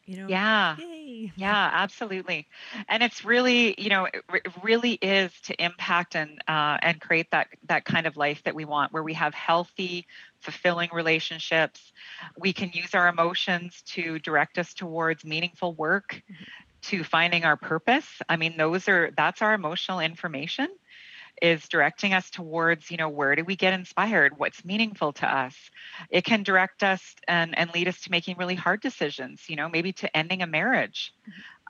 you 0.07 0.17
know 0.17 0.39
Yeah. 0.39 0.79
yay 0.79 1.33
Yeah, 1.37 1.71
absolutely. 1.73 2.49
And 2.89 3.03
it's 3.03 3.25
really, 3.25 3.75
you 3.81 3.91
know, 3.91 4.07
it 4.07 4.25
it 4.33 4.65
really 4.65 4.95
is 4.95 5.41
to 5.43 5.63
impact 5.63 6.17
and 6.17 6.41
uh, 6.49 6.79
and 6.83 7.01
create 7.01 7.31
that 7.33 7.49
that 7.65 7.85
kind 7.85 8.07
of 8.07 8.17
life 8.17 8.43
that 8.45 8.55
we 8.55 8.65
want, 8.65 8.93
where 8.93 9.03
we 9.03 9.15
have 9.15 9.35
healthy, 9.35 10.07
fulfilling 10.41 10.91
relationships. 10.93 11.93
We 12.39 12.53
can 12.55 12.71
use 12.73 12.95
our 12.95 13.09
emotions 13.09 13.83
to 13.95 14.19
direct 14.21 14.59
us 14.59 14.75
towards 14.75 15.25
meaningful 15.25 15.75
work, 15.75 16.23
Mhm. 16.29 16.66
To 16.87 17.05
finding 17.05 17.45
our 17.45 17.57
purpose. 17.57 18.07
I 18.29 18.37
mean, 18.37 18.57
those 18.57 18.89
are 18.89 19.11
that's 19.17 19.43
our 19.43 19.55
emotional 19.55 20.01
information 20.01 20.69
is 21.43 21.69
directing 21.69 22.15
us 22.15 22.31
towards, 22.31 22.91
you 22.91 22.97
know, 22.97 23.09
where 23.09 23.37
do 23.37 23.45
we 23.45 23.57
get 23.57 23.75
inspired? 23.75 24.39
What's 24.39 24.65
meaningful 24.65 25.13
to 25.15 25.27
us? 25.27 25.55
It 26.11 26.25
can 26.25 26.43
direct 26.43 26.83
us 26.83 27.15
and, 27.29 27.57
and 27.59 27.73
lead 27.75 27.89
us 27.89 28.01
to 28.03 28.11
making 28.11 28.39
really 28.39 28.55
hard 28.55 28.81
decisions, 28.81 29.43
you 29.49 29.57
know, 29.57 29.69
maybe 29.69 29.93
to 29.95 30.17
ending 30.17 30.43
a 30.43 30.47
marriage, 30.47 31.13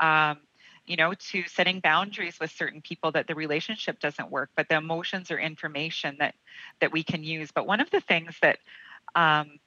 um, 0.01 0.39
you 0.87 0.97
know, 0.97 1.15
to 1.15 1.43
setting 1.49 1.81
boundaries 1.81 2.39
with 2.41 2.53
certain 2.53 2.81
people 2.81 3.11
that 3.13 3.27
the 3.27 3.35
relationship 3.35 3.99
doesn't 3.99 4.31
work, 4.31 4.51
but 4.55 4.69
the 4.69 4.77
emotions 4.77 5.33
are 5.33 5.39
information 5.39 6.17
that 6.21 6.35
that 6.81 6.93
we 6.93 7.03
can 7.03 7.25
use. 7.25 7.51
But 7.53 7.67
one 7.67 7.81
of 7.81 7.91
the 7.91 8.01
things 8.01 8.37
that 8.43 8.59
um, 9.17 9.59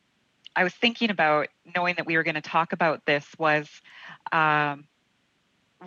I 0.55 0.63
was 0.63 0.73
thinking 0.73 1.09
about 1.09 1.49
knowing 1.75 1.95
that 1.95 2.05
we 2.05 2.15
were 2.15 2.23
going 2.23 2.35
to 2.35 2.41
talk 2.41 2.71
about 2.71 3.05
this 3.05 3.25
was 3.37 3.69
um, 4.31 4.85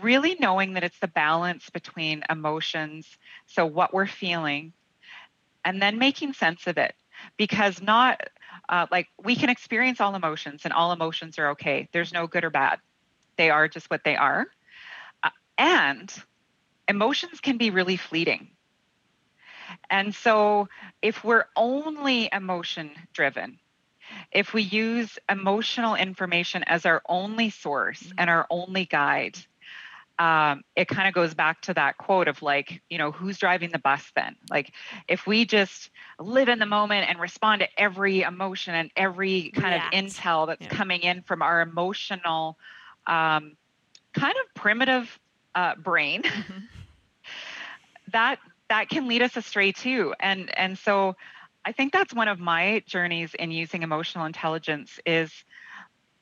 really 0.01 0.37
knowing 0.41 0.75
that 0.75 0.85
it's 0.85 0.99
the 0.99 1.09
balance 1.09 1.71
between 1.71 2.23
emotions, 2.31 3.19
so 3.47 3.67
what 3.67 3.93
we're 3.93 4.07
feeling, 4.07 4.73
and 5.65 5.81
then 5.81 5.99
making 5.99 6.33
sense 6.35 6.67
of 6.67 6.79
it. 6.79 6.95
Because 7.37 7.81
not 7.81 8.21
uh, 8.69 8.87
like 8.91 9.09
we 9.23 9.37
can 9.37 9.49
experience 9.51 10.01
all 10.01 10.15
emotions 10.15 10.63
and 10.65 10.73
all 10.73 10.93
emotions 10.93 11.39
are 11.39 11.51
okay. 11.51 11.89
There's 11.93 12.13
no 12.13 12.27
good 12.27 12.45
or 12.45 12.51
bad, 12.51 12.81
they 13.37 13.51
are 13.51 13.69
just 13.69 13.91
what 13.91 14.05
they 14.05 14.17
are. 14.17 14.47
Uh, 15.23 15.31
and 15.59 16.13
emotions 16.89 17.41
can 17.41 17.59
be 17.59 17.71
really 17.71 17.97
fleeting. 17.97 18.49
And 19.91 20.15
so 20.15 20.69
if 21.03 21.25
we're 21.25 21.47
only 21.57 22.29
emotion 22.33 22.91
driven, 23.13 23.59
if 24.33 24.53
we 24.53 24.63
use 24.63 25.19
emotional 25.29 25.95
information 25.95 26.65
as 26.67 26.87
our 26.87 27.03
only 27.09 27.51
source 27.51 28.03
Mhm. 28.03 28.13
and 28.19 28.31
our 28.31 28.47
only 28.51 28.85
guide, 28.87 29.39
um, 30.19 30.63
it 30.77 30.89
kind 30.89 31.09
of 31.09 31.15
goes 31.15 31.35
back 31.35 31.61
to 31.63 31.75
that 31.75 31.97
quote 31.99 32.29
of 32.29 32.43
like, 32.43 32.83
you 32.89 32.99
know, 32.99 33.11
who's 33.13 33.39
driving 33.39 33.71
the 33.73 33.79
bus 33.79 34.11
then? 34.15 34.37
Like, 34.51 34.73
if 35.09 35.27
we 35.27 35.45
just 35.45 35.91
live 36.19 36.49
in 36.49 36.59
the 36.59 36.67
moment 36.67 37.09
and 37.09 37.19
respond 37.21 37.61
to 37.61 37.69
every 37.81 38.23
emotion 38.23 38.75
and 38.75 38.91
every 38.97 39.51
kind 39.55 39.75
React. 39.75 39.95
of 39.95 39.99
intel 40.05 40.47
that's 40.47 40.67
Yeah. 40.67 40.69
coming 40.69 41.01
in 41.01 41.23
from 41.23 41.43
our 41.43 41.61
emotional, 41.63 42.57
um, 43.07 43.57
kind 44.15 44.35
of 44.35 44.55
primitive 44.55 45.19
uh, 45.55 45.75
brain, 45.77 46.23
Mhm. 46.33 46.69
that 48.13 48.39
that 48.69 48.89
can 48.89 49.07
lead 49.09 49.23
us 49.23 49.37
astray 49.37 49.73
too. 49.73 50.15
And 50.21 50.57
and 50.59 50.79
so, 50.79 51.15
I 51.65 51.73
think 51.73 51.93
that's 51.93 52.15
one 52.15 52.29
of 52.29 52.39
my 52.39 52.83
journeys 52.87 53.35
in 53.35 53.51
using 53.51 53.83
emotional 53.83 54.25
intelligence 54.27 54.99
is 55.07 55.33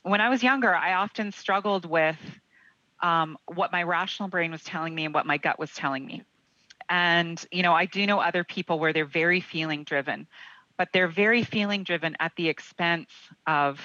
when 0.03 0.21
I 0.21 0.29
was 0.29 0.43
younger, 0.43 0.75
I 0.75 0.95
often 0.95 1.33
struggled 1.33 1.85
with 1.85 2.17
um, 3.03 3.37
what 3.47 3.73
my 3.73 3.83
rational 3.83 4.29
brain 4.29 4.51
was 4.51 4.63
telling 4.63 4.95
me 4.95 5.05
and 5.05 5.15
what 5.15 5.27
my 5.27 5.39
gut 5.39 5.59
was 5.59 5.73
telling 5.73 6.05
me. 6.05 6.23
And, 6.89 7.43
you 7.53 7.63
know, 7.63 7.73
I 7.73 7.87
do 7.87 8.05
know 8.07 8.21
other 8.21 8.45
people 8.45 8.79
where 8.79 8.93
they're 8.93 9.05
very 9.07 9.41
feeling 9.41 9.85
driven, 9.85 10.27
but 10.77 10.89
they're 10.93 11.09
very 11.09 11.45
feeling 11.45 11.85
driven 11.85 12.17
at 12.19 12.33
the 12.37 12.49
expense 12.49 13.11
of 13.47 13.81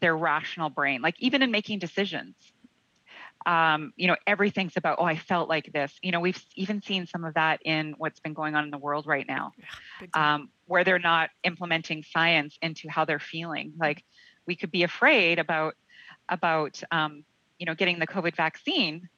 their 0.00 0.16
rational 0.16 0.70
brain, 0.70 1.02
like 1.02 1.16
even 1.18 1.42
in 1.42 1.50
making 1.50 1.78
decisions. 1.78 2.34
Um, 3.44 3.92
you 3.96 4.08
know, 4.08 4.16
everything's 4.26 4.76
about, 4.76 4.96
oh, 4.98 5.04
I 5.04 5.16
felt 5.16 5.48
like 5.48 5.72
this. 5.72 5.92
You 6.02 6.10
know, 6.10 6.20
we've 6.20 6.42
even 6.56 6.82
seen 6.82 7.06
some 7.06 7.24
of 7.24 7.34
that 7.34 7.60
in 7.64 7.94
what's 7.96 8.18
been 8.18 8.34
going 8.34 8.56
on 8.56 8.64
in 8.64 8.70
the 8.70 8.78
world 8.78 9.06
right 9.06 9.26
now 9.28 9.52
um, 10.14 10.50
where 10.66 10.84
they're 10.84 10.98
not 10.98 11.30
implementing 11.44 12.02
science 12.02 12.58
into 12.60 12.88
how 12.88 13.04
they're 13.04 13.20
feeling. 13.20 13.72
Like 13.78 14.04
we 14.46 14.56
could 14.56 14.70
be 14.70 14.82
afraid 14.82 15.38
about 15.38 15.74
about 16.28 16.82
um, 16.90 17.24
you 17.58 17.66
know 17.66 17.74
getting 17.74 17.98
the 17.98 18.06
COVID 18.06 18.36
vaccine, 18.36 19.08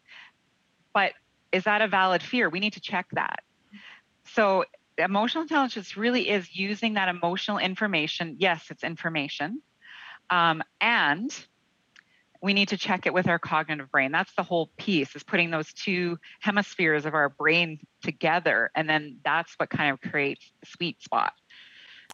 but 0.92 1.12
is 1.52 1.64
that 1.64 1.82
a 1.82 1.88
valid 1.88 2.22
fear? 2.22 2.48
We 2.48 2.60
need 2.60 2.74
to 2.74 2.80
check 2.80 3.06
that. 3.12 3.40
So 4.24 4.64
emotional 4.96 5.42
intelligence 5.42 5.96
really 5.96 6.28
is 6.28 6.54
using 6.54 6.94
that 6.94 7.08
emotional 7.08 7.58
information. 7.58 8.36
Yes, 8.38 8.66
it's 8.70 8.84
information, 8.84 9.62
um, 10.30 10.62
and 10.80 11.32
we 12.40 12.52
need 12.54 12.68
to 12.68 12.76
check 12.76 13.06
it 13.06 13.12
with 13.12 13.26
our 13.26 13.38
cognitive 13.38 13.90
brain. 13.90 14.12
That's 14.12 14.32
the 14.34 14.42
whole 14.42 14.70
piece 14.76 15.16
is 15.16 15.24
putting 15.24 15.50
those 15.50 15.72
two 15.72 16.18
hemispheres 16.40 17.04
of 17.04 17.14
our 17.14 17.28
brain 17.28 17.80
together. 18.02 18.70
And 18.76 18.88
then 18.88 19.18
that's 19.24 19.52
what 19.56 19.70
kind 19.70 19.92
of 19.92 20.00
creates 20.00 20.50
the 20.60 20.66
sweet 20.66 21.02
spot. 21.02 21.32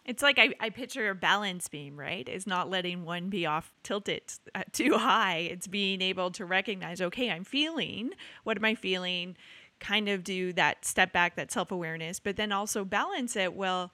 It's 0.05 0.21
like 0.21 0.37
I, 0.37 0.53
I 0.59 0.69
picture 0.69 1.09
a 1.09 1.15
balance 1.15 1.67
beam, 1.67 1.99
right? 1.99 2.27
It's 2.29 2.45
not 2.45 2.69
letting 2.69 3.03
one 3.03 3.29
be 3.29 3.45
off 3.45 3.73
tilted 3.83 4.21
uh, 4.53 4.63
too 4.71 4.97
high. 4.97 5.37
It's 5.37 5.67
being 5.67 6.01
able 6.01 6.31
to 6.31 6.45
recognize, 6.45 7.01
okay, 7.01 7.31
I'm 7.31 7.43
feeling. 7.43 8.11
What 8.43 8.57
am 8.57 8.65
I 8.65 8.75
feeling? 8.75 9.35
Kind 9.79 10.07
of 10.07 10.23
do 10.23 10.53
that 10.53 10.85
step 10.85 11.11
back, 11.11 11.35
that 11.35 11.51
self 11.51 11.71
awareness, 11.71 12.19
but 12.19 12.37
then 12.37 12.51
also 12.51 12.85
balance 12.85 13.35
it. 13.35 13.53
Well, 13.55 13.91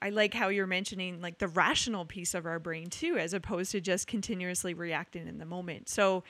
I 0.00 0.10
like 0.10 0.34
how 0.34 0.48
you're 0.48 0.66
mentioning 0.66 1.20
like 1.20 1.38
the 1.38 1.48
rational 1.48 2.04
piece 2.04 2.34
of 2.34 2.46
our 2.46 2.58
brain 2.58 2.88
too, 2.88 3.16
as 3.18 3.34
opposed 3.34 3.72
to 3.72 3.80
just 3.80 4.06
continuously 4.06 4.74
reacting 4.74 5.28
in 5.28 5.38
the 5.38 5.44
moment. 5.44 5.88
So 5.88 6.24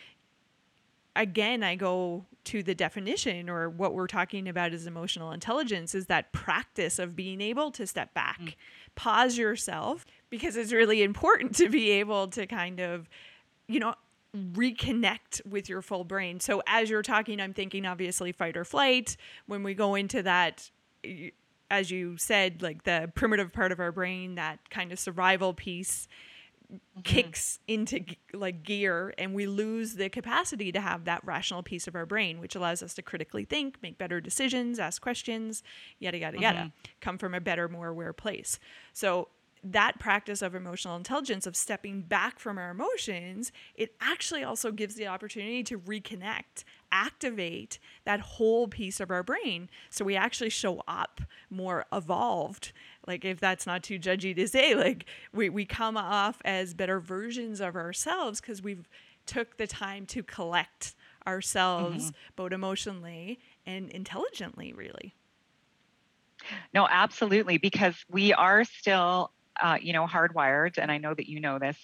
again, 1.16 1.62
I 1.62 1.74
go 1.76 2.24
to 2.44 2.62
the 2.62 2.74
definition 2.74 3.48
or 3.48 3.68
what 3.68 3.94
we're 3.94 4.06
talking 4.06 4.48
about 4.48 4.72
as 4.72 4.86
emotional 4.86 5.30
intelligence 5.30 5.94
is 5.94 6.06
that 6.06 6.32
practice 6.32 6.98
of 6.98 7.14
being 7.14 7.40
able 7.40 7.70
to 7.70 7.86
step 7.86 8.12
back, 8.14 8.40
Mm. 8.40 8.54
pause 8.96 9.38
yourself, 9.38 10.04
because 10.30 10.56
it's 10.56 10.72
really 10.72 11.02
important 11.02 11.54
to 11.56 11.68
be 11.68 11.90
able 11.90 12.28
to 12.28 12.46
kind 12.46 12.80
of, 12.80 13.08
you 13.68 13.78
know, 13.78 13.94
reconnect 14.34 15.44
with 15.46 15.68
your 15.68 15.82
full 15.82 16.04
brain. 16.04 16.40
So 16.40 16.62
as 16.66 16.88
you're 16.88 17.02
talking, 17.02 17.40
I'm 17.40 17.52
thinking 17.52 17.84
obviously 17.86 18.32
fight 18.32 18.56
or 18.56 18.64
flight. 18.64 19.16
When 19.46 19.62
we 19.62 19.74
go 19.74 19.94
into 19.94 20.22
that, 20.22 20.70
as 21.70 21.90
you 21.90 22.16
said, 22.16 22.62
like 22.62 22.84
the 22.84 23.12
primitive 23.14 23.52
part 23.52 23.72
of 23.72 23.80
our 23.80 23.92
brain, 23.92 24.36
that 24.36 24.70
kind 24.70 24.90
of 24.90 24.98
survival 24.98 25.52
piece 25.52 26.08
Mm-hmm. 26.70 27.00
kicks 27.02 27.58
into 27.66 28.04
like 28.32 28.62
gear 28.62 29.12
and 29.18 29.34
we 29.34 29.46
lose 29.46 29.94
the 29.94 30.08
capacity 30.08 30.70
to 30.72 30.80
have 30.80 31.04
that 31.06 31.24
rational 31.24 31.62
piece 31.62 31.88
of 31.88 31.94
our 31.94 32.06
brain 32.06 32.38
which 32.38 32.54
allows 32.54 32.82
us 32.82 32.94
to 32.94 33.02
critically 33.02 33.44
think 33.44 33.76
make 33.82 33.98
better 33.98 34.20
decisions 34.20 34.78
ask 34.78 35.00
questions 35.02 35.62
yada 35.98 36.18
yada 36.18 36.38
yada 36.38 36.58
mm-hmm. 36.58 36.68
come 37.00 37.18
from 37.18 37.34
a 37.34 37.40
better 37.40 37.68
more 37.68 37.88
aware 37.88 38.12
place. 38.12 38.58
So 38.92 39.28
that 39.64 39.98
practice 39.98 40.42
of 40.42 40.54
emotional 40.54 40.96
intelligence 40.96 41.46
of 41.46 41.56
stepping 41.56 42.02
back 42.02 42.38
from 42.38 42.58
our 42.58 42.70
emotions 42.70 43.52
it 43.74 43.94
actually 44.00 44.44
also 44.44 44.70
gives 44.70 44.94
the 44.94 45.06
opportunity 45.06 45.62
to 45.64 45.78
reconnect 45.78 46.64
activate 46.92 47.78
that 48.04 48.20
whole 48.20 48.68
piece 48.68 49.00
of 49.00 49.10
our 49.10 49.22
brain. 49.22 49.68
So 49.90 50.04
we 50.04 50.14
actually 50.14 50.50
show 50.50 50.82
up 50.86 51.22
more 51.50 51.86
evolved 51.92 52.72
like 53.06 53.24
if 53.24 53.40
that's 53.40 53.66
not 53.66 53.82
too 53.82 53.98
judgy 53.98 54.34
to 54.34 54.46
say 54.46 54.74
like 54.74 55.06
we, 55.32 55.48
we 55.48 55.64
come 55.64 55.96
off 55.96 56.40
as 56.44 56.74
better 56.74 57.00
versions 57.00 57.60
of 57.60 57.76
ourselves 57.76 58.40
because 58.40 58.62
we've 58.62 58.88
took 59.26 59.56
the 59.56 59.66
time 59.66 60.06
to 60.06 60.22
collect 60.22 60.94
ourselves 61.26 62.12
both 62.36 62.52
emotionally 62.52 63.38
and 63.66 63.90
intelligently 63.90 64.72
really. 64.72 65.14
No, 66.74 66.88
absolutely, 66.90 67.58
because 67.58 67.94
we 68.10 68.32
are 68.32 68.64
still, 68.64 69.30
uh, 69.62 69.78
you 69.80 69.92
know, 69.92 70.06
hardwired, 70.06 70.78
and 70.78 70.90
I 70.90 70.98
know 70.98 71.14
that 71.14 71.28
you 71.28 71.38
know 71.40 71.58
this, 71.58 71.76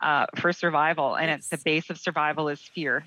uh, 0.00 0.26
for 0.36 0.52
survival, 0.52 1.14
and 1.14 1.30
it's 1.30 1.48
the 1.48 1.58
base 1.58 1.90
of 1.90 1.98
survival 1.98 2.48
is 2.48 2.60
fear. 2.60 3.04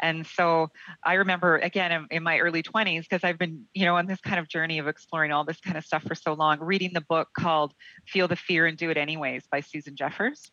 And 0.00 0.26
so 0.26 0.68
I 1.04 1.14
remember 1.14 1.56
again 1.56 1.92
in, 1.92 2.06
in 2.10 2.22
my 2.22 2.38
early 2.38 2.62
20s, 2.62 3.02
because 3.02 3.24
I've 3.24 3.38
been, 3.38 3.64
you 3.74 3.84
know, 3.84 3.96
on 3.96 4.06
this 4.06 4.20
kind 4.20 4.38
of 4.38 4.48
journey 4.48 4.78
of 4.78 4.88
exploring 4.88 5.32
all 5.32 5.44
this 5.44 5.60
kind 5.60 5.76
of 5.76 5.84
stuff 5.84 6.02
for 6.04 6.14
so 6.14 6.34
long, 6.34 6.60
reading 6.60 6.90
the 6.92 7.00
book 7.00 7.28
called 7.36 7.74
Feel 8.06 8.28
the 8.28 8.36
Fear 8.36 8.66
and 8.66 8.76
Do 8.76 8.90
It 8.90 8.96
Anyways 8.96 9.44
by 9.50 9.60
Susan 9.60 9.96
Jeffers. 9.96 10.50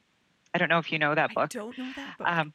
I 0.53 0.57
don't 0.57 0.69
know 0.69 0.79
if 0.79 0.91
you 0.91 0.99
know 0.99 1.13
that 1.15 1.33
book. 1.33 1.51
i 1.53 1.57
don't 1.57 1.77
know 1.77 1.91
that 1.95 2.17
book 2.17 2.27
Um, 2.27 2.53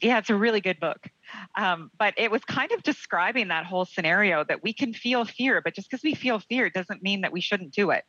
yeah, 0.00 0.18
it's 0.18 0.30
a 0.30 0.34
really 0.34 0.60
good 0.60 0.78
book. 0.78 1.08
Um, 1.56 1.90
but 1.98 2.14
it 2.16 2.30
was 2.30 2.44
kind 2.44 2.70
of 2.72 2.82
describing 2.82 3.48
that 3.48 3.64
whole 3.64 3.84
scenario 3.84 4.44
that 4.44 4.62
we 4.62 4.72
can 4.72 4.92
feel 4.92 5.24
fear, 5.24 5.60
but 5.62 5.74
just 5.74 5.90
because 5.90 6.02
we 6.02 6.14
feel 6.14 6.38
fear 6.38 6.68
doesn't 6.70 7.02
mean 7.02 7.22
that 7.22 7.32
we 7.32 7.40
shouldn't 7.40 7.72
do 7.72 7.90
it. 7.90 8.04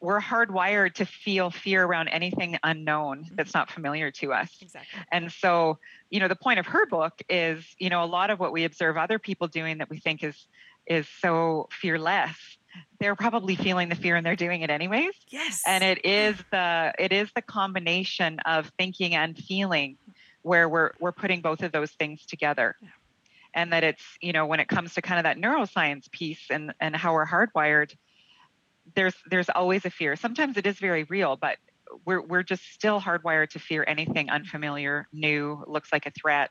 We're 0.00 0.20
hardwired 0.20 0.94
to 0.94 1.06
feel 1.06 1.50
fear 1.50 1.84
around 1.84 2.08
anything 2.08 2.58
unknown 2.62 3.24
mm-hmm. 3.24 3.34
that's 3.34 3.54
not 3.54 3.70
familiar 3.70 4.10
to 4.12 4.32
us. 4.32 4.50
exactly 4.60 5.00
And 5.10 5.32
so, 5.32 5.78
you 6.10 6.20
know, 6.20 6.28
the 6.28 6.36
point 6.36 6.58
of 6.58 6.66
her 6.66 6.86
book 6.86 7.14
is, 7.28 7.64
you 7.78 7.90
know, 7.90 8.04
a 8.04 8.06
lot 8.06 8.30
of 8.30 8.38
what 8.38 8.52
we 8.52 8.64
observe 8.64 8.96
other 8.96 9.18
people 9.18 9.48
doing 9.48 9.78
that 9.78 9.90
we 9.90 9.98
think 9.98 10.22
is 10.22 10.46
is 10.86 11.08
so 11.20 11.68
fearless, 11.72 12.36
they're 13.00 13.16
probably 13.16 13.56
feeling 13.56 13.88
the 13.88 13.96
fear 13.96 14.14
and 14.14 14.24
they're 14.24 14.36
doing 14.36 14.60
it 14.60 14.68
anyways 14.68 15.14
yes 15.28 15.62
and 15.66 15.82
it 15.82 16.04
is 16.04 16.36
the 16.52 16.92
it 16.98 17.10
is 17.10 17.28
the 17.34 17.40
combination 17.40 18.38
of 18.40 18.70
thinking 18.78 19.14
and 19.14 19.36
feeling 19.36 19.96
where 20.46 20.68
we're 20.68 20.92
we're 21.00 21.12
putting 21.12 21.40
both 21.40 21.62
of 21.62 21.72
those 21.72 21.90
things 21.90 22.24
together. 22.24 22.76
Yeah. 22.80 22.88
And 23.52 23.72
that 23.72 23.82
it's, 23.82 24.04
you 24.20 24.32
know, 24.32 24.46
when 24.46 24.60
it 24.60 24.68
comes 24.68 24.94
to 24.94 25.02
kind 25.02 25.18
of 25.18 25.24
that 25.24 25.38
neuroscience 25.38 26.10
piece 26.10 26.46
and 26.50 26.72
and 26.80 26.94
how 26.94 27.14
we're 27.14 27.26
hardwired, 27.26 27.94
there's 28.96 29.14
there's 29.30 29.48
always 29.48 29.84
a 29.84 29.90
fear. 29.90 30.16
Sometimes 30.16 30.56
it 30.56 30.66
is 30.66 30.78
very 30.78 31.04
real, 31.04 31.36
but 31.36 31.58
we're 32.04 32.20
we're 32.20 32.42
just 32.42 32.64
still 32.72 33.00
hardwired 33.00 33.50
to 33.50 33.60
fear 33.60 33.84
anything 33.86 34.28
unfamiliar, 34.30 35.06
new, 35.12 35.62
looks 35.68 35.92
like 35.92 36.06
a 36.06 36.10
threat, 36.10 36.50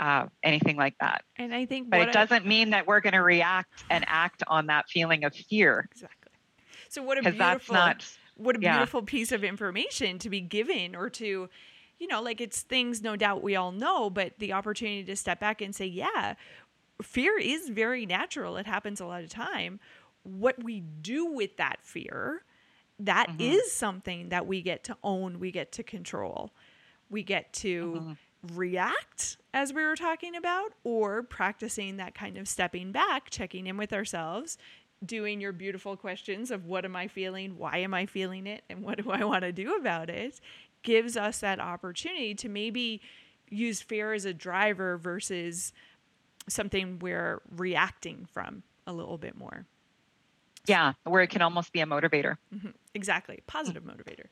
uh, 0.00 0.26
anything 0.42 0.76
like 0.76 0.96
that. 1.00 1.22
And 1.36 1.54
I 1.54 1.66
think, 1.66 1.88
but 1.90 2.00
it 2.00 2.12
doesn't 2.12 2.46
mean 2.46 2.70
that 2.70 2.86
we're 2.86 3.00
going 3.00 3.12
to 3.12 3.22
react 3.22 3.84
and 3.88 4.04
act 4.08 4.42
on 4.48 4.66
that 4.66 4.88
feeling 4.88 5.22
of 5.22 5.34
fear. 5.34 5.88
Exactly. 5.92 6.32
So 6.88 7.02
what 7.02 7.18
a 7.18 7.22
beautiful, 7.22 7.74
not, 7.74 8.04
what 8.36 8.56
a 8.56 8.58
beautiful 8.58 9.00
yeah. 9.00 9.06
piece 9.06 9.30
of 9.30 9.44
information 9.44 10.18
to 10.18 10.30
be 10.30 10.40
given, 10.40 10.96
or 10.96 11.08
to, 11.10 11.48
you 11.98 12.06
know, 12.08 12.20
like 12.20 12.40
it's 12.40 12.62
things 12.62 13.02
no 13.02 13.14
doubt 13.14 13.44
we 13.44 13.54
all 13.54 13.70
know, 13.70 14.10
but 14.10 14.32
the 14.38 14.52
opportunity 14.54 15.04
to 15.04 15.14
step 15.14 15.38
back 15.38 15.60
and 15.60 15.76
say, 15.76 15.86
yeah, 15.86 16.34
fear 17.00 17.38
is 17.38 17.68
very 17.68 18.06
natural. 18.06 18.56
It 18.56 18.66
happens 18.66 19.00
a 19.00 19.06
lot 19.06 19.22
of 19.22 19.30
time. 19.30 19.78
What 20.22 20.62
we 20.62 20.80
do 20.80 21.26
with 21.26 21.56
that 21.56 21.78
fear 21.82 22.42
that 23.00 23.28
mm-hmm. 23.28 23.40
is 23.40 23.72
something 23.72 24.28
that 24.28 24.46
we 24.46 24.62
get 24.62 24.84
to 24.84 24.96
own, 25.02 25.40
we 25.40 25.50
get 25.50 25.72
to 25.72 25.82
control. 25.82 26.50
We 27.08 27.22
get 27.22 27.52
to 27.54 27.92
mm-hmm. 27.92 28.56
react, 28.56 29.38
as 29.52 29.72
we 29.72 29.84
were 29.84 29.96
talking 29.96 30.36
about, 30.36 30.72
or 30.84 31.22
practicing 31.22 31.96
that 31.96 32.14
kind 32.14 32.36
of 32.36 32.46
stepping 32.46 32.92
back, 32.92 33.30
checking 33.30 33.66
in 33.66 33.76
with 33.76 33.92
ourselves, 33.92 34.58
doing 35.04 35.40
your 35.40 35.52
beautiful 35.52 35.96
questions 35.96 36.50
of 36.50 36.66
what 36.66 36.84
am 36.84 36.94
I 36.94 37.08
feeling, 37.08 37.56
why 37.56 37.78
am 37.78 37.94
I 37.94 38.06
feeling 38.06 38.46
it, 38.46 38.62
and 38.68 38.82
what 38.82 39.02
do 39.02 39.10
I 39.10 39.24
want 39.24 39.42
to 39.42 39.52
do 39.52 39.74
about 39.74 40.10
it, 40.10 40.40
gives 40.82 41.16
us 41.16 41.38
that 41.38 41.58
opportunity 41.58 42.34
to 42.34 42.48
maybe 42.48 43.00
use 43.48 43.80
fear 43.80 44.12
as 44.12 44.24
a 44.24 44.34
driver 44.34 44.98
versus 44.98 45.72
something 46.48 46.98
we're 46.98 47.40
reacting 47.56 48.28
from 48.32 48.62
a 48.86 48.92
little 48.92 49.18
bit 49.18 49.36
more. 49.36 49.66
Yeah, 50.66 50.92
where 51.04 51.22
it 51.22 51.30
can 51.30 51.42
almost 51.42 51.72
be 51.72 51.80
a 51.80 51.86
motivator. 51.86 52.36
Mm-hmm. 52.54 52.70
Exactly, 52.94 53.40
positive 53.46 53.82
motivator. 53.82 54.26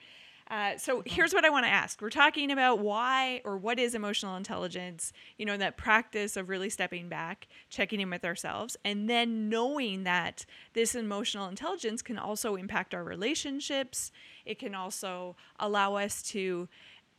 Uh, 0.50 0.78
so 0.78 0.98
mm-hmm. 0.98 1.14
here's 1.14 1.34
what 1.34 1.44
I 1.44 1.50
want 1.50 1.66
to 1.66 1.70
ask. 1.70 2.00
We're 2.00 2.10
talking 2.10 2.50
about 2.50 2.78
why 2.78 3.42
or 3.44 3.56
what 3.56 3.78
is 3.78 3.94
emotional 3.94 4.36
intelligence, 4.36 5.12
you 5.36 5.44
know, 5.44 5.56
that 5.56 5.76
practice 5.76 6.36
of 6.36 6.48
really 6.48 6.70
stepping 6.70 7.08
back, 7.08 7.48
checking 7.68 8.00
in 8.00 8.10
with 8.10 8.24
ourselves, 8.24 8.76
and 8.84 9.08
then 9.08 9.48
knowing 9.48 10.04
that 10.04 10.46
this 10.72 10.94
emotional 10.94 11.48
intelligence 11.48 12.00
can 12.02 12.18
also 12.18 12.56
impact 12.56 12.94
our 12.94 13.04
relationships. 13.04 14.10
It 14.46 14.58
can 14.58 14.74
also 14.74 15.36
allow 15.58 15.96
us 15.96 16.22
to 16.30 16.68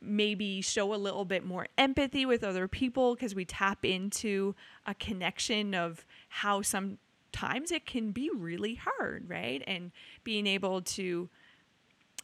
maybe 0.02 0.62
show 0.62 0.94
a 0.94 0.96
little 0.96 1.24
bit 1.24 1.44
more 1.44 1.68
empathy 1.76 2.24
with 2.24 2.42
other 2.42 2.66
people 2.66 3.14
because 3.14 3.34
we 3.34 3.44
tap 3.44 3.84
into 3.84 4.54
a 4.86 4.94
connection 4.94 5.74
of 5.74 6.06
how 6.28 6.62
some 6.62 6.98
times 7.32 7.70
it 7.70 7.86
can 7.86 8.12
be 8.12 8.30
really 8.34 8.74
hard, 8.74 9.28
right? 9.28 9.62
And 9.66 9.92
being 10.24 10.46
able 10.46 10.82
to 10.82 11.28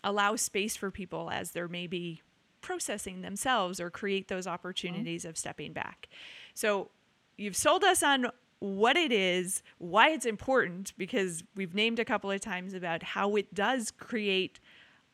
allow 0.04 0.36
space 0.36 0.76
for 0.76 0.90
people 0.90 1.30
as 1.30 1.50
they're 1.50 1.68
maybe 1.68 2.22
processing 2.60 3.22
themselves 3.22 3.80
or 3.80 3.90
create 3.90 4.28
those 4.28 4.46
opportunities 4.46 5.22
mm-hmm. 5.22 5.30
of 5.30 5.38
stepping 5.38 5.72
back. 5.72 6.08
So 6.54 6.90
you've 7.36 7.56
sold 7.56 7.84
us 7.84 8.02
on 8.02 8.26
what 8.58 8.96
it 8.96 9.12
is, 9.12 9.62
why 9.78 10.10
it's 10.10 10.26
important, 10.26 10.92
because 10.96 11.44
we've 11.54 11.74
named 11.74 11.98
a 11.98 12.04
couple 12.04 12.30
of 12.30 12.40
times 12.40 12.74
about 12.74 13.02
how 13.02 13.36
it 13.36 13.54
does 13.54 13.90
create 13.90 14.58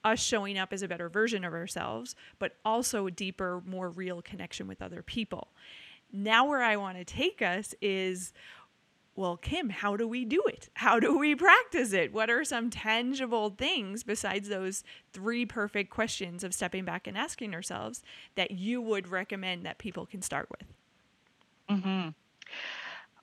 us 0.04 0.20
showing 0.20 0.58
up 0.58 0.72
as 0.72 0.82
a 0.82 0.88
better 0.88 1.08
version 1.08 1.44
of 1.44 1.52
ourselves, 1.52 2.14
but 2.38 2.56
also 2.64 3.06
a 3.06 3.10
deeper, 3.10 3.62
more 3.66 3.90
real 3.90 4.22
connection 4.22 4.66
with 4.66 4.82
other 4.82 5.02
people. 5.02 5.48
Now, 6.12 6.46
where 6.46 6.62
I 6.62 6.76
want 6.76 6.98
to 6.98 7.04
take 7.04 7.40
us 7.40 7.74
is 7.80 8.32
well, 9.14 9.36
Kim, 9.36 9.68
how 9.68 9.96
do 9.96 10.08
we 10.08 10.24
do 10.24 10.42
it? 10.46 10.70
How 10.74 10.98
do 10.98 11.18
we 11.18 11.34
practice 11.34 11.92
it? 11.92 12.12
What 12.12 12.30
are 12.30 12.44
some 12.44 12.70
tangible 12.70 13.50
things 13.50 14.02
besides 14.02 14.48
those 14.48 14.84
three 15.12 15.44
perfect 15.44 15.90
questions 15.90 16.42
of 16.42 16.54
stepping 16.54 16.84
back 16.84 17.06
and 17.06 17.16
asking 17.16 17.54
ourselves 17.54 18.02
that 18.36 18.52
you 18.52 18.80
would 18.80 19.08
recommend 19.08 19.66
that 19.66 19.76
people 19.76 20.06
can 20.06 20.22
start 20.22 20.48
with? 20.50 20.66
Mm-hmm. 21.68 22.08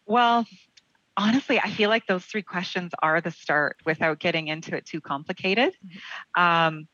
Well, 0.05 0.45
honestly, 1.17 1.59
I 1.59 1.71
feel 1.71 1.89
like 1.89 2.05
those 2.05 2.23
three 2.23 2.43
questions 2.43 2.91
are 3.01 3.19
the 3.19 3.31
start 3.31 3.77
without 3.83 4.19
getting 4.19 4.47
into 4.47 4.75
it 4.75 4.85
too 4.85 5.01
complicated. 5.01 5.73
Mm-hmm. 5.85 6.41
Um, 6.41 6.87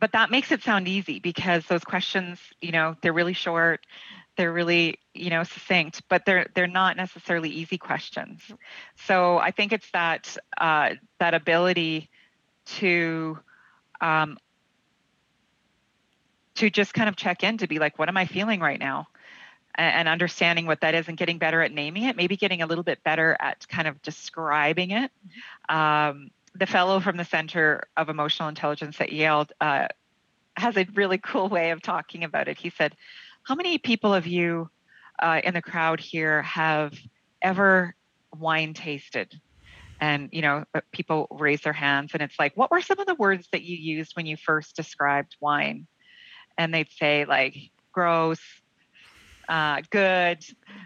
but 0.00 0.12
that 0.12 0.30
makes 0.30 0.52
it 0.52 0.62
sound 0.62 0.86
easy 0.88 1.18
because 1.18 1.66
those 1.66 1.84
questions, 1.84 2.38
you 2.60 2.70
know, 2.70 2.96
they're 3.02 3.12
really 3.12 3.32
short 3.32 3.80
they're 4.38 4.52
really 4.52 4.98
you 5.12 5.28
know 5.28 5.42
succinct 5.42 6.00
but 6.08 6.24
they're 6.24 6.46
they're 6.54 6.66
not 6.66 6.96
necessarily 6.96 7.50
easy 7.50 7.76
questions. 7.76 8.40
So 8.96 9.36
i 9.36 9.50
think 9.50 9.72
it's 9.72 9.90
that 9.90 10.34
uh, 10.58 10.90
that 11.18 11.34
ability 11.34 12.08
to 12.78 13.38
um, 14.00 14.38
to 16.54 16.70
just 16.70 16.94
kind 16.94 17.08
of 17.08 17.16
check 17.16 17.42
in 17.42 17.58
to 17.58 17.66
be 17.66 17.78
like 17.78 17.98
what 17.98 18.08
am 18.08 18.16
i 18.16 18.24
feeling 18.24 18.60
right 18.60 18.80
now? 18.80 19.08
And, 19.74 19.94
and 19.94 20.08
understanding 20.08 20.66
what 20.66 20.80
that 20.80 20.94
is 20.94 21.08
and 21.08 21.16
getting 21.16 21.38
better 21.38 21.60
at 21.60 21.72
naming 21.72 22.04
it 22.04 22.16
maybe 22.16 22.36
getting 22.36 22.62
a 22.62 22.66
little 22.66 22.84
bit 22.84 23.02
better 23.02 23.36
at 23.40 23.68
kind 23.68 23.88
of 23.88 24.00
describing 24.02 24.92
it. 24.92 25.10
Um, 25.68 26.30
the 26.54 26.66
fellow 26.66 27.00
from 27.00 27.16
the 27.16 27.24
center 27.24 27.82
of 27.96 28.08
emotional 28.08 28.48
intelligence 28.48 29.00
at 29.00 29.12
yale 29.12 29.46
uh, 29.60 29.88
has 30.56 30.76
a 30.76 30.86
really 30.94 31.18
cool 31.18 31.48
way 31.48 31.70
of 31.70 31.82
talking 31.82 32.24
about 32.24 32.48
it. 32.48 32.58
He 32.58 32.70
said 32.70 32.94
how 33.48 33.54
many 33.54 33.78
people 33.78 34.12
of 34.12 34.26
you 34.26 34.68
uh, 35.18 35.40
in 35.42 35.54
the 35.54 35.62
crowd 35.62 36.00
here 36.00 36.42
have 36.42 36.92
ever 37.40 37.94
wine 38.36 38.74
tasted? 38.74 39.40
And 40.02 40.28
you 40.32 40.42
know, 40.42 40.64
uh, 40.74 40.82
people 40.92 41.26
raise 41.30 41.62
their 41.62 41.72
hands, 41.72 42.10
and 42.12 42.22
it's 42.22 42.38
like, 42.38 42.54
what 42.58 42.70
were 42.70 42.82
some 42.82 42.98
of 43.00 43.06
the 43.06 43.14
words 43.14 43.48
that 43.52 43.62
you 43.62 43.74
used 43.74 44.14
when 44.14 44.26
you 44.26 44.36
first 44.36 44.76
described 44.76 45.34
wine? 45.40 45.86
And 46.58 46.74
they'd 46.74 46.90
say 46.90 47.24
like 47.24 47.56
gross, 47.90 48.38
uh, 49.48 49.80
good, 49.88 50.44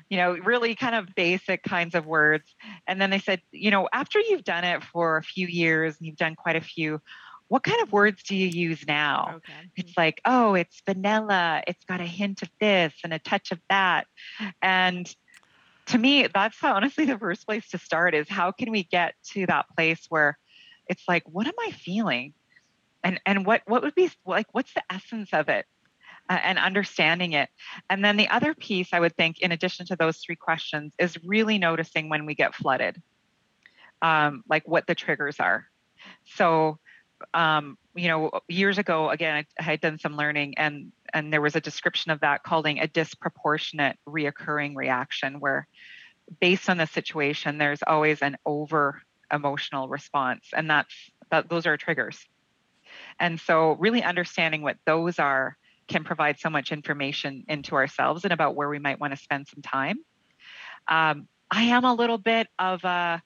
you 0.08 0.16
know, 0.16 0.36
really 0.36 0.76
kind 0.76 0.94
of 0.94 1.12
basic 1.16 1.64
kinds 1.64 1.96
of 1.96 2.06
words. 2.06 2.54
And 2.86 3.00
then 3.00 3.10
they 3.10 3.18
said, 3.18 3.42
you 3.50 3.72
know, 3.72 3.88
after 3.92 4.20
you've 4.20 4.44
done 4.44 4.62
it 4.62 4.84
for 4.84 5.16
a 5.16 5.22
few 5.24 5.48
years 5.48 5.96
and 5.98 6.06
you've 6.06 6.16
done 6.16 6.36
quite 6.36 6.56
a 6.56 6.60
few, 6.60 7.00
what 7.52 7.64
kind 7.64 7.82
of 7.82 7.92
words 7.92 8.22
do 8.22 8.34
you 8.34 8.46
use 8.46 8.82
now? 8.88 9.34
Okay. 9.36 9.52
It's 9.76 9.92
like, 9.94 10.22
oh, 10.24 10.54
it's 10.54 10.80
vanilla. 10.86 11.62
It's 11.66 11.84
got 11.84 12.00
a 12.00 12.06
hint 12.06 12.40
of 12.40 12.48
this 12.58 12.94
and 13.04 13.12
a 13.12 13.18
touch 13.18 13.52
of 13.52 13.60
that. 13.68 14.06
And 14.62 15.14
to 15.88 15.98
me, 15.98 16.26
that's 16.32 16.56
honestly 16.64 17.04
the 17.04 17.18
first 17.18 17.44
place 17.44 17.68
to 17.68 17.78
start 17.78 18.14
is 18.14 18.26
how 18.26 18.52
can 18.52 18.70
we 18.70 18.84
get 18.84 19.16
to 19.32 19.44
that 19.48 19.66
place 19.76 20.06
where 20.08 20.38
it's 20.86 21.02
like, 21.06 21.24
what 21.26 21.46
am 21.46 21.52
I 21.60 21.72
feeling? 21.72 22.32
And 23.04 23.20
and 23.26 23.44
what 23.44 23.60
what 23.66 23.82
would 23.82 23.94
be 23.94 24.10
like 24.24 24.46
what's 24.52 24.72
the 24.72 24.84
essence 24.88 25.28
of 25.34 25.50
it? 25.50 25.66
Uh, 26.30 26.38
and 26.42 26.58
understanding 26.58 27.34
it. 27.34 27.50
And 27.90 28.02
then 28.02 28.16
the 28.16 28.30
other 28.30 28.54
piece 28.54 28.94
I 28.94 29.00
would 29.00 29.14
think, 29.14 29.40
in 29.40 29.52
addition 29.52 29.84
to 29.88 29.96
those 29.96 30.16
three 30.16 30.36
questions, 30.36 30.94
is 30.98 31.22
really 31.22 31.58
noticing 31.58 32.08
when 32.08 32.24
we 32.24 32.34
get 32.34 32.54
flooded, 32.54 33.02
um, 34.00 34.42
like 34.48 34.66
what 34.66 34.86
the 34.86 34.94
triggers 34.94 35.38
are. 35.38 35.66
So 36.24 36.78
um, 37.34 37.76
you 37.94 38.08
know, 38.08 38.30
years 38.48 38.78
ago, 38.78 39.10
again, 39.10 39.44
I, 39.58 39.62
had 39.62 39.80
done 39.80 39.98
some 39.98 40.16
learning, 40.16 40.54
and 40.58 40.92
and 41.12 41.32
there 41.32 41.40
was 41.40 41.56
a 41.56 41.60
description 41.60 42.10
of 42.10 42.20
that 42.20 42.42
calling 42.42 42.80
a 42.80 42.86
disproportionate 42.86 43.98
reoccurring 44.08 44.76
reaction, 44.76 45.40
where 45.40 45.66
based 46.40 46.70
on 46.70 46.78
the 46.78 46.86
situation, 46.86 47.58
there's 47.58 47.82
always 47.86 48.22
an 48.22 48.36
over 48.46 49.02
emotional 49.32 49.88
response, 49.88 50.46
and 50.54 50.70
that's 50.70 50.94
that 51.30 51.48
those 51.48 51.66
are 51.66 51.76
triggers. 51.76 52.18
And 53.18 53.40
so, 53.40 53.72
really 53.72 54.02
understanding 54.02 54.62
what 54.62 54.76
those 54.86 55.18
are 55.18 55.56
can 55.88 56.04
provide 56.04 56.38
so 56.38 56.48
much 56.48 56.72
information 56.72 57.44
into 57.48 57.74
ourselves 57.74 58.24
and 58.24 58.32
about 58.32 58.54
where 58.54 58.68
we 58.68 58.78
might 58.78 59.00
want 59.00 59.12
to 59.12 59.16
spend 59.16 59.48
some 59.48 59.62
time. 59.62 59.98
Um, 60.88 61.28
I 61.50 61.64
am 61.64 61.84
a 61.84 61.94
little 61.94 62.18
bit 62.18 62.48
of 62.58 62.82
a 62.84 63.22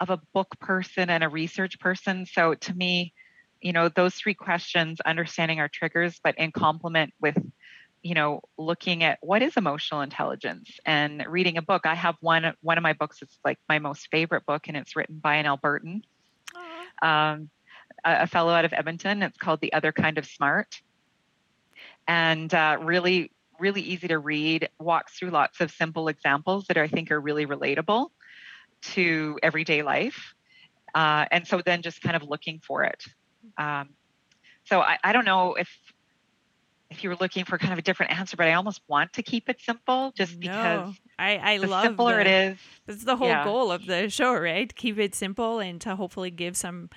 of 0.00 0.10
a 0.10 0.20
book 0.34 0.58
person 0.60 1.10
and 1.10 1.24
a 1.24 1.28
research 1.28 1.78
person, 1.78 2.26
so 2.26 2.54
to 2.54 2.74
me 2.74 3.12
you 3.60 3.72
know 3.72 3.88
those 3.88 4.14
three 4.14 4.34
questions 4.34 5.00
understanding 5.00 5.60
our 5.60 5.68
triggers 5.68 6.20
but 6.22 6.38
in 6.38 6.52
complement 6.52 7.12
with 7.20 7.36
you 8.02 8.14
know 8.14 8.40
looking 8.56 9.02
at 9.02 9.18
what 9.20 9.42
is 9.42 9.56
emotional 9.56 10.00
intelligence 10.00 10.78
and 10.86 11.24
reading 11.28 11.58
a 11.58 11.62
book. 11.62 11.86
I 11.86 11.94
have 11.94 12.14
one 12.20 12.54
one 12.60 12.78
of 12.78 12.82
my 12.82 12.92
books 12.92 13.20
it's 13.20 13.38
like 13.44 13.58
my 13.68 13.80
most 13.80 14.08
favorite 14.12 14.46
book 14.46 14.68
and 14.68 14.76
it's 14.76 14.94
written 14.94 15.18
by 15.18 15.36
an 15.36 15.46
albertan 15.46 16.02
um, 17.02 17.50
a, 18.04 18.22
a, 18.22 18.26
fellow 18.28 18.52
out 18.52 18.64
of 18.64 18.72
edmonton. 18.72 19.22
It's 19.22 19.36
called 19.36 19.60
the 19.60 19.72
other 19.72 19.92
kind 19.92 20.18
of 20.18 20.26
smart. 20.26 20.80
And 22.06 22.52
uh, 22.54 22.78
really 22.80 23.32
really 23.58 23.80
easy 23.80 24.08
to 24.08 24.18
read 24.18 24.68
walks 24.78 25.18
through 25.18 25.30
lots 25.30 25.60
of 25.60 25.70
simple 25.70 26.08
examples 26.08 26.66
that 26.66 26.76
i 26.76 26.86
think 26.86 27.10
are 27.10 27.18
really 27.18 27.46
relatable 27.46 28.10
to 28.82 29.38
everyday 29.42 29.82
life 29.82 30.34
uh, 30.94 31.24
and 31.30 31.46
so 31.46 31.62
then 31.64 31.80
just 31.80 32.02
kind 32.02 32.14
of 32.14 32.22
looking 32.22 32.60
for 32.60 32.84
it 32.84 33.02
um, 33.58 33.96
so 34.64 34.80
I, 34.80 34.98
I 35.04 35.12
don't 35.12 35.24
know 35.26 35.54
if 35.54 35.68
if 36.90 37.02
you 37.02 37.10
were 37.10 37.16
looking 37.16 37.44
for 37.44 37.58
kind 37.58 37.72
of 37.72 37.78
a 37.78 37.82
different 37.82 38.12
answer, 38.12 38.36
but 38.36 38.46
I 38.46 38.54
almost 38.54 38.80
want 38.88 39.12
to 39.14 39.22
keep 39.22 39.48
it 39.48 39.60
simple 39.60 40.12
just 40.16 40.38
because 40.40 40.84
No, 40.84 40.96
I 41.18 41.36
I 41.36 41.56
the 41.60 41.68
love 41.68 41.96
simpler 41.96 42.20
it 42.20 42.26
the 42.26 42.28
is. 42.28 42.58
that's 42.86 43.04
the 43.04 43.16
whole 43.16 43.34
Yeah. 43.34 43.36
goal 43.36 43.70
of 43.72 43.86
the 43.86 44.08
show, 44.10 44.34
right? 44.34 44.74
Keep 44.74 44.98
it 44.98 45.14
simple 45.14 45.58
and 45.60 45.80
to 45.82 45.96
hopefully 45.96 46.30
give 46.30 46.56
some 46.56 46.90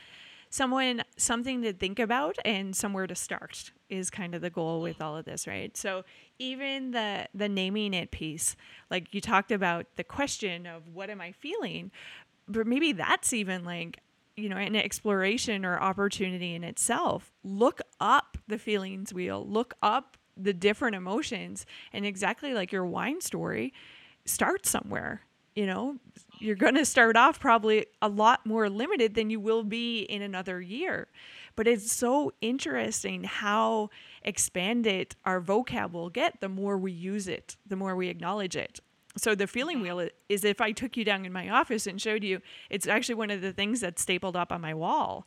someone 0.50 1.04
something 1.18 1.62
to 1.64 1.74
think 1.74 2.00
about 2.00 2.38
and 2.46 2.76
somewhere 2.76 3.08
to 3.08 3.16
start 3.16 3.72
is 3.90 4.10
kind 4.10 4.36
of 4.36 4.42
the 4.42 4.50
goal 4.50 4.82
with 4.82 5.02
all 5.02 5.18
of 5.18 5.26
this, 5.26 5.48
right? 5.48 5.76
So 5.78 6.04
even 6.40 6.92
the 6.92 7.28
the 7.34 7.50
naming 7.50 7.94
it 7.94 8.12
piece, 8.12 8.56
like 8.92 9.14
you 9.14 9.22
talked 9.22 9.52
about 9.52 9.88
the 9.96 10.04
question 10.04 10.66
of 10.68 10.88
what 10.90 11.10
am 11.10 11.22
I 11.22 11.32
feeling, 11.34 11.92
but 12.48 12.68
maybe 12.68 12.94
that's 12.94 13.34
even 13.34 13.64
like 13.64 14.00
you 14.40 14.50
know 14.50 14.58
an 14.58 14.76
exploration 14.76 15.66
or 15.66 15.80
opportunity 15.80 16.56
in 16.56 16.64
itself. 16.64 17.32
Look 17.44 17.82
up 18.00 18.38
the 18.48 18.58
feelings 18.58 19.14
wheel. 19.14 19.46
Look 19.48 19.74
up 19.82 20.18
the 20.38 20.54
different 20.54 20.96
emotions 20.96 21.66
and 21.92 22.06
exactly 22.06 22.54
like 22.54 22.72
your 22.72 22.86
wine 22.86 23.22
story 23.22 23.74
start 24.26 24.66
somewhere 24.66 25.22
you 25.56 25.66
know 25.66 25.98
you're 26.40 26.56
going 26.56 26.76
to 26.76 26.86
start 26.86 27.18
off 27.18 27.40
probably 27.40 27.86
a 28.02 28.08
lot 28.08 28.46
more 28.46 28.70
limited 28.70 29.14
than 29.16 29.30
you 29.30 29.40
will 29.40 29.64
be 29.64 30.02
in 30.04 30.22
another 30.22 30.62
year 30.62 31.08
but 31.56 31.68
it's 31.68 31.92
so 31.92 32.32
interesting 32.40 33.24
how 33.24 33.90
expanded 34.24 35.16
our 35.26 35.42
vocab 35.42 35.92
will 35.92 36.10
get 36.10 36.40
the 36.40 36.50
more 36.50 36.78
we 36.78 36.92
use 36.92 37.28
it 37.28 37.58
the 37.68 37.76
more 37.76 37.96
we 37.96 38.08
acknowledge 38.08 38.56
it 38.56 38.80
so 39.18 39.36
the 39.36 39.48
feeling 39.48 39.82
wheel 39.82 40.08
is 40.28 40.44
if 40.44 40.62
i 40.62 40.72
took 40.72 40.96
you 40.96 41.04
down 41.04 41.26
in 41.26 41.34
my 41.34 41.50
office 41.50 41.88
and 41.88 42.02
showed 42.02 42.24
you 42.24 42.42
it's 42.70 42.88
actually 42.88 43.16
one 43.16 43.32
of 43.32 43.42
the 43.42 43.54
things 43.54 43.82
that's 43.82 44.02
stapled 44.02 44.36
up 44.36 44.52
on 44.52 44.62
my 44.62 44.74
wall 44.74 45.26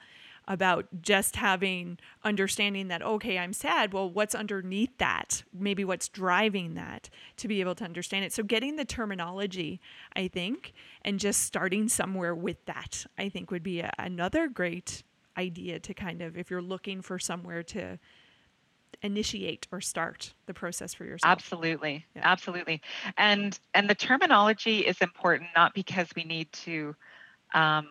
about 0.48 0.86
just 1.00 1.36
having 1.36 1.98
understanding 2.24 2.88
that 2.88 3.02
okay 3.02 3.38
i'm 3.38 3.52
sad. 3.52 3.92
Well 3.92 4.10
what's 4.10 4.34
underneath 4.34 4.96
that? 4.98 5.44
Maybe 5.52 5.84
what's 5.84 6.08
driving 6.08 6.74
that 6.74 7.08
to 7.36 7.48
be 7.48 7.60
able 7.60 7.74
to 7.76 7.84
understand 7.84 8.24
it? 8.24 8.32
So 8.32 8.42
getting 8.42 8.76
the 8.76 8.84
terminology 8.84 9.80
i 10.16 10.28
think 10.28 10.72
and 11.02 11.20
just 11.20 11.42
starting 11.42 11.88
somewhere 11.88 12.34
with 12.34 12.64
that 12.66 13.06
i 13.18 13.28
think 13.28 13.50
would 13.50 13.62
be 13.62 13.80
a, 13.80 13.92
another 13.98 14.48
great 14.48 15.02
idea 15.36 15.78
to 15.78 15.94
kind 15.94 16.20
of 16.20 16.36
if 16.36 16.50
you're 16.50 16.62
looking 16.62 17.00
for 17.02 17.18
somewhere 17.18 17.62
to 17.62 17.98
initiate 19.02 19.66
or 19.72 19.80
start 19.80 20.34
the 20.46 20.54
process 20.54 20.94
for 20.94 21.04
yourself 21.04 21.30
Absolutely. 21.30 22.04
Yeah. 22.14 22.22
Absolutely. 22.24 22.80
And 23.16 23.58
and 23.74 23.88
the 23.90 23.94
terminology 23.94 24.80
is 24.80 24.98
important 25.00 25.50
not 25.56 25.74
because 25.74 26.08
we 26.16 26.24
need 26.24 26.52
to 26.52 26.94
um, 27.54 27.88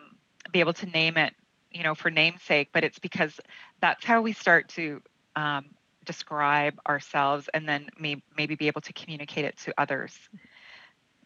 be 0.52 0.60
able 0.60 0.72
to 0.74 0.86
name 0.86 1.16
it, 1.16 1.34
you 1.70 1.82
know, 1.82 1.94
for 1.94 2.10
namesake, 2.10 2.70
but 2.72 2.84
it's 2.84 2.98
because 2.98 3.38
that's 3.80 4.04
how 4.04 4.20
we 4.22 4.32
start 4.32 4.68
to 4.70 5.00
um, 5.36 5.66
describe 6.04 6.78
ourselves 6.88 7.48
and 7.54 7.68
then 7.68 7.88
may, 7.98 8.16
maybe 8.36 8.54
be 8.54 8.66
able 8.66 8.80
to 8.80 8.92
communicate 8.92 9.44
it 9.44 9.56
to 9.58 9.72
others. 9.78 10.16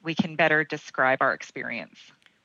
We 0.03 0.15
can 0.15 0.37
better 0.37 0.65
describe 0.65 1.19
our 1.23 1.33
experience. 1.33 1.99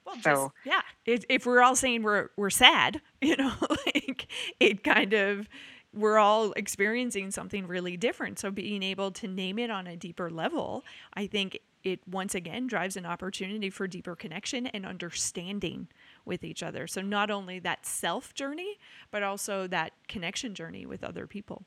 Well, 0.06 0.16
just, 0.16 0.26
So- 0.26 0.52
yeah, 0.66 0.82
if, 1.06 1.26
if 1.30 1.46
we're 1.46 1.62
all 1.62 1.76
saying 1.76 2.04
we're 2.04 2.30
we're 2.38 2.50
sad, 2.50 3.02
you 3.22 3.36
know, 3.36 3.54
like 3.86 4.28
it 4.60 4.84
kind 4.84 5.14
of 5.14 5.48
we're 5.94 6.18
all 6.18 6.54
experiencing 6.54 7.32
something 7.32 7.68
really 7.68 7.98
different. 7.98 8.40
So 8.40 8.52
being 8.52 8.84
able 8.84 9.12
to 9.12 9.28
name 9.28 9.60
it 9.60 9.70
on 9.70 9.88
a 9.88 9.98
deeper 9.98 10.30
level, 10.30 10.86
I 11.14 11.28
think 11.28 11.60
it 11.84 12.00
once 12.08 12.36
again 12.36 12.68
drives 12.68 12.96
an 12.96 13.06
opportunity 13.06 13.70
for 13.70 13.88
deeper 13.88 14.16
connection 14.16 14.68
and 14.68 14.86
understanding 14.86 15.88
with 16.26 16.44
each 16.44 16.64
other. 16.64 16.88
So 16.88 17.02
not 17.02 17.32
only 17.32 17.60
that 17.60 17.86
self 17.86 18.34
journey, 18.34 18.78
but 19.10 19.24
also 19.24 19.68
that 19.68 19.94
connection 20.08 20.54
journey 20.54 20.86
with 20.86 21.04
other 21.04 21.28
people, 21.28 21.64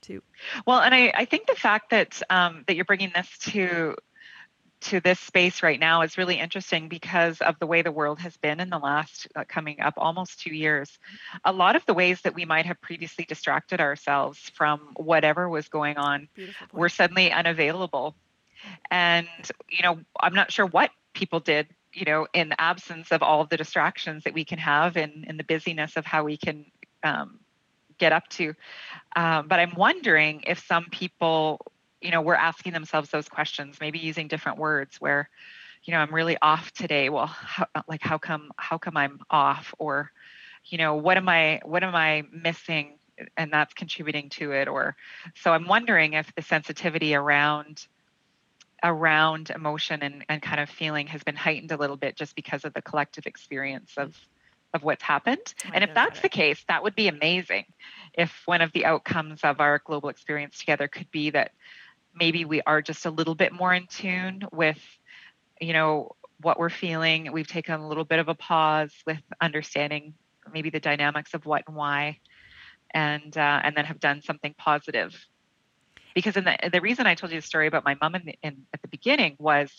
too. 0.00 0.22
Well, 0.66 0.80
and 0.80 0.94
I, 0.94 1.12
I 1.14 1.24
think 1.24 1.46
the 1.46 1.54
fact 1.54 1.90
that 1.90 2.22
um, 2.30 2.64
that 2.66 2.76
you're 2.76 2.84
bringing 2.84 3.12
this 3.14 3.28
to 3.52 3.96
to 4.80 5.00
this 5.00 5.20
space 5.20 5.62
right 5.62 5.78
now 5.78 6.02
is 6.02 6.16
really 6.16 6.38
interesting 6.38 6.88
because 6.88 7.40
of 7.40 7.58
the 7.58 7.66
way 7.66 7.82
the 7.82 7.92
world 7.92 8.18
has 8.20 8.36
been 8.38 8.60
in 8.60 8.70
the 8.70 8.78
last 8.78 9.28
uh, 9.36 9.44
coming 9.46 9.80
up 9.80 9.94
almost 9.96 10.40
two 10.40 10.54
years. 10.54 10.98
A 11.44 11.52
lot 11.52 11.76
of 11.76 11.84
the 11.86 11.94
ways 11.94 12.22
that 12.22 12.34
we 12.34 12.44
might 12.44 12.66
have 12.66 12.80
previously 12.80 13.24
distracted 13.24 13.80
ourselves 13.80 14.50
from 14.54 14.80
whatever 14.96 15.48
was 15.48 15.68
going 15.68 15.98
on 15.98 16.28
were 16.72 16.88
suddenly 16.88 17.30
unavailable. 17.30 18.14
And, 18.90 19.28
you 19.68 19.82
know, 19.82 20.00
I'm 20.18 20.34
not 20.34 20.52
sure 20.52 20.66
what 20.66 20.90
people 21.12 21.40
did, 21.40 21.68
you 21.92 22.04
know, 22.04 22.26
in 22.32 22.50
the 22.50 22.60
absence 22.60 23.12
of 23.12 23.22
all 23.22 23.40
of 23.40 23.48
the 23.48 23.56
distractions 23.56 24.24
that 24.24 24.34
we 24.34 24.44
can 24.44 24.58
have 24.58 24.96
and 24.96 25.24
in 25.24 25.36
the 25.36 25.44
busyness 25.44 25.96
of 25.96 26.06
how 26.06 26.24
we 26.24 26.36
can 26.36 26.66
um, 27.02 27.40
get 27.98 28.12
up 28.12 28.28
to. 28.28 28.54
Um, 29.14 29.48
but 29.48 29.60
I'm 29.60 29.74
wondering 29.76 30.44
if 30.46 30.64
some 30.66 30.86
people, 30.90 31.60
you 32.00 32.10
know, 32.10 32.22
were 32.22 32.36
asking 32.36 32.72
themselves 32.72 33.10
those 33.10 33.28
questions, 33.28 33.78
maybe 33.80 33.98
using 33.98 34.28
different 34.28 34.58
words 34.58 35.00
where, 35.00 35.28
you 35.84 35.92
know, 35.92 35.98
I'm 35.98 36.14
really 36.14 36.36
off 36.40 36.72
today. 36.72 37.08
Well, 37.08 37.26
how, 37.26 37.66
uh, 37.74 37.82
like, 37.88 38.02
how 38.02 38.18
come, 38.18 38.50
how 38.56 38.78
come 38.78 38.96
I'm 38.96 39.20
off? 39.30 39.74
Or, 39.78 40.10
you 40.64 40.78
know, 40.78 40.94
what 40.94 41.16
am 41.16 41.28
I, 41.28 41.60
what 41.64 41.82
am 41.82 41.94
I 41.94 42.24
missing? 42.32 42.98
And 43.36 43.52
that's 43.52 43.74
contributing 43.74 44.30
to 44.30 44.52
it. 44.52 44.68
Or, 44.68 44.96
so 45.34 45.52
I'm 45.52 45.66
wondering 45.66 46.14
if 46.14 46.34
the 46.34 46.42
sensitivity 46.42 47.14
around 47.14 47.86
around 48.82 49.50
emotion 49.50 50.00
and, 50.02 50.24
and 50.30 50.40
kind 50.40 50.58
of 50.58 50.70
feeling 50.70 51.06
has 51.06 51.22
been 51.22 51.36
heightened 51.36 51.70
a 51.70 51.76
little 51.76 51.96
bit 51.96 52.16
just 52.16 52.34
because 52.34 52.64
of 52.64 52.72
the 52.72 52.80
collective 52.80 53.26
experience 53.26 53.92
of 53.98 54.16
of 54.72 54.82
what's 54.84 55.02
happened. 55.02 55.52
Might 55.64 55.74
And 55.74 55.84
if 55.84 55.94
that's 55.94 56.10
that's 56.10 56.20
the 56.20 56.28
case, 56.28 56.64
that 56.68 56.82
would 56.82 56.94
be 56.94 57.08
amazing. 57.08 57.64
If 58.14 58.42
one 58.46 58.60
of 58.60 58.72
the 58.72 58.86
outcomes 58.86 59.40
of 59.42 59.60
our 59.60 59.80
global 59.84 60.08
experience 60.08 60.58
together 60.58 60.88
could 60.88 61.10
be 61.10 61.30
that 61.30 61.52
maybe 62.14 62.44
we 62.44 62.60
are 62.62 62.82
just 62.82 63.06
a 63.06 63.10
little 63.10 63.34
bit 63.34 63.52
more 63.52 63.72
in 63.72 63.86
tune 63.86 64.42
with, 64.52 64.80
you 65.60 65.72
know, 65.72 66.16
what 66.40 66.58
we're 66.58 66.70
feeling. 66.70 67.32
We've 67.32 67.46
taken 67.46 67.74
a 67.74 67.88
little 67.88 68.04
bit 68.04 68.18
of 68.18 68.28
a 68.28 68.34
pause 68.34 68.94
with 69.06 69.18
understanding 69.40 70.14
maybe 70.52 70.70
the 70.70 70.80
dynamics 70.80 71.34
of 71.34 71.46
what 71.46 71.64
and 71.66 71.76
why, 71.76 72.18
and 72.92 73.36
uh, 73.36 73.60
and 73.62 73.76
then 73.76 73.84
have 73.84 74.00
done 74.00 74.22
something 74.22 74.54
positive. 74.58 75.14
Because 76.14 76.36
in 76.36 76.44
the 76.44 76.70
the 76.72 76.80
reason 76.80 77.06
I 77.06 77.14
told 77.14 77.32
you 77.32 77.40
the 77.40 77.46
story 77.46 77.66
about 77.66 77.84
my 77.84 77.96
mom 78.00 78.14
in, 78.14 78.28
in 78.42 78.66
at 78.72 78.82
the 78.82 78.88
beginning 78.88 79.36
was 79.38 79.70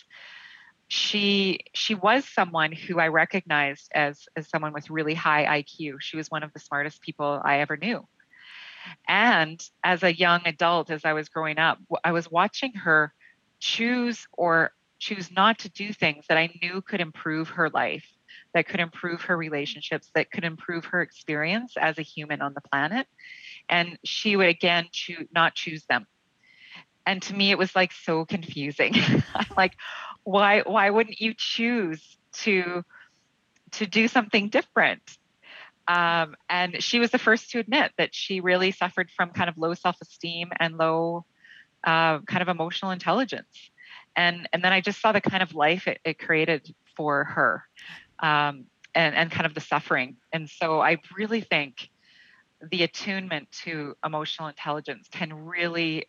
she 0.88 1.60
she 1.74 1.96
was 1.96 2.26
someone 2.26 2.72
who 2.72 3.00
I 3.00 3.08
recognized 3.08 3.90
as 3.94 4.28
as 4.36 4.50
someone 4.50 4.74
with 4.74 4.90
really 4.90 5.14
high 5.14 5.62
IQ. 5.62 5.96
She 6.00 6.18
was 6.18 6.30
one 6.30 6.44
of 6.44 6.54
the 6.54 6.60
smartest 6.60 7.02
people 7.02 7.42
I 7.44 7.60
ever 7.60 7.78
knew. 7.78 8.08
And 9.08 9.62
as 9.84 10.04
a 10.04 10.14
young 10.14 10.42
adult, 10.46 10.90
as 10.90 11.06
I 11.06 11.14
was 11.14 11.30
growing 11.30 11.58
up, 11.58 11.80
I 12.04 12.12
was 12.12 12.30
watching 12.30 12.74
her 12.74 13.14
choose 13.60 14.28
or 14.34 14.74
choose 15.00 15.32
not 15.32 15.60
to 15.60 15.70
do 15.70 15.92
things 15.94 16.26
that 16.30 16.38
I 16.38 16.50
knew 16.62 16.82
could 16.82 17.02
improve 17.02 17.50
her 17.50 17.70
life, 17.70 18.06
that 18.54 18.68
could 18.68 18.80
improve 18.80 19.22
her 19.24 19.36
relationships, 19.36 20.12
that 20.16 20.32
could 20.32 20.44
improve 20.44 20.86
her 20.86 21.02
experience 21.02 21.74
as 21.78 21.98
a 21.98 22.04
human 22.04 22.42
on 22.42 22.54
the 22.54 22.62
planet. 22.62 23.08
And 23.68 23.98
she 24.04 24.36
would 24.36 24.48
again 24.48 24.88
choose 24.92 25.28
not 25.34 25.56
choose 25.56 25.86
them. 25.86 26.08
And 27.06 27.22
to 27.24 27.34
me, 27.34 27.52
it 27.52 27.58
was 27.58 27.76
like 27.76 27.92
so 27.92 28.26
confusing. 28.26 28.96
Like, 29.58 29.76
why 30.24 30.62
why 30.62 30.90
wouldn't 30.90 31.20
you 31.20 31.34
choose 31.34 32.18
to 32.44 32.84
to 33.72 33.86
do 33.86 34.08
something 34.08 34.50
different? 34.50 35.02
Um, 35.88 36.36
and 36.50 36.82
she 36.82 37.00
was 37.00 37.12
the 37.12 37.18
first 37.18 37.52
to 37.52 37.60
admit 37.60 37.92
that 37.98 38.14
she 38.14 38.40
really 38.40 38.72
suffered 38.72 39.10
from 39.16 39.32
kind 39.32 39.50
of 39.50 39.58
low 39.58 39.74
self-esteem 39.74 40.52
and 40.60 40.78
low 40.78 41.26
uh, 41.84 42.20
kind 42.20 42.42
of 42.42 42.48
emotional 42.48 42.92
intelligence. 42.92 43.72
And 44.16 44.48
and 44.54 44.64
then 44.64 44.74
I 44.74 44.82
just 44.82 45.02
saw 45.02 45.12
the 45.12 45.22
kind 45.22 45.42
of 45.42 45.56
life 45.56 45.88
it, 45.88 46.00
it 46.04 46.20
created 46.20 46.74
for 46.96 47.24
her, 47.24 47.64
um, 48.20 48.66
and 48.94 49.16
and 49.16 49.32
kind 49.32 49.46
of 49.46 49.54
the 49.54 49.62
suffering. 49.62 50.18
And 50.34 50.50
so 50.50 50.82
I 50.82 50.98
really 51.16 51.42
think 51.42 51.90
the 52.62 52.84
attunement 52.84 53.50
to 53.64 53.96
emotional 54.06 54.50
intelligence 54.50 55.08
can 55.12 55.34
really 55.34 56.08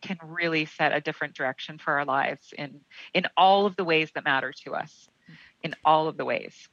can 0.00 0.18
really 0.22 0.64
set 0.64 0.92
a 0.92 1.00
different 1.00 1.34
direction 1.34 1.78
for 1.78 1.94
our 1.94 2.04
lives 2.04 2.52
in 2.56 2.80
in 3.14 3.26
all 3.36 3.66
of 3.66 3.76
the 3.76 3.84
ways 3.84 4.10
that 4.14 4.24
matter 4.24 4.52
to 4.64 4.74
us 4.74 5.08
in 5.62 5.74
all 5.84 6.08
of 6.08 6.16
the 6.16 6.24
ways 6.24 6.68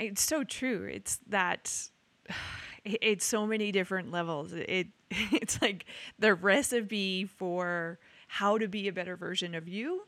It's 0.00 0.22
so 0.22 0.44
true. 0.44 0.88
It's 0.90 1.20
that 1.28 1.90
it's 2.84 3.24
so 3.24 3.46
many 3.46 3.70
different 3.72 4.10
levels. 4.10 4.52
It 4.52 4.88
it's 5.10 5.60
like 5.60 5.86
the 6.18 6.34
recipe 6.34 7.24
for 7.24 7.98
how 8.28 8.58
to 8.58 8.68
be 8.68 8.88
a 8.88 8.92
better 8.92 9.16
version 9.16 9.54
of 9.54 9.68
you 9.68 10.06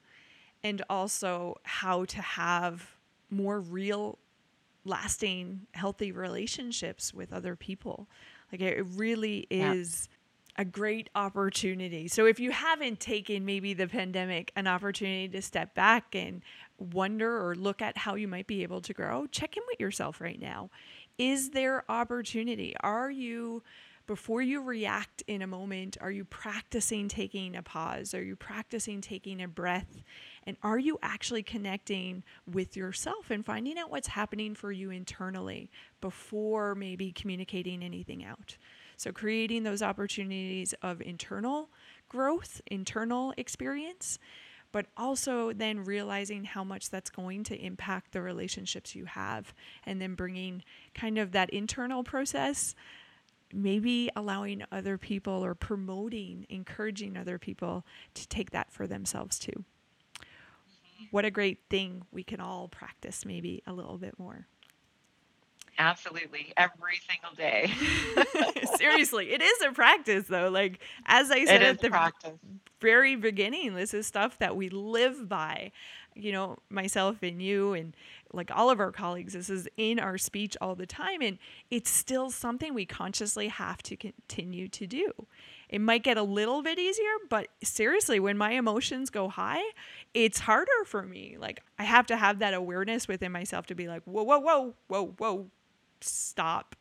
and 0.62 0.82
also 0.88 1.56
how 1.64 2.04
to 2.04 2.22
have 2.22 2.96
more 3.30 3.60
real 3.60 4.18
lasting 4.84 5.66
healthy 5.74 6.12
relationships 6.12 7.12
with 7.12 7.32
other 7.32 7.56
people. 7.56 8.08
Like 8.50 8.60
it 8.60 8.84
really 8.94 9.46
Yeah. 9.50 9.74
A 10.56 10.64
great 10.64 11.08
opportunity. 11.14 12.08
So 12.08 12.26
if 12.26 12.38
you 12.38 12.50
haven't 12.50 13.00
taken 13.00 13.44
maybe 13.44 13.74
the 13.74 13.88
pandemic 13.88 14.52
an 14.54 14.66
opportunity 14.66 15.28
to 15.28 15.42
step 15.42 15.74
back 15.74 16.14
and 16.14 16.42
wonder 16.78 17.46
or 17.46 17.54
look 17.54 17.80
at 17.80 17.96
how 17.96 18.14
you 18.16 18.28
might 18.28 18.46
be 18.46 18.62
able 18.62 18.80
to 18.82 18.92
grow, 18.92 19.26
check 19.26 19.56
in 19.56 19.62
with 19.68 19.80
yourself 19.80 20.20
right 20.20 20.40
now. 20.40 20.70
Is 21.18 21.50
there 21.50 21.90
opportunity? 21.90 22.74
Are 22.80 23.10
you 23.10 23.62
before 24.06 24.42
you 24.42 24.60
react 24.60 25.22
in 25.28 25.42
a 25.42 25.46
moment, 25.46 25.96
are 26.00 26.10
you 26.10 26.24
practicing 26.24 27.08
taking 27.08 27.54
a 27.54 27.62
pause? 27.62 28.14
Are 28.14 28.22
you 28.22 28.34
practicing 28.34 29.00
taking 29.00 29.40
a 29.40 29.48
breath? 29.48 30.02
And 30.44 30.56
are 30.62 30.78
you 30.78 30.98
actually 31.02 31.44
connecting 31.44 32.24
with 32.52 32.76
yourself 32.76 33.30
and 33.30 33.46
finding 33.46 33.78
out 33.78 33.90
what's 33.90 34.08
happening 34.08 34.54
for 34.54 34.72
you 34.72 34.90
internally 34.90 35.70
before 36.00 36.74
maybe 36.74 37.12
communicating 37.12 37.82
anything 37.82 38.24
out? 38.24 38.56
So, 38.96 39.12
creating 39.12 39.62
those 39.62 39.82
opportunities 39.82 40.74
of 40.82 41.00
internal 41.00 41.70
growth, 42.08 42.60
internal 42.66 43.34
experience, 43.36 44.18
but 44.70 44.86
also 44.96 45.52
then 45.52 45.84
realizing 45.84 46.44
how 46.44 46.64
much 46.64 46.90
that's 46.90 47.10
going 47.10 47.44
to 47.44 47.56
impact 47.56 48.12
the 48.12 48.22
relationships 48.22 48.94
you 48.94 49.04
have, 49.04 49.54
and 49.84 50.00
then 50.00 50.14
bringing 50.14 50.62
kind 50.94 51.18
of 51.18 51.32
that 51.32 51.50
internal 51.50 52.02
process 52.02 52.74
maybe 53.52 54.10
allowing 54.16 54.64
other 54.72 54.96
people 54.96 55.44
or 55.44 55.54
promoting, 55.54 56.46
encouraging 56.48 57.16
other 57.16 57.38
people 57.38 57.84
to 58.14 58.26
take 58.28 58.50
that 58.50 58.72
for 58.72 58.86
themselves 58.86 59.38
too. 59.38 59.64
Mm-hmm. 60.18 61.04
What 61.10 61.24
a 61.24 61.30
great 61.30 61.58
thing 61.68 62.02
we 62.10 62.24
can 62.24 62.40
all 62.40 62.68
practice 62.68 63.24
maybe 63.24 63.62
a 63.66 63.72
little 63.72 63.98
bit 63.98 64.18
more. 64.18 64.46
Absolutely, 65.78 66.52
every 66.56 67.00
single 67.08 67.34
day. 67.36 67.72
Seriously, 68.76 69.32
it 69.32 69.40
is 69.40 69.62
a 69.62 69.72
practice 69.72 70.26
though. 70.28 70.48
Like 70.48 70.80
as 71.06 71.30
I 71.30 71.44
said 71.44 71.62
at 71.62 71.80
the 71.80 71.90
practice. 71.90 72.32
very 72.80 73.16
beginning, 73.16 73.74
this 73.74 73.94
is 73.94 74.06
stuff 74.06 74.38
that 74.38 74.56
we 74.56 74.68
live 74.68 75.28
by. 75.28 75.72
You 76.14 76.32
know, 76.32 76.58
myself 76.68 77.22
and 77.22 77.40
you 77.40 77.72
and 77.72 77.96
like 78.34 78.50
all 78.54 78.68
of 78.68 78.80
our 78.80 78.92
colleagues, 78.92 79.32
this 79.32 79.48
is 79.48 79.66
in 79.78 79.98
our 79.98 80.18
speech 80.18 80.58
all 80.60 80.74
the 80.74 80.84
time 80.84 81.22
and 81.22 81.38
it's 81.70 81.88
still 81.88 82.30
something 82.30 82.74
we 82.74 82.84
consciously 82.84 83.48
have 83.48 83.82
to 83.84 83.96
continue 83.96 84.68
to 84.68 84.86
do. 84.86 85.10
It 85.70 85.80
might 85.80 86.02
get 86.02 86.18
a 86.18 86.22
little 86.22 86.62
bit 86.62 86.78
easier, 86.78 87.14
but 87.30 87.48
seriously, 87.64 88.20
when 88.20 88.36
my 88.36 88.50
emotions 88.52 89.08
go 89.08 89.28
high, 89.28 89.62
it's 90.12 90.40
harder 90.40 90.84
for 90.84 91.02
me. 91.02 91.36
Like 91.40 91.62
I 91.78 91.84
have 91.84 92.06
to 92.08 92.16
have 92.18 92.40
that 92.40 92.52
awareness 92.52 93.08
within 93.08 93.32
myself 93.32 93.64
to 93.66 93.74
be 93.74 93.88
like, 93.88 94.02
whoa, 94.04 94.22
whoa, 94.22 94.38
whoa, 94.38 94.74
whoa, 94.88 95.06
whoa, 95.16 95.46
stop. 96.02 96.76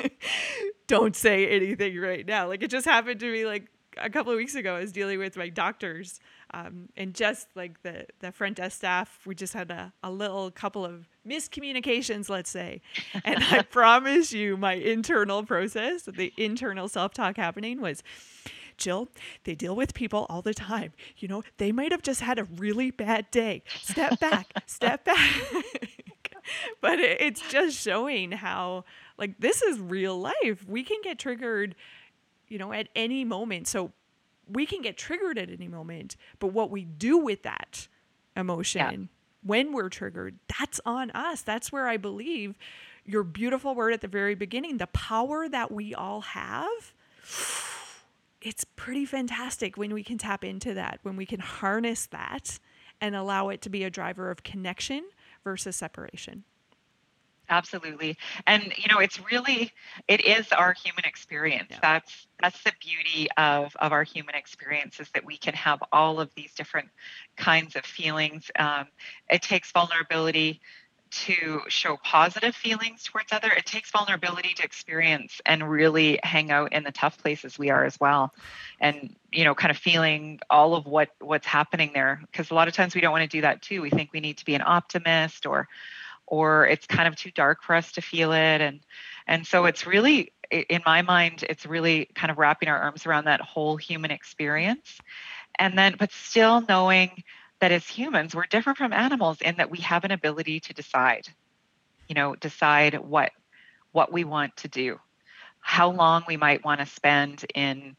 Don't 0.86 1.16
say 1.16 1.48
anything 1.48 1.98
right 1.98 2.26
now. 2.26 2.48
Like 2.48 2.62
it 2.62 2.70
just 2.70 2.86
happened 2.86 3.20
to 3.20 3.32
me 3.32 3.46
like 3.46 3.68
a 3.96 4.10
couple 4.10 4.32
of 4.32 4.36
weeks 4.36 4.54
ago. 4.54 4.76
I 4.76 4.80
was 4.80 4.92
dealing 4.92 5.18
with 5.18 5.36
my 5.36 5.48
doctors 5.48 6.20
um, 6.52 6.88
and 6.96 7.14
just 7.14 7.48
like 7.54 7.82
the, 7.82 8.06
the 8.20 8.32
front 8.32 8.56
desk 8.56 8.78
staff. 8.78 9.20
We 9.26 9.34
just 9.34 9.52
had 9.54 9.70
a, 9.70 9.92
a 10.02 10.10
little 10.10 10.50
couple 10.50 10.84
of 10.84 11.08
miscommunications, 11.26 12.28
let's 12.28 12.50
say. 12.50 12.82
And 13.24 13.42
I 13.44 13.62
promise 13.70 14.32
you, 14.32 14.56
my 14.56 14.74
internal 14.74 15.42
process, 15.42 16.02
the 16.02 16.32
internal 16.36 16.88
self 16.88 17.12
talk 17.14 17.36
happening 17.36 17.80
was. 17.80 18.02
Jill, 18.78 19.08
they 19.44 19.54
deal 19.54 19.74
with 19.74 19.94
people 19.94 20.26
all 20.28 20.42
the 20.42 20.52
time. 20.52 20.92
You 21.16 21.28
know, 21.28 21.42
they 21.56 21.72
might 21.72 21.92
have 21.92 22.02
just 22.02 22.20
had 22.20 22.38
a 22.38 22.44
really 22.44 22.90
bad 22.90 23.30
day. 23.30 23.62
Step 23.80 24.20
back, 24.20 24.52
step 24.66 25.02
back. 25.02 25.42
but 26.80 26.98
it's 26.98 27.40
just 27.48 27.76
showing 27.78 28.32
how 28.32 28.84
like 29.18 29.38
this 29.38 29.62
is 29.62 29.78
real 29.78 30.18
life. 30.18 30.66
We 30.66 30.82
can 30.82 30.98
get 31.02 31.18
triggered, 31.18 31.74
you 32.48 32.58
know, 32.58 32.72
at 32.72 32.88
any 32.94 33.24
moment. 33.24 33.68
So 33.68 33.92
we 34.48 34.66
can 34.66 34.82
get 34.82 34.96
triggered 34.96 35.38
at 35.38 35.50
any 35.50 35.68
moment, 35.68 36.16
but 36.38 36.48
what 36.48 36.70
we 36.70 36.84
do 36.84 37.18
with 37.18 37.42
that 37.42 37.88
emotion 38.36 38.80
yeah. 39.00 39.06
when 39.42 39.72
we're 39.72 39.88
triggered, 39.88 40.38
that's 40.58 40.80
on 40.86 41.10
us. 41.12 41.42
That's 41.42 41.72
where 41.72 41.88
I 41.88 41.96
believe 41.96 42.56
your 43.04 43.22
beautiful 43.22 43.74
word 43.74 43.92
at 43.92 44.00
the 44.00 44.08
very 44.08 44.34
beginning, 44.34 44.78
the 44.78 44.86
power 44.88 45.48
that 45.48 45.70
we 45.70 45.94
all 45.94 46.20
have. 46.22 46.94
It's 48.40 48.64
pretty 48.76 49.04
fantastic 49.04 49.76
when 49.76 49.92
we 49.92 50.04
can 50.04 50.18
tap 50.18 50.44
into 50.44 50.74
that, 50.74 51.00
when 51.02 51.16
we 51.16 51.26
can 51.26 51.40
harness 51.40 52.06
that 52.06 52.58
and 53.00 53.16
allow 53.16 53.48
it 53.48 53.60
to 53.62 53.70
be 53.70 53.84
a 53.84 53.90
driver 53.90 54.30
of 54.30 54.42
connection 54.42 55.04
versus 55.46 55.76
separation. 55.76 56.42
Absolutely. 57.48 58.18
And 58.48 58.72
you 58.76 58.92
know, 58.92 58.98
it's 58.98 59.20
really 59.30 59.70
it 60.08 60.24
is 60.24 60.50
our 60.50 60.72
human 60.72 61.04
experience. 61.04 61.68
Yeah. 61.70 61.78
That's 61.80 62.26
that's 62.42 62.60
the 62.64 62.72
beauty 62.80 63.28
of 63.36 63.76
of 63.76 63.92
our 63.92 64.02
human 64.02 64.34
experience 64.34 64.98
is 64.98 65.08
that 65.14 65.24
we 65.24 65.36
can 65.36 65.54
have 65.54 65.78
all 65.92 66.18
of 66.18 66.34
these 66.34 66.52
different 66.54 66.88
kinds 67.36 67.76
of 67.76 67.84
feelings. 67.84 68.50
Um, 68.58 68.86
it 69.30 69.40
takes 69.40 69.70
vulnerability 69.70 70.60
to 71.10 71.60
show 71.68 71.96
positive 72.02 72.54
feelings 72.54 73.04
towards 73.04 73.32
other 73.32 73.50
it 73.50 73.64
takes 73.64 73.90
vulnerability 73.90 74.54
to 74.54 74.64
experience 74.64 75.40
and 75.46 75.68
really 75.68 76.18
hang 76.22 76.50
out 76.50 76.72
in 76.72 76.82
the 76.82 76.90
tough 76.90 77.18
places 77.18 77.58
we 77.58 77.70
are 77.70 77.84
as 77.84 77.98
well. 78.00 78.34
And 78.80 79.14
you 79.32 79.44
know 79.44 79.54
kind 79.54 79.70
of 79.70 79.76
feeling 79.76 80.40
all 80.50 80.74
of 80.74 80.86
what 80.86 81.10
what's 81.20 81.46
happening 81.46 81.90
there 81.94 82.20
because 82.30 82.50
a 82.50 82.54
lot 82.54 82.68
of 82.68 82.74
times 82.74 82.94
we 82.94 83.00
don't 83.00 83.12
want 83.12 83.22
to 83.22 83.36
do 83.36 83.42
that 83.42 83.62
too. 83.62 83.82
We 83.82 83.90
think 83.90 84.10
we 84.12 84.20
need 84.20 84.38
to 84.38 84.44
be 84.44 84.54
an 84.54 84.62
optimist 84.64 85.46
or 85.46 85.68
or 86.26 86.66
it's 86.66 86.86
kind 86.86 87.06
of 87.06 87.16
too 87.16 87.30
dark 87.30 87.62
for 87.62 87.74
us 87.74 87.92
to 87.92 88.02
feel 88.02 88.32
it. 88.32 88.60
And 88.60 88.80
and 89.26 89.46
so 89.46 89.66
it's 89.66 89.86
really 89.86 90.32
in 90.50 90.82
my 90.84 91.02
mind 91.02 91.44
it's 91.48 91.66
really 91.66 92.08
kind 92.14 92.30
of 92.30 92.38
wrapping 92.38 92.68
our 92.68 92.78
arms 92.78 93.06
around 93.06 93.26
that 93.26 93.40
whole 93.40 93.76
human 93.76 94.10
experience. 94.10 94.98
And 95.58 95.78
then 95.78 95.96
but 95.98 96.12
still 96.12 96.62
knowing 96.68 97.22
that 97.60 97.72
as 97.72 97.86
humans 97.86 98.34
we're 98.34 98.46
different 98.46 98.78
from 98.78 98.92
animals 98.92 99.40
in 99.40 99.56
that 99.56 99.70
we 99.70 99.78
have 99.78 100.04
an 100.04 100.10
ability 100.10 100.60
to 100.60 100.72
decide 100.74 101.28
you 102.08 102.14
know 102.14 102.34
decide 102.36 102.94
what 102.94 103.32
what 103.92 104.12
we 104.12 104.24
want 104.24 104.56
to 104.56 104.68
do 104.68 104.98
how 105.60 105.90
long 105.90 106.24
we 106.28 106.36
might 106.36 106.64
want 106.64 106.80
to 106.80 106.86
spend 106.86 107.44
in 107.54 107.96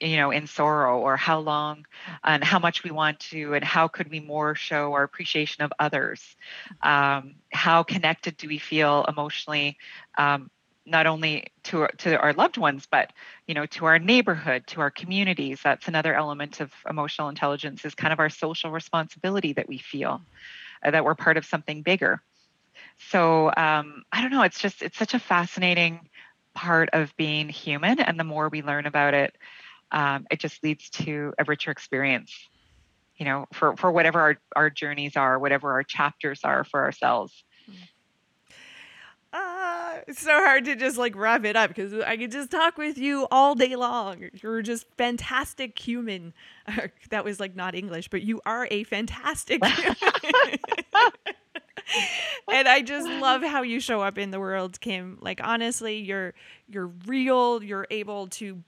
you 0.00 0.16
know 0.16 0.30
in 0.30 0.46
sorrow 0.46 0.98
or 1.00 1.16
how 1.16 1.38
long 1.38 1.84
and 2.24 2.42
how 2.42 2.58
much 2.58 2.84
we 2.84 2.90
want 2.90 3.18
to 3.20 3.54
and 3.54 3.64
how 3.64 3.88
could 3.88 4.10
we 4.10 4.20
more 4.20 4.54
show 4.54 4.92
our 4.92 5.02
appreciation 5.02 5.62
of 5.62 5.72
others? 5.78 6.36
Um, 6.82 7.34
how 7.52 7.82
connected 7.82 8.36
do 8.36 8.48
we 8.48 8.58
feel 8.58 9.04
emotionally 9.08 9.76
um, 10.18 10.50
not 10.84 11.06
only 11.06 11.46
to 11.64 11.86
to 11.98 12.18
our 12.18 12.32
loved 12.32 12.56
ones 12.56 12.88
but 12.90 13.12
you 13.46 13.54
know 13.54 13.66
to 13.66 13.84
our 13.84 13.98
neighborhood 13.98 14.66
to 14.68 14.80
our 14.80 14.90
communities. 14.90 15.60
That's 15.62 15.88
another 15.88 16.14
element 16.14 16.60
of 16.60 16.72
emotional 16.88 17.28
intelligence 17.28 17.84
is 17.84 17.94
kind 17.94 18.12
of 18.12 18.18
our 18.18 18.30
social 18.30 18.70
responsibility 18.70 19.52
that 19.54 19.68
we 19.68 19.78
feel 19.78 20.20
uh, 20.84 20.90
that 20.90 21.04
we're 21.04 21.14
part 21.14 21.36
of 21.36 21.44
something 21.44 21.82
bigger. 21.82 22.22
So 22.98 23.52
um, 23.56 24.02
i 24.12 24.20
don't 24.20 24.30
know 24.30 24.42
it's 24.42 24.60
just 24.60 24.82
it's 24.82 24.98
such 24.98 25.14
a 25.14 25.18
fascinating 25.18 26.08
part 26.54 26.90
of 26.92 27.16
being 27.16 27.48
human 27.48 28.00
and 28.00 28.18
the 28.18 28.24
more 28.24 28.48
we 28.48 28.62
learn 28.62 28.86
about 28.86 29.14
it 29.14 29.34
um, 29.90 30.26
it 30.30 30.40
just 30.40 30.62
leads 30.62 30.90
to 30.90 31.32
a 31.38 31.44
richer 31.44 31.70
experience 31.70 32.48
you 33.16 33.24
know 33.24 33.46
for 33.52 33.76
for 33.76 33.90
whatever 33.92 34.20
our, 34.20 34.38
our 34.56 34.70
journeys 34.70 35.16
are 35.16 35.38
whatever 35.38 35.72
our 35.72 35.82
chapters 35.82 36.40
are 36.44 36.64
for 36.64 36.82
ourselves 36.84 37.44
it's 40.08 40.20
so 40.20 40.32
hard 40.32 40.64
to 40.66 40.76
just 40.76 40.96
like 40.96 41.16
wrap 41.16 41.44
it 41.44 41.56
up 41.56 41.68
because 41.68 41.92
I 41.94 42.16
could 42.16 42.32
just 42.32 42.50
talk 42.50 42.78
with 42.78 42.98
you 42.98 43.26
all 43.30 43.54
day 43.54 43.76
long. 43.76 44.28
You're 44.42 44.62
just 44.62 44.86
fantastic 44.96 45.78
human. 45.78 46.32
that 47.10 47.24
was 47.24 47.40
like 47.40 47.56
not 47.56 47.74
English, 47.74 48.08
but 48.08 48.22
you 48.22 48.40
are 48.46 48.68
a 48.70 48.84
fantastic 48.84 49.60
and 52.50 52.68
I 52.68 52.82
just 52.82 53.08
love 53.08 53.42
how 53.42 53.62
you 53.62 53.80
show 53.80 54.00
up 54.00 54.18
in 54.18 54.30
the 54.30 54.40
world, 54.40 54.80
Kim. 54.80 55.18
Like 55.20 55.40
honestly, 55.42 55.98
you're 55.98 56.34
you're 56.68 56.90
real. 57.06 57.62
You're 57.62 57.86
able 57.90 58.28
to 58.28 58.62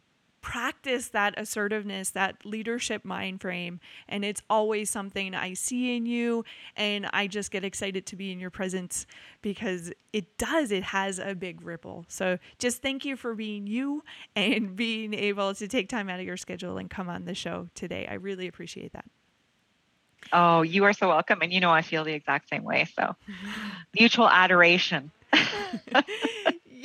practice 0.45 1.09
that 1.09 1.33
assertiveness, 1.39 2.11
that 2.11 2.45
leadership 2.45 3.03
mind 3.03 3.41
frame. 3.41 3.81
And 4.07 4.27
it's 4.27 4.43
always 4.51 4.91
something 4.91 5.35
I 5.35 5.55
see 5.55 5.97
in 5.97 6.05
you. 6.05 6.45
And 6.77 7.09
I 7.15 7.29
just 7.29 7.51
get 7.51 7.65
excited 7.65 8.05
to 8.05 8.15
be 8.15 8.31
in 8.31 8.39
your 8.39 8.51
presence 8.51 9.07
because 9.41 9.91
it 10.13 10.37
does, 10.37 10.71
it 10.71 10.83
has 10.83 11.19
a 11.19 11.35
big 11.35 11.63
ripple. 11.63 12.05
So 12.09 12.39
just 12.59 12.83
thank 12.83 13.07
you 13.07 13.17
for 13.17 13.35
being 13.35 13.67
you 13.67 14.05
and 14.37 14.77
being 14.77 15.15
able 15.15 15.55
to 15.55 15.67
take 15.67 15.89
time 15.89 16.11
out 16.11 16.21
of 16.21 16.27
your 16.27 16.37
schedule 16.37 16.77
and 16.77 16.91
come 16.91 17.09
on 17.09 17.25
the 17.25 17.35
show 17.35 17.71
today. 17.75 18.07
I 18.07 18.15
really 18.15 18.47
appreciate 18.47 18.93
that. 18.93 19.07
Oh, 20.31 20.61
you 20.61 20.85
are 20.85 20.93
so 20.93 21.09
welcome. 21.09 21.41
And 21.41 21.55
you 21.55 21.61
know, 21.61 21.71
I 21.71 21.81
feel 21.81 22.05
the 22.05 22.13
exact 22.13 22.51
same 22.51 22.65
way. 22.65 22.87
So 22.95 23.17
mutual 23.99 24.29
adoration. 24.29 25.11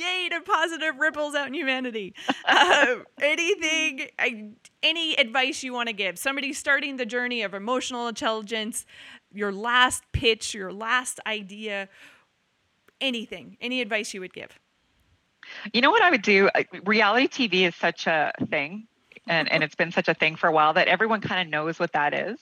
yay 0.00 0.28
to 0.30 0.40
positive 0.40 0.98
ripples 0.98 1.34
out 1.34 1.46
in 1.46 1.54
humanity. 1.54 2.14
Uh, 2.46 2.96
anything, 3.22 4.08
any 4.82 5.14
advice 5.14 5.62
you 5.62 5.72
want 5.72 5.88
to 5.88 5.92
give? 5.92 6.18
Somebody 6.18 6.52
starting 6.52 6.96
the 6.96 7.06
journey 7.06 7.42
of 7.42 7.54
emotional 7.54 8.08
intelligence, 8.08 8.86
your 9.32 9.52
last 9.52 10.04
pitch, 10.12 10.54
your 10.54 10.72
last 10.72 11.20
idea, 11.26 11.88
anything, 13.00 13.56
any 13.60 13.80
advice 13.80 14.14
you 14.14 14.20
would 14.20 14.32
give? 14.32 14.58
You 15.72 15.80
know 15.80 15.90
what 15.90 16.02
I 16.02 16.10
would 16.10 16.22
do? 16.22 16.48
Reality 16.84 17.28
TV 17.28 17.66
is 17.66 17.74
such 17.74 18.06
a 18.06 18.32
thing. 18.48 18.86
And, 19.26 19.50
and 19.52 19.62
it's 19.62 19.74
been 19.74 19.92
such 19.92 20.08
a 20.08 20.14
thing 20.14 20.34
for 20.34 20.48
a 20.48 20.52
while 20.52 20.72
that 20.74 20.88
everyone 20.88 21.20
kind 21.20 21.40
of 21.40 21.52
knows 21.52 21.78
what 21.78 21.92
that 21.92 22.14
is. 22.14 22.38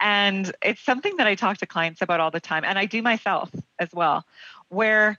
And 0.00 0.50
it's 0.62 0.80
something 0.80 1.16
that 1.18 1.26
I 1.26 1.34
talk 1.34 1.58
to 1.58 1.66
clients 1.66 2.02
about 2.02 2.18
all 2.18 2.30
the 2.30 2.40
time. 2.40 2.64
And 2.64 2.78
I 2.78 2.86
do 2.86 3.02
myself 3.02 3.50
as 3.78 3.90
well, 3.92 4.24
where 4.68 5.18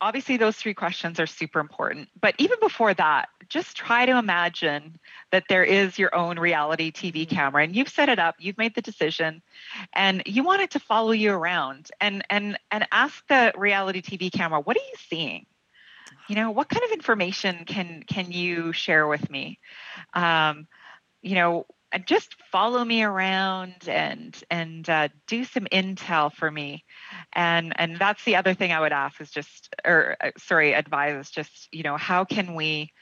obviously 0.00 0.36
those 0.36 0.56
three 0.56 0.74
questions 0.74 1.20
are 1.20 1.26
super 1.26 1.60
important. 1.60 2.08
But 2.20 2.34
even 2.38 2.58
before 2.60 2.94
that, 2.94 3.28
just 3.48 3.76
try 3.76 4.06
to 4.06 4.18
imagine 4.18 4.98
that 5.30 5.44
there 5.48 5.64
is 5.64 5.98
your 5.98 6.14
own 6.14 6.38
reality 6.38 6.90
TV 6.90 7.26
mm-hmm. 7.26 7.34
camera 7.34 7.62
and 7.62 7.74
you've 7.74 7.88
set 7.88 8.08
it 8.08 8.18
up, 8.18 8.36
you've 8.38 8.58
made 8.58 8.74
the 8.74 8.82
decision, 8.82 9.42
and 9.92 10.22
you 10.26 10.42
want 10.42 10.62
it 10.62 10.72
to 10.72 10.80
follow 10.80 11.12
you 11.12 11.32
around 11.32 11.90
and 12.00 12.24
and 12.30 12.58
and 12.70 12.86
ask 12.90 13.26
the 13.28 13.52
reality 13.56 14.02
TV 14.02 14.32
camera, 14.32 14.60
what 14.60 14.76
are 14.76 14.80
you 14.80 14.96
seeing? 15.08 15.46
You 16.28 16.36
know, 16.36 16.50
what 16.50 16.68
kind 16.68 16.84
of 16.84 16.90
information 16.90 17.64
can 17.64 18.02
can 18.06 18.32
you 18.32 18.72
share 18.72 19.06
with 19.06 19.30
me? 19.30 19.58
Um, 20.14 20.66
you 21.22 21.34
know, 21.34 21.66
just 22.04 22.36
follow 22.50 22.84
me 22.84 23.02
around 23.02 23.88
and 23.88 24.36
and 24.50 24.88
uh, 24.88 25.08
do 25.26 25.44
some 25.44 25.66
intel 25.72 26.32
for 26.32 26.50
me. 26.50 26.84
And 27.32 27.72
and 27.78 27.98
that's 27.98 28.24
the 28.24 28.36
other 28.36 28.54
thing 28.54 28.72
i 28.72 28.80
would 28.80 28.92
ask 28.92 29.20
is 29.20 29.30
just 29.30 29.74
or 29.84 30.16
uh, 30.20 30.30
sorry 30.38 30.72
advise 30.72 31.26
is 31.26 31.30
just 31.30 31.68
you 31.72 31.82
know 31.82 31.96
how 31.96 32.24
can 32.24 32.54
we 32.54 32.92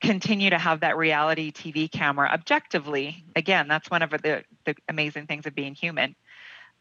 continue 0.00 0.48
to 0.50 0.58
have 0.58 0.80
that 0.80 0.96
reality 0.96 1.52
tv 1.52 1.90
camera 1.90 2.28
objectively? 2.32 3.24
Again 3.36 3.68
that's 3.68 3.90
one 3.90 4.02
of 4.02 4.10
the 4.10 4.44
the 4.64 4.74
amazing 4.88 5.26
things 5.26 5.46
of 5.46 5.54
being 5.54 5.74
human 5.74 6.14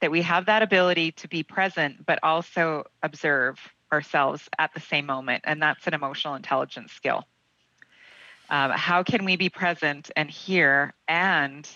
that 0.01 0.11
we 0.11 0.21
have 0.21 0.45
that 0.45 0.61
ability 0.61 1.11
to 1.11 1.27
be 1.27 1.43
present 1.43 2.05
but 2.05 2.19
also 2.23 2.83
observe 3.03 3.59
ourselves 3.91 4.47
at 4.57 4.73
the 4.73 4.79
same 4.79 5.05
moment. 5.05 5.43
And 5.47 5.61
that's 5.61 5.87
an 5.87 5.93
emotional 5.93 6.35
intelligence 6.35 6.91
skill 6.93 7.25
um, 8.49 8.71
how 8.71 9.03
can 9.03 9.25
we 9.25 9.35
be 9.35 9.49
present 9.49 10.11
and 10.15 10.29
hear 10.29 10.93
and 11.07 11.69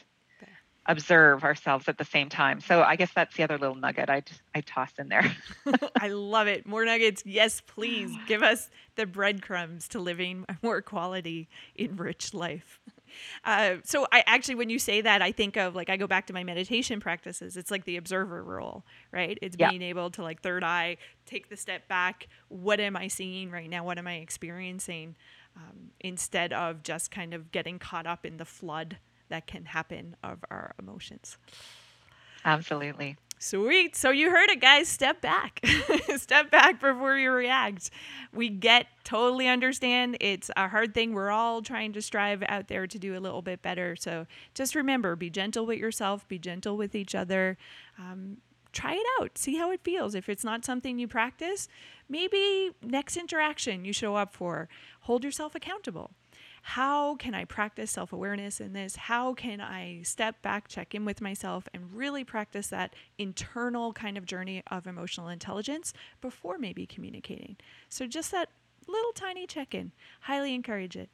observe 0.86 1.44
ourselves 1.44 1.88
at 1.88 1.98
the 1.98 2.06
same 2.06 2.30
time. 2.30 2.60
So 2.60 2.82
I 2.82 2.96
guess 2.96 3.12
that's 3.14 3.36
the 3.36 3.44
other 3.44 3.58
little 3.58 3.76
nugget 3.76 4.10
I'd 4.10 4.30
I 4.54 4.62
toss 4.62 4.92
in 5.00 5.08
there. 5.08 5.36
I 6.00 6.10
love 6.10 6.48
it. 6.48 6.66
More 6.66 6.84
nuggets. 6.84 7.24
Yes, 7.26 7.62
please 7.62 8.12
give 8.28 8.44
us 8.44 8.70
the 8.96 9.06
breadcrumbs 9.06 9.88
to 9.90 10.00
living 10.00 10.46
a 10.50 10.58
more 10.62 10.82
quality 10.82 11.48
enriched 11.78 12.34
life. 12.34 12.80
Uh, 13.46 13.76
so 13.84 14.08
I 14.12 14.24
actually, 14.26 14.56
when 14.56 14.72
you 14.72 14.80
say 14.80 15.02
that, 15.02 15.22
I 15.22 15.32
think 15.32 15.56
of 15.56 15.76
like 15.76 15.88
I 15.88 15.98
go 15.98 16.08
back 16.08 16.26
to 16.26 16.34
my 16.34 16.44
meditation 16.44 17.00
practices. 17.00 17.58
It's 17.58 17.70
like 17.70 17.86
the 17.86 17.98
observer 17.98 18.44
rule, 18.44 18.88
right? 19.12 19.38
It's 19.40 19.56
yeah. 19.60 19.70
being 19.70 19.84
able 19.84 20.10
to 20.12 20.24
like 20.24 20.42
third 20.42 20.64
eye, 20.64 20.98
take 21.28 21.48
the 21.48 21.56
step 21.56 21.88
back. 21.88 22.28
What 22.48 22.80
am 22.80 22.96
I 22.96 23.10
seeing 23.10 23.52
right 23.52 23.70
now? 23.70 23.84
What 23.84 24.00
am 24.00 24.08
I 24.08 24.16
experiencing? 24.16 25.16
Um, 25.56 25.92
instead 26.00 26.54
of 26.54 26.84
just 26.84 27.12
kind 27.12 27.34
of 27.34 27.52
getting 27.52 27.80
caught 27.80 28.06
up 28.06 28.26
in 28.26 28.38
the 28.38 28.46
flood 28.46 28.98
that 29.30 29.48
can 29.48 29.66
happen 29.66 30.16
of 30.24 30.44
our 30.52 30.76
emotions. 30.80 31.38
Absolutely. 32.46 33.18
Sweet. 33.40 33.94
So 33.96 34.10
you 34.10 34.30
heard 34.30 34.50
it, 34.50 34.62
guys. 34.62 34.88
Step 34.88 35.20
back. 35.22 35.60
Step 36.16 36.50
back 36.50 36.80
before 36.80 37.18
you 37.18 37.30
react. 37.30 37.90
We 38.32 38.48
get, 38.48 38.88
totally 39.04 39.50
understand. 39.50 40.16
It's 40.22 40.50
a 40.56 40.70
hard 40.70 40.94
thing. 40.94 41.14
We're 41.14 41.30
all 41.30 41.62
trying 41.62 41.92
to 41.94 42.02
strive 42.02 42.42
out 42.48 42.70
there 42.70 42.88
to 42.88 42.98
do 42.98 43.18
a 43.18 43.20
little 43.20 43.42
bit 43.42 43.62
better. 43.62 43.98
So 43.98 44.28
just 44.54 44.76
remember 44.76 45.18
be 45.18 45.30
gentle 45.30 45.66
with 45.66 45.78
yourself, 45.78 46.26
be 46.30 46.40
gentle 46.40 46.78
with 46.78 46.96
each 46.96 47.16
other. 47.16 47.58
Um, 48.00 48.38
try 48.72 48.94
it 48.94 49.06
out, 49.20 49.38
see 49.38 49.58
how 49.58 49.72
it 49.72 49.82
feels. 49.84 50.16
If 50.16 50.30
it's 50.30 50.46
not 50.46 50.64
something 50.64 50.98
you 50.98 51.10
practice, 51.10 51.68
maybe 52.14 52.70
next 52.84 53.18
interaction 53.18 53.84
you 53.86 53.92
show 53.92 54.16
up 54.16 54.32
for, 54.32 54.70
hold 55.02 55.24
yourself 55.24 55.56
accountable. 55.56 56.12
How 56.62 57.16
can 57.16 57.34
I 57.34 57.44
practice 57.44 57.92
self 57.92 58.14
awareness 58.14 58.62
in 58.62 58.72
this? 58.72 58.96
How 58.96 59.34
can 59.34 59.60
I 59.60 60.02
step 60.04 60.42
back, 60.42 60.68
check 60.70 60.96
in 60.96 61.04
with 61.06 61.20
myself, 61.20 61.68
and 61.74 61.92
really 61.92 62.24
practice 62.24 62.68
that 62.68 62.96
internal 63.18 63.92
kind 63.92 64.18
of 64.18 64.26
journey 64.26 64.64
of 64.72 64.88
emotional 64.88 65.28
intelligence 65.28 65.92
before 66.22 66.58
maybe 66.58 66.86
communicating? 66.86 67.58
So, 67.90 68.06
just 68.06 68.32
that 68.32 68.50
little 68.88 69.12
tiny 69.12 69.46
check 69.48 69.74
in. 69.74 69.92
Highly 70.22 70.54
encourage 70.54 70.96
it. 70.96 71.10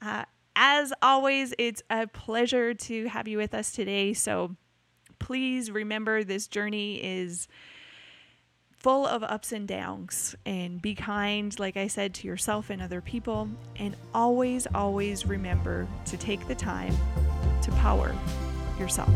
Uh, 0.00 0.24
as 0.56 0.92
always, 1.02 1.52
it's 1.58 1.82
a 1.90 2.06
pleasure 2.06 2.72
to 2.72 3.08
have 3.08 3.28
you 3.28 3.36
with 3.38 3.52
us 3.52 3.72
today. 3.72 4.14
So, 4.14 4.56
please 5.18 5.70
remember 5.70 6.24
this 6.24 6.46
journey 6.46 7.02
is 7.02 7.46
full 8.84 9.06
of 9.06 9.22
ups 9.22 9.50
and 9.50 9.66
downs 9.66 10.36
and 10.44 10.82
be 10.82 10.94
kind 10.94 11.58
like 11.58 11.74
i 11.74 11.86
said 11.86 12.12
to 12.12 12.26
yourself 12.26 12.68
and 12.68 12.82
other 12.82 13.00
people 13.00 13.48
and 13.76 13.96
always 14.12 14.66
always 14.74 15.24
remember 15.24 15.88
to 16.04 16.18
take 16.18 16.46
the 16.48 16.54
time 16.54 16.94
to 17.62 17.70
power 17.72 18.14
yourself 18.78 19.08